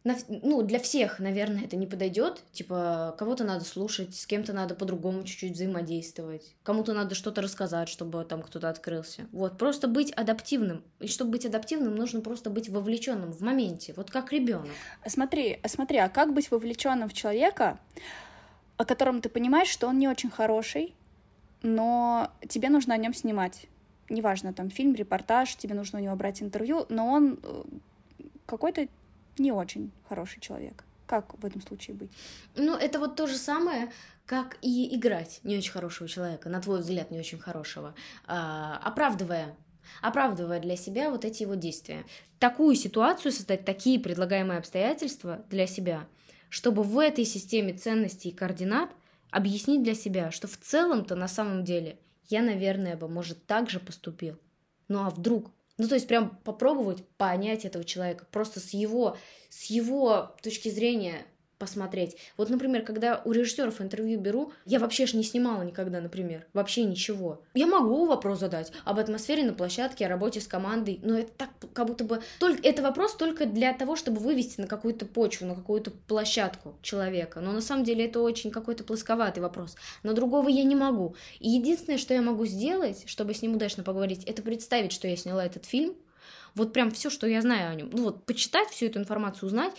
На, 0.03 0.17
ну, 0.29 0.63
для 0.63 0.79
всех, 0.79 1.19
наверное, 1.19 1.65
это 1.65 1.77
не 1.77 1.87
подойдет. 1.87 2.43
Типа, 2.53 3.15
кого-то 3.19 3.45
надо 3.45 3.65
слушать, 3.65 4.17
с 4.17 4.27
кем-то 4.27 4.53
надо 4.55 4.75
по-другому 4.75 5.25
чуть-чуть 5.25 5.53
взаимодействовать, 5.53 6.55
кому-то 6.63 6.95
надо 6.95 7.15
что-то 7.15 7.43
рассказать, 7.43 7.89
чтобы 7.89 8.25
там 8.25 8.43
кто-то 8.43 8.71
открылся. 8.71 9.27
Вот, 9.33 9.59
просто 9.59 9.89
быть 9.89 10.11
адаптивным. 10.13 10.83
И 11.01 11.07
чтобы 11.07 11.33
быть 11.33 11.45
адаптивным, 11.45 11.95
нужно 11.95 12.23
просто 12.23 12.49
быть 12.49 12.71
вовлеченным 12.71 13.31
в 13.33 13.43
моменте, 13.43 13.93
вот 13.95 14.11
как 14.11 14.33
ребенок. 14.33 14.71
Смотри, 15.07 15.61
смотри, 15.67 15.99
а 15.99 16.09
как 16.09 16.33
быть 16.33 16.51
вовлеченным 16.51 17.09
в 17.09 17.13
человека, 17.13 17.79
о 18.79 18.87
котором 18.87 19.21
ты 19.21 19.29
понимаешь, 19.29 19.69
что 19.69 19.87
он 19.87 19.99
не 19.99 20.09
очень 20.09 20.31
хороший, 20.31 20.95
но 21.61 22.31
тебе 22.49 22.71
нужно 22.71 22.95
о 22.95 22.97
нем 22.97 23.13
снимать. 23.13 23.67
Неважно, 24.09 24.55
там 24.55 24.71
фильм, 24.71 24.95
репортаж, 24.95 25.55
тебе 25.57 25.75
нужно 25.75 25.99
у 25.99 26.03
него 26.03 26.17
брать 26.17 26.43
интервью, 26.43 26.87
но 26.89 27.07
он 27.09 27.39
э, 27.43 27.63
какой-то 28.47 28.89
не 29.39 29.53
очень 29.53 29.91
хороший 30.09 30.41
человек. 30.41 30.85
Как 31.07 31.35
в 31.39 31.45
этом 31.45 31.61
случае 31.61 31.97
быть? 31.97 32.11
Ну, 32.55 32.77
это 32.77 32.99
вот 32.99 33.17
то 33.17 33.27
же 33.27 33.37
самое, 33.37 33.91
как 34.27 34.59
и 34.63 34.95
играть 34.97 35.41
не 35.43 35.57
очень 35.57 35.73
хорошего 35.73 36.09
человека, 36.09 36.49
на 36.49 36.61
твой 36.61 36.81
взгляд, 36.81 37.11
не 37.11 37.19
очень 37.19 37.39
хорошего, 37.39 37.95
а, 38.27 38.81
оправдывая 38.85 39.57
оправдывая 40.03 40.61
для 40.61 40.77
себя 40.77 41.11
вот 41.11 41.25
эти 41.25 41.43
его 41.43 41.55
действия. 41.55 42.05
Такую 42.39 42.75
ситуацию 42.75 43.33
создать, 43.33 43.65
такие 43.65 43.99
предлагаемые 43.99 44.59
обстоятельства 44.59 45.45
для 45.51 45.67
себя, 45.67 46.07
чтобы 46.49 46.83
в 46.83 46.99
этой 46.99 47.25
системе 47.25 47.73
ценностей 47.75 48.31
и 48.31 48.35
координат 48.35 48.91
объяснить 49.31 49.83
для 49.83 49.95
себя, 49.95 50.31
что 50.31 50.49
в 50.49 50.57
целом-то 50.57 51.15
на 51.15 51.29
самом 51.29 51.65
деле 51.65 51.99
я, 52.29 52.43
наверное, 52.43 52.97
бы, 52.97 53.09
может, 53.09 53.47
так 53.47 53.69
же 53.71 53.81
поступил. 53.81 54.37
Ну 54.89 55.05
а 55.05 55.11
вдруг? 55.11 55.51
Ну, 55.81 55.89
то 55.89 55.95
есть 55.95 56.07
прям 56.07 56.37
попробовать 56.45 57.03
понять 57.17 57.65
этого 57.65 57.85
человека, 57.85 58.27
просто 58.31 58.61
с 58.61 58.75
его, 58.75 59.17
с 59.49 59.71
его 59.71 60.37
точки 60.43 60.69
зрения 60.69 61.25
посмотреть. 61.61 62.17
Вот, 62.39 62.49
например, 62.49 62.83
когда 62.83 63.21
у 63.25 63.33
режиссеров 63.33 63.81
интервью 63.81 64.19
беру, 64.19 64.53
я 64.65 64.81
вообще 64.81 65.07
ж 65.07 65.13
не 65.13 65.23
снимала 65.23 65.63
никогда, 65.63 66.01
например, 66.01 66.47
вообще 66.55 66.83
ничего. 66.85 67.43
Я 67.55 67.67
могу 67.67 68.07
вопрос 68.07 68.41
задать 68.41 68.73
об 68.85 68.99
атмосфере 68.99 69.45
на 69.45 69.53
площадке, 69.53 70.07
о 70.07 70.09
работе 70.09 70.41
с 70.41 70.49
командой, 70.49 70.99
но 71.03 71.19
это 71.19 71.31
так, 71.37 71.51
как 71.75 71.87
будто 71.87 72.05
бы 72.05 72.23
только 72.41 72.67
это 72.67 72.83
вопрос 72.83 73.15
только 73.15 73.45
для 73.45 73.75
того, 73.75 73.95
чтобы 73.95 74.21
вывести 74.21 74.61
на 74.61 74.67
какую-то 74.67 75.05
почву, 75.05 75.47
на 75.47 75.55
какую-то 75.55 75.91
площадку 75.91 76.77
человека. 76.81 77.41
Но 77.41 77.53
на 77.53 77.61
самом 77.61 77.85
деле 77.85 78.07
это 78.07 78.21
очень 78.21 78.51
какой-то 78.51 78.83
плосковатый 78.83 79.43
вопрос. 79.43 79.77
Но 80.03 80.15
другого 80.15 80.49
я 80.49 80.65
не 80.65 80.75
могу. 80.75 81.15
И 81.41 81.51
единственное, 81.51 81.99
что 81.99 82.15
я 82.15 82.23
могу 82.23 82.47
сделать, 82.47 83.05
чтобы 83.07 83.35
с 83.35 83.43
ним 83.43 83.55
удачно 83.55 83.85
поговорить, 83.85 84.25
это 84.25 84.41
представить, 84.41 84.93
что 84.93 85.07
я 85.07 85.17
сняла 85.17 85.45
этот 85.45 85.67
фильм, 85.67 85.95
вот 86.55 86.73
прям 86.73 86.91
все, 86.91 87.11
что 87.11 87.27
я 87.27 87.41
знаю 87.43 87.71
о 87.71 87.75
нем, 87.75 87.91
ну 87.93 88.05
вот 88.05 88.25
почитать 88.25 88.69
всю 88.71 88.87
эту 88.87 88.99
информацию, 88.99 89.47
узнать 89.47 89.73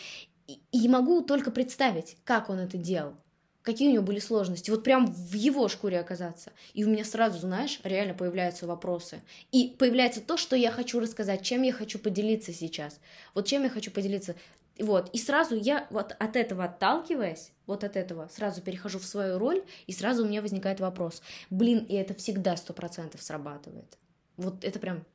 и 0.72 0.88
могу 0.88 1.22
только 1.22 1.52
представить, 1.52 2.18
как 2.24 2.50
он 2.50 2.60
это 2.60 2.78
делал, 2.78 3.14
какие 3.62 3.90
у 3.90 3.92
него 3.92 4.04
были 4.04 4.20
сложности. 4.20 4.72
Вот 4.72 4.84
прям 4.84 5.06
в 5.08 5.34
его 5.34 5.68
шкуре 5.68 6.00
оказаться. 6.00 6.52
И 6.74 6.84
у 6.84 6.90
меня 6.90 7.06
сразу, 7.06 7.40
знаешь, 7.40 7.80
реально 7.84 8.14
появляются 8.14 8.68
вопросы. 8.68 9.22
И 9.52 9.76
появляется 9.78 10.22
то, 10.22 10.38
что 10.38 10.56
я 10.56 10.72
хочу 10.72 11.00
рассказать, 11.00 11.44
чем 11.44 11.62
я 11.62 11.74
хочу 11.74 12.00
поделиться 12.00 12.54
сейчас. 12.54 13.00
Вот 13.34 13.48
чем 13.48 13.64
я 13.64 13.70
хочу 13.70 13.92
поделиться. 13.92 14.36
Вот, 14.80 15.10
и 15.14 15.18
сразу 15.18 15.56
я 15.56 15.86
вот 15.92 16.16
от 16.18 16.36
этого 16.36 16.64
отталкиваясь, 16.64 17.52
вот 17.68 17.84
от 17.84 17.96
этого 17.96 18.30
сразу 18.34 18.62
перехожу 18.62 19.00
в 19.00 19.06
свою 19.06 19.38
роль, 19.38 19.64
и 19.86 19.92
сразу 19.92 20.24
у 20.24 20.28
меня 20.28 20.42
возникает 20.42 20.80
вопрос. 20.80 21.22
Блин, 21.50 21.86
и 21.88 21.94
это 21.96 22.16
всегда 22.16 22.56
сто 22.56 22.74
процентов 22.74 23.22
срабатывает. 23.22 23.98
Вот 24.38 24.64
это 24.64 24.80
прям 24.80 25.06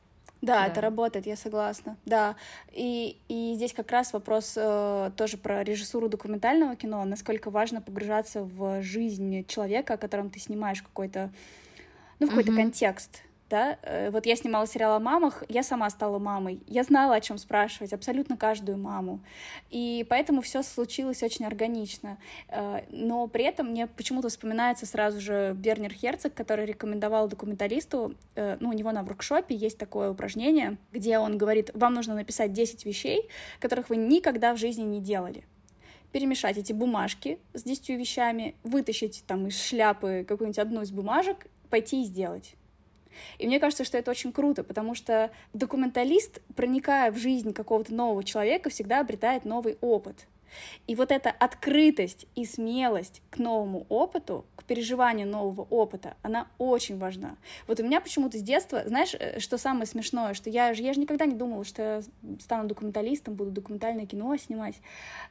да, 0.46 0.60
да, 0.60 0.66
это 0.66 0.80
работает, 0.80 1.26
я 1.26 1.36
согласна. 1.36 1.96
Да. 2.06 2.36
И, 2.72 3.18
и 3.28 3.52
здесь 3.54 3.72
как 3.72 3.90
раз 3.90 4.12
вопрос 4.12 4.54
э, 4.56 5.10
тоже 5.16 5.36
про 5.36 5.62
режиссуру 5.62 6.08
документального 6.08 6.76
кино, 6.76 7.04
насколько 7.04 7.50
важно 7.50 7.80
погружаться 7.80 8.42
в 8.42 8.82
жизнь 8.82 9.44
человека, 9.46 9.94
о 9.94 9.96
котором 9.96 10.30
ты 10.30 10.38
снимаешь 10.38 10.82
какой-то, 10.82 11.30
ну, 12.18 12.26
в 12.26 12.30
какой-то 12.30 12.52
uh-huh. 12.52 12.56
контекст 12.56 13.22
да, 13.48 13.78
э, 13.82 14.10
вот 14.10 14.26
я 14.26 14.36
снимала 14.36 14.66
сериал 14.66 14.96
о 14.96 15.00
мамах, 15.00 15.44
я 15.48 15.62
сама 15.62 15.88
стала 15.90 16.18
мамой, 16.18 16.60
я 16.66 16.82
знала, 16.82 17.14
о 17.14 17.20
чем 17.20 17.38
спрашивать, 17.38 17.92
абсолютно 17.92 18.36
каждую 18.36 18.78
маму, 18.78 19.20
и 19.70 20.04
поэтому 20.08 20.40
все 20.40 20.62
случилось 20.62 21.22
очень 21.22 21.44
органично, 21.44 22.18
э, 22.48 22.80
но 22.90 23.26
при 23.28 23.44
этом 23.44 23.68
мне 23.68 23.86
почему-то 23.86 24.28
вспоминается 24.28 24.86
сразу 24.86 25.20
же 25.20 25.54
Бернер 25.56 25.92
Херцог, 25.92 26.34
который 26.34 26.66
рекомендовал 26.66 27.28
документалисту, 27.28 28.14
э, 28.34 28.56
ну, 28.60 28.70
у 28.70 28.72
него 28.72 28.90
на 28.92 29.02
воркшопе 29.02 29.54
есть 29.54 29.78
такое 29.78 30.10
упражнение, 30.10 30.76
где 30.92 31.18
он 31.18 31.38
говорит, 31.38 31.70
вам 31.74 31.94
нужно 31.94 32.14
написать 32.14 32.52
10 32.52 32.84
вещей, 32.84 33.28
которых 33.60 33.90
вы 33.90 33.96
никогда 33.96 34.54
в 34.54 34.58
жизни 34.58 34.82
не 34.82 35.00
делали, 35.00 35.44
перемешать 36.10 36.58
эти 36.58 36.72
бумажки 36.72 37.38
с 37.54 37.62
десятью 37.62 37.98
вещами, 37.98 38.56
вытащить 38.64 39.24
там 39.26 39.46
из 39.46 39.60
шляпы 39.60 40.24
какую-нибудь 40.26 40.58
одну 40.58 40.82
из 40.82 40.90
бумажек, 40.90 41.46
пойти 41.70 42.02
и 42.02 42.04
сделать. 42.04 42.56
И 43.38 43.46
мне 43.46 43.60
кажется, 43.60 43.84
что 43.84 43.98
это 43.98 44.10
очень 44.10 44.32
круто, 44.32 44.64
потому 44.64 44.94
что 44.94 45.30
документалист, 45.52 46.40
проникая 46.54 47.10
в 47.10 47.16
жизнь 47.16 47.52
какого-то 47.52 47.94
нового 47.94 48.24
человека, 48.24 48.70
всегда 48.70 49.00
обретает 49.00 49.44
новый 49.44 49.78
опыт. 49.80 50.26
И 50.86 50.94
вот 50.94 51.12
эта 51.12 51.30
открытость 51.30 52.26
и 52.34 52.44
смелость 52.44 53.22
к 53.30 53.38
новому 53.38 53.86
опыту, 53.88 54.44
к 54.56 54.64
переживанию 54.64 55.26
нового 55.26 55.66
опыта, 55.70 56.14
она 56.22 56.48
очень 56.58 56.98
важна. 56.98 57.36
Вот 57.66 57.80
у 57.80 57.84
меня 57.84 58.00
почему-то 58.00 58.38
с 58.38 58.42
детства, 58.42 58.82
знаешь, 58.86 59.14
э, 59.18 59.38
что 59.40 59.58
самое 59.58 59.86
смешное, 59.86 60.34
что 60.34 60.50
я, 60.50 60.70
я 60.70 60.92
же 60.92 61.00
никогда 61.00 61.26
не 61.26 61.34
думала, 61.34 61.64
что 61.64 61.82
я 61.82 62.02
стану 62.40 62.68
документалистом, 62.68 63.34
буду 63.34 63.50
документальное 63.50 64.06
кино 64.06 64.36
снимать, 64.36 64.76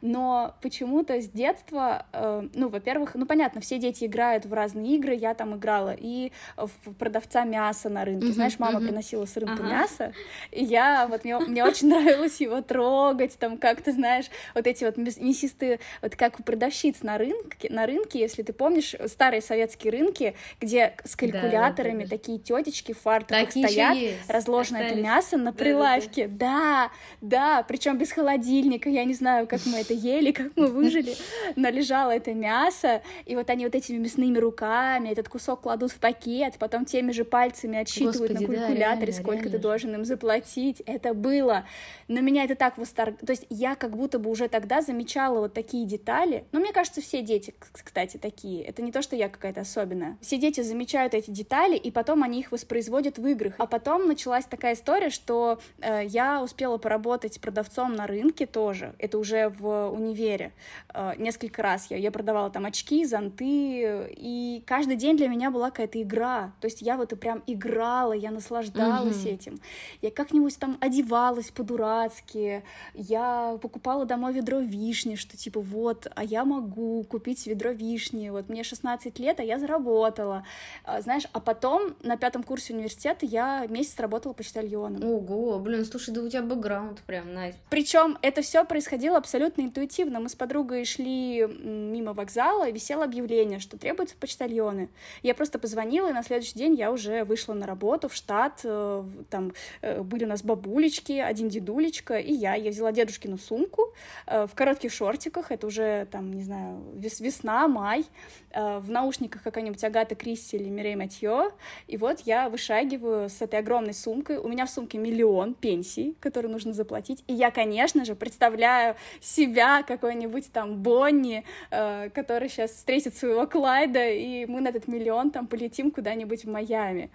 но 0.01 0.55
почему-то 0.61 1.21
с 1.21 1.29
детства, 1.29 2.05
э, 2.13 2.47
ну, 2.53 2.69
во-первых, 2.69 3.15
ну, 3.15 3.25
понятно, 3.25 3.61
все 3.61 3.77
дети 3.77 4.05
играют 4.05 4.45
в 4.45 4.53
разные 4.53 4.95
игры, 4.95 5.15
я 5.15 5.33
там 5.33 5.55
играла 5.55 5.95
и 5.97 6.31
в 6.57 6.93
продавца 6.93 7.43
мяса 7.43 7.89
на 7.89 8.05
рынке, 8.05 8.27
uh-huh, 8.27 8.33
знаешь, 8.33 8.59
мама 8.59 8.79
uh-huh. 8.79 8.87
приносила 8.87 9.25
с 9.25 9.35
рынка 9.37 9.63
uh-huh. 9.63 9.69
мясо, 9.69 10.13
и 10.51 10.63
я, 10.63 11.07
вот, 11.07 11.23
мне, 11.23 11.37
мне 11.39 11.63
очень 11.63 11.89
нравилось 11.89 12.41
его 12.41 12.61
трогать, 12.61 13.37
там, 13.39 13.57
как 13.57 13.81
ты 13.81 13.91
знаешь, 13.91 14.25
вот 14.53 14.67
эти 14.67 14.83
вот 14.85 14.97
мясистые, 15.17 15.79
вот 16.01 16.15
как 16.15 16.39
у 16.39 16.43
продавщиц 16.43 17.01
на 17.01 17.17
рынке, 17.17 17.69
на 17.69 17.85
рынке, 17.85 18.19
если 18.19 18.43
ты 18.43 18.53
помнишь, 18.53 18.95
старые 19.07 19.41
советские 19.41 19.91
рынки, 19.91 20.35
где 20.61 20.95
с 21.03 21.15
калькуляторами 21.15 22.03
да, 22.03 22.09
такие 22.09 22.39
тетечки 22.39 22.93
в 22.93 22.99
фартуках 22.99 23.51
стоят, 23.51 23.97
разложено 24.27 24.77
это 24.77 24.95
мясо 24.95 25.37
на 25.37 25.53
прилавке. 25.53 26.27
Да, 26.27 26.91
да, 27.21 27.57
да 27.57 27.63
причем 27.67 27.97
без 27.97 28.11
холодильника, 28.11 28.89
я 28.89 29.03
не 29.05 29.13
знаю, 29.13 29.47
как 29.47 29.65
мы 29.65 29.79
это 29.79 29.93
ели, 29.93 30.31
как 30.31 30.51
мы 30.55 30.67
выжили, 30.67 31.15
но 31.55 31.69
лежало 31.69 32.11
это 32.11 32.33
мясо, 32.33 33.01
и 33.25 33.35
вот 33.35 33.49
они 33.49 33.65
вот 33.65 33.75
этими 33.75 33.97
мясными 33.97 34.37
руками 34.37 35.09
этот 35.09 35.29
кусок 35.29 35.61
кладут 35.61 35.91
в 35.91 35.99
пакет, 35.99 36.55
потом 36.59 36.85
теми 36.85 37.11
же 37.11 37.25
пальцами 37.25 37.79
отсчитывают 37.79 38.31
Господи, 38.31 38.45
на 38.45 38.47
калькуляторе, 38.47 38.79
да, 38.79 38.95
реально, 38.95 39.11
сколько 39.11 39.43
реально. 39.43 39.51
ты 39.51 39.57
должен 39.59 39.95
им 39.95 40.05
заплатить. 40.05 40.81
Это 40.85 41.13
было. 41.13 41.65
Но 42.07 42.21
меня 42.21 42.43
это 42.43 42.55
так 42.55 42.77
восторг... 42.77 43.17
То 43.25 43.31
есть 43.31 43.45
я 43.49 43.75
как 43.75 43.95
будто 43.95 44.19
бы 44.19 44.29
уже 44.29 44.47
тогда 44.47 44.81
замечала 44.81 44.94
вот 45.41 45.53
такие 45.53 45.85
детали. 45.85 46.45
Но 46.51 46.59
мне 46.59 46.71
кажется, 46.71 47.01
все 47.01 47.21
дети, 47.21 47.53
кстати, 47.71 48.17
такие. 48.17 48.63
Это 48.63 48.81
не 48.81 48.91
то, 48.91 49.01
что 49.01 49.15
я 49.15 49.29
какая-то 49.29 49.61
особенная. 49.61 50.17
Все 50.21 50.37
дети 50.37 50.61
замечают 50.61 51.13
эти 51.13 51.31
детали, 51.31 51.75
и 51.75 51.91
потом 51.91 52.23
они 52.23 52.39
их 52.39 52.51
воспроизводят 52.51 53.17
в 53.17 53.27
играх. 53.27 53.55
А 53.57 53.67
потом 53.67 54.07
началась 54.07 54.45
такая 54.45 54.73
история, 54.73 55.09
что 55.09 55.59
э, 55.79 56.05
я 56.05 56.41
успела 56.41 56.77
поработать 56.77 57.39
продавцом 57.39 57.93
на 57.95 58.07
рынке 58.07 58.45
тоже. 58.45 58.95
Это 58.99 59.17
уже 59.17 59.49
в 59.49 59.89
универе. 59.89 60.53
Э, 60.93 61.13
несколько 61.17 61.61
раз 61.61 61.87
я, 61.89 61.97
я 61.97 62.11
продавала 62.11 62.49
там 62.49 62.65
очки, 62.65 63.05
зонты, 63.05 64.09
и 64.11 64.63
каждый 64.65 64.95
день 64.95 65.17
для 65.17 65.27
меня 65.27 65.51
была 65.51 65.71
какая-то 65.71 66.01
игра. 66.01 66.53
То 66.61 66.65
есть 66.65 66.81
я 66.81 66.97
вот 66.97 67.13
и 67.13 67.15
прям 67.15 67.43
играла, 67.47 68.13
я 68.13 68.31
наслаждалась 68.31 69.25
mm-hmm. 69.25 69.33
этим. 69.33 69.59
Я 70.01 70.11
как-нибудь 70.11 70.57
там 70.57 70.77
одевалась 70.81 71.51
по-дурацки, 71.51 72.63
я 72.93 73.57
покупала 73.61 74.05
домой 74.05 74.33
ведро 74.33 74.59
вишни, 74.85 75.15
что 75.15 75.37
типа 75.37 75.59
вот, 75.59 76.07
а 76.15 76.23
я 76.23 76.45
могу 76.45 77.03
купить 77.03 77.47
ведро 77.47 77.71
вишни, 77.71 78.29
вот 78.29 78.49
мне 78.49 78.63
16 78.63 79.19
лет, 79.19 79.39
а 79.39 79.43
я 79.43 79.59
заработала, 79.59 80.45
а, 80.83 81.01
знаешь, 81.01 81.23
а 81.33 81.39
потом 81.39 81.95
на 82.03 82.17
пятом 82.17 82.43
курсе 82.43 82.73
университета 82.73 83.25
я 83.25 83.65
месяц 83.67 83.99
работала 83.99 84.33
почтальоном. 84.33 85.03
Ого, 85.03 85.59
блин, 85.59 85.85
слушай, 85.85 86.13
да 86.13 86.21
у 86.21 86.29
тебя 86.29 86.41
бэкграунд 86.41 87.01
прям, 87.01 87.33
Настя. 87.33 87.59
Причем 87.69 88.17
это 88.21 88.41
все 88.41 88.63
происходило 88.65 89.17
абсолютно 89.17 89.61
интуитивно. 89.61 90.19
Мы 90.19 90.29
с 90.29 90.35
подругой 90.35 90.85
шли 90.85 91.47
мимо 91.47 92.13
вокзала, 92.13 92.67
и 92.67 92.71
висело 92.71 93.03
объявление, 93.03 93.59
что 93.59 93.77
требуются 93.77 94.15
почтальоны. 94.19 94.89
Я 95.23 95.35
просто 95.35 95.59
позвонила, 95.59 96.09
и 96.09 96.13
на 96.13 96.23
следующий 96.23 96.57
день 96.57 96.75
я 96.75 96.91
уже 96.91 97.23
вышла 97.23 97.53
на 97.53 97.65
работу 97.65 98.09
в 98.09 98.13
штат, 98.13 98.61
э, 98.63 99.03
там 99.29 99.53
э, 99.81 100.01
были 100.01 100.25
у 100.25 100.27
нас 100.27 100.43
бабулечки, 100.43 101.13
один 101.13 101.49
дедулечка, 101.49 102.17
и 102.17 102.33
я. 102.33 102.55
Я 102.55 102.71
взяла 102.71 102.91
дедушкину 102.91 103.37
сумку 103.37 103.93
э, 104.27 104.47
в 104.47 104.55
коротких 104.75 104.91
шортиках, 104.91 105.51
это 105.51 105.67
уже, 105.67 106.05
там, 106.11 106.33
не 106.33 106.43
знаю, 106.43 106.81
вес 106.95 107.21
весна, 107.21 107.67
май, 107.67 108.05
э, 108.51 108.79
в 108.79 108.89
наушниках 108.89 109.41
какая-нибудь 109.41 109.83
Агата 109.83 110.15
Кристи 110.15 110.57
или 110.57 110.69
Мирей 110.69 110.95
Матье, 110.95 111.51
и 111.87 111.95
вот 111.97 112.19
я 112.25 112.49
вышагиваю 112.49 113.29
с 113.29 113.41
этой 113.41 113.59
огромной 113.59 113.93
сумкой, 113.93 114.37
у 114.37 114.47
меня 114.49 114.65
в 114.65 114.69
сумке 114.69 114.97
миллион 114.97 115.53
пенсий, 115.53 116.15
которые 116.19 116.51
нужно 116.51 116.73
заплатить, 116.73 117.23
и 117.27 117.33
я, 117.33 117.51
конечно 117.51 118.03
же, 118.03 118.15
представляю 118.15 118.95
себя 119.21 119.83
какой-нибудь 119.83 120.51
там 120.51 120.75
Бонни, 120.83 121.45
э, 121.71 122.09
который 122.09 122.49
сейчас 122.49 122.71
встретит 122.71 123.15
своего 123.15 123.47
Клайда, 123.47 124.09
и 124.09 124.45
мы 124.45 124.59
на 124.59 124.69
этот 124.69 124.89
миллион 124.89 125.31
там 125.31 125.47
полетим 125.47 125.89
куда-нибудь 125.89 126.43
в 126.43 126.49
Майами. 126.49 127.09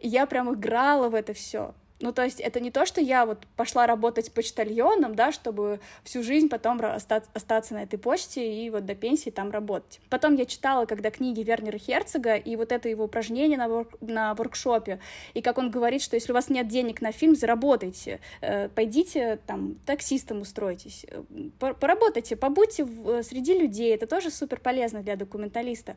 И 0.00 0.08
я 0.08 0.26
прям 0.26 0.52
играла 0.52 1.08
в 1.08 1.14
это 1.14 1.32
все. 1.32 1.74
Ну, 2.00 2.12
то 2.12 2.22
есть 2.22 2.38
это 2.38 2.60
не 2.60 2.70
то, 2.70 2.86
что 2.86 3.00
я 3.00 3.26
вот 3.26 3.44
пошла 3.56 3.86
работать 3.86 4.30
почтальоном, 4.32 5.16
да, 5.16 5.32
чтобы 5.32 5.80
всю 6.04 6.22
жизнь 6.22 6.48
потом 6.48 6.80
остаться, 6.80 7.74
на 7.74 7.82
этой 7.82 7.98
почте 7.98 8.64
и 8.64 8.70
вот 8.70 8.86
до 8.86 8.94
пенсии 8.94 9.30
там 9.30 9.50
работать. 9.50 10.00
Потом 10.08 10.36
я 10.36 10.44
читала, 10.44 10.86
когда 10.86 11.10
книги 11.10 11.40
Вернера 11.40 11.76
Херцога, 11.76 12.36
и 12.36 12.54
вот 12.54 12.70
это 12.70 12.88
его 12.88 13.04
упражнение 13.04 13.58
на, 13.58 13.68
вор 13.68 13.88
на 14.00 14.34
воркшопе, 14.34 15.00
и 15.34 15.42
как 15.42 15.58
он 15.58 15.70
говорит, 15.70 16.00
что 16.00 16.14
если 16.14 16.30
у 16.30 16.34
вас 16.34 16.50
нет 16.50 16.68
денег 16.68 17.00
на 17.00 17.10
фильм, 17.10 17.34
заработайте, 17.34 18.20
э, 18.42 18.68
пойдите 18.68 19.40
там 19.46 19.74
таксистом 19.84 20.42
устройтесь, 20.42 21.04
э, 21.08 21.22
поработайте, 21.58 22.36
побудьте 22.36 22.84
в, 22.84 23.22
среди 23.24 23.58
людей, 23.58 23.92
это 23.92 24.06
тоже 24.06 24.30
супер 24.30 24.60
полезно 24.60 25.02
для 25.02 25.16
документалиста. 25.16 25.96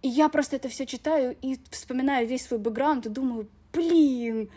И 0.00 0.08
я 0.08 0.28
просто 0.30 0.56
это 0.56 0.68
все 0.68 0.86
читаю 0.86 1.36
и 1.42 1.58
вспоминаю 1.70 2.26
весь 2.26 2.46
свой 2.46 2.58
бэкграунд 2.58 3.06
и 3.06 3.08
думаю, 3.10 3.46
блин, 3.72 4.50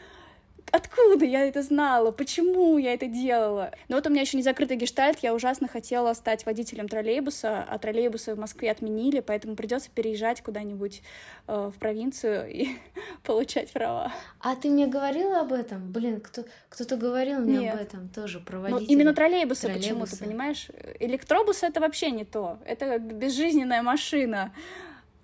откуда 0.72 1.26
я 1.26 1.45
это 1.45 1.61
знала, 1.61 2.11
почему 2.11 2.78
я 2.78 2.93
это 2.93 3.07
делала. 3.07 3.72
Но 3.88 3.95
вот 3.95 4.07
у 4.07 4.09
меня 4.09 4.22
еще 4.22 4.38
не 4.38 4.43
закрытый 4.43 4.78
гештальт, 4.78 5.20
я 5.20 5.34
ужасно 5.34 5.68
хотела 5.68 6.13
стать 6.13 6.45
водителем 6.45 6.88
троллейбуса, 6.88 7.63
а 7.68 7.78
троллейбусы 7.78 8.36
в 8.36 8.39
Москве 8.39 8.72
отменили, 8.72 9.20
поэтому 9.20 9.55
придется 9.55 9.89
переезжать 9.93 10.41
куда-нибудь 10.41 11.01
э, 11.47 11.72
в 11.74 11.80
провинцию 11.80 12.49
и 12.49 12.68
получать 13.24 13.72
права. 13.72 14.11
А 14.39 14.55
ты 14.55 14.70
мне 14.70 14.88
говорила 14.88 15.41
об 15.41 15.53
этом? 15.53 15.91
Блин, 15.91 16.22
кто, 16.22 16.45
кто-то 16.70 16.97
говорил 16.97 17.39
мне 17.39 17.57
Нет. 17.59 17.76
об 17.76 17.82
этом 17.82 18.09
тоже, 18.09 18.39
про 18.39 18.57
Ну, 18.57 18.80
именно 18.80 19.13
троллейбусы, 19.13 19.68
троллейбусы. 19.68 19.89
почему-то, 19.89 20.18
понимаешь? 20.18 20.68
Электробусы— 20.99 21.65
это 21.68 21.80
вообще 21.80 22.11
не 22.11 22.26
то, 22.26 22.59
это 22.65 22.99
безжизненная 22.99 23.82
машина. 23.82 24.53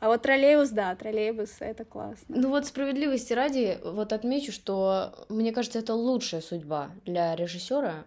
А 0.03 0.07
вот 0.09 0.21
троллейбус, 0.21 0.71
да, 0.71 0.93
троллейбус, 0.95 1.49
это 1.61 1.85
классно. 1.85 2.25
Ну 2.27 2.49
вот 2.49 2.65
справедливости 2.65 3.31
ради, 3.31 3.79
вот 3.85 4.11
отмечу, 4.11 4.51
что 4.51 5.13
мне 5.29 5.53
кажется, 5.53 5.79
это 5.79 5.93
лучшая 5.93 6.41
судьба 6.41 6.91
для 7.05 7.33
режиссера 7.37 8.03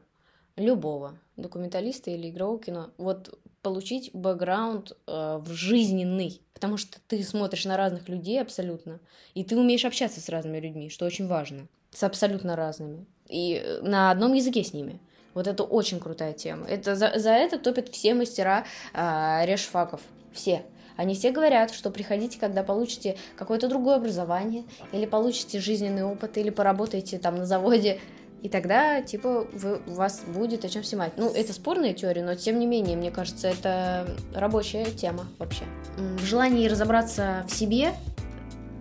любого 0.56 1.18
документалиста 1.38 2.10
или 2.10 2.28
игрового 2.28 2.60
кино. 2.60 2.90
Вот 2.98 3.38
получить 3.62 4.10
бэкграунд 4.12 4.92
э, 5.06 5.38
в 5.40 5.50
жизненный, 5.54 6.42
потому 6.52 6.76
что 6.76 6.98
ты 7.08 7.22
смотришь 7.22 7.64
на 7.64 7.78
разных 7.78 8.10
людей 8.10 8.42
абсолютно, 8.42 9.00
и 9.32 9.42
ты 9.42 9.56
умеешь 9.56 9.86
общаться 9.86 10.20
с 10.20 10.28
разными 10.28 10.60
людьми, 10.60 10.90
что 10.90 11.06
очень 11.06 11.26
важно, 11.26 11.66
с 11.92 12.02
абсолютно 12.02 12.56
разными, 12.56 13.06
и 13.26 13.78
на 13.80 14.10
одном 14.10 14.34
языке 14.34 14.62
с 14.62 14.74
ними. 14.74 15.00
Вот 15.32 15.46
это 15.46 15.62
очень 15.62 16.00
крутая 16.00 16.34
тема. 16.34 16.66
Это 16.66 16.94
за, 16.94 17.18
за 17.18 17.30
это 17.30 17.58
топят 17.58 17.88
все 17.88 18.12
мастера 18.12 18.66
э, 18.92 19.46
решфаков, 19.46 20.02
все. 20.34 20.62
Они 20.96 21.14
все 21.14 21.30
говорят, 21.30 21.72
что 21.72 21.90
приходите, 21.90 22.38
когда 22.38 22.62
получите 22.62 23.16
какое-то 23.36 23.68
другое 23.68 23.96
образование, 23.96 24.64
или 24.92 25.06
получите 25.06 25.60
жизненный 25.60 26.04
опыт, 26.04 26.38
или 26.38 26.50
поработаете 26.50 27.18
там 27.18 27.36
на 27.36 27.46
заводе, 27.46 28.00
и 28.42 28.48
тогда, 28.48 29.02
типа, 29.02 29.46
вы, 29.52 29.80
у 29.86 29.94
вас 29.94 30.22
будет 30.26 30.64
о 30.64 30.68
чем 30.68 30.84
снимать. 30.84 31.12
Ну, 31.16 31.32
это 31.32 31.52
спорная 31.52 31.94
теория, 31.94 32.22
но 32.22 32.34
тем 32.34 32.58
не 32.58 32.66
менее, 32.66 32.96
мне 32.96 33.10
кажется, 33.10 33.48
это 33.48 34.06
рабочая 34.34 34.84
тема 34.84 35.26
вообще. 35.38 35.64
В 35.96 36.24
желании 36.24 36.68
разобраться 36.68 37.44
в 37.48 37.52
себе 37.52 37.92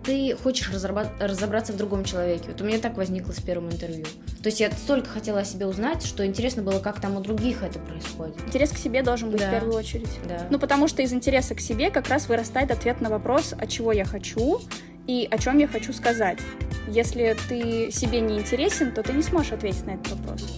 ты 0.06 0.36
хочешь 0.36 0.70
разобраться 0.70 1.72
в 1.72 1.76
другом 1.76 2.04
человеке. 2.04 2.44
Вот 2.48 2.60
у 2.62 2.64
меня 2.64 2.78
так 2.78 2.96
возникло 2.96 3.32
с 3.32 3.40
первым 3.40 3.70
интервью. 3.70 4.06
То 4.40 4.46
есть 4.46 4.60
я 4.60 4.70
столько 4.70 5.10
хотела 5.10 5.40
о 5.40 5.44
себе 5.44 5.66
узнать, 5.66 6.06
что 6.06 6.24
интересно 6.24 6.62
было, 6.62 6.78
как 6.78 7.00
там 7.00 7.16
у 7.16 7.20
других 7.20 7.64
это 7.64 7.80
происходит. 7.80 8.36
Интерес 8.46 8.70
к 8.70 8.78
себе 8.78 9.02
должен 9.02 9.30
быть 9.30 9.40
да. 9.40 9.48
в 9.48 9.50
первую 9.50 9.74
очередь. 9.74 10.08
Да. 10.28 10.46
Ну, 10.48 10.60
потому 10.60 10.86
что 10.86 11.02
из 11.02 11.12
интереса 11.12 11.56
к 11.56 11.60
себе 11.60 11.90
как 11.90 12.08
раз 12.08 12.28
вырастает 12.28 12.70
ответ 12.70 13.00
на 13.00 13.10
вопрос, 13.10 13.52
а 13.58 13.66
чего 13.66 13.90
я 13.90 14.04
хочу 14.04 14.60
и 15.08 15.28
о 15.30 15.38
чем 15.38 15.58
я 15.58 15.66
хочу 15.66 15.92
сказать. 15.92 16.38
Если 16.88 17.36
ты 17.48 17.90
себе 17.90 18.20
не 18.20 18.38
интересен, 18.38 18.92
то 18.92 19.02
ты 19.02 19.12
не 19.12 19.22
сможешь 19.22 19.52
ответить 19.52 19.84
на 19.86 19.92
этот 19.92 20.12
вопрос. 20.12 20.55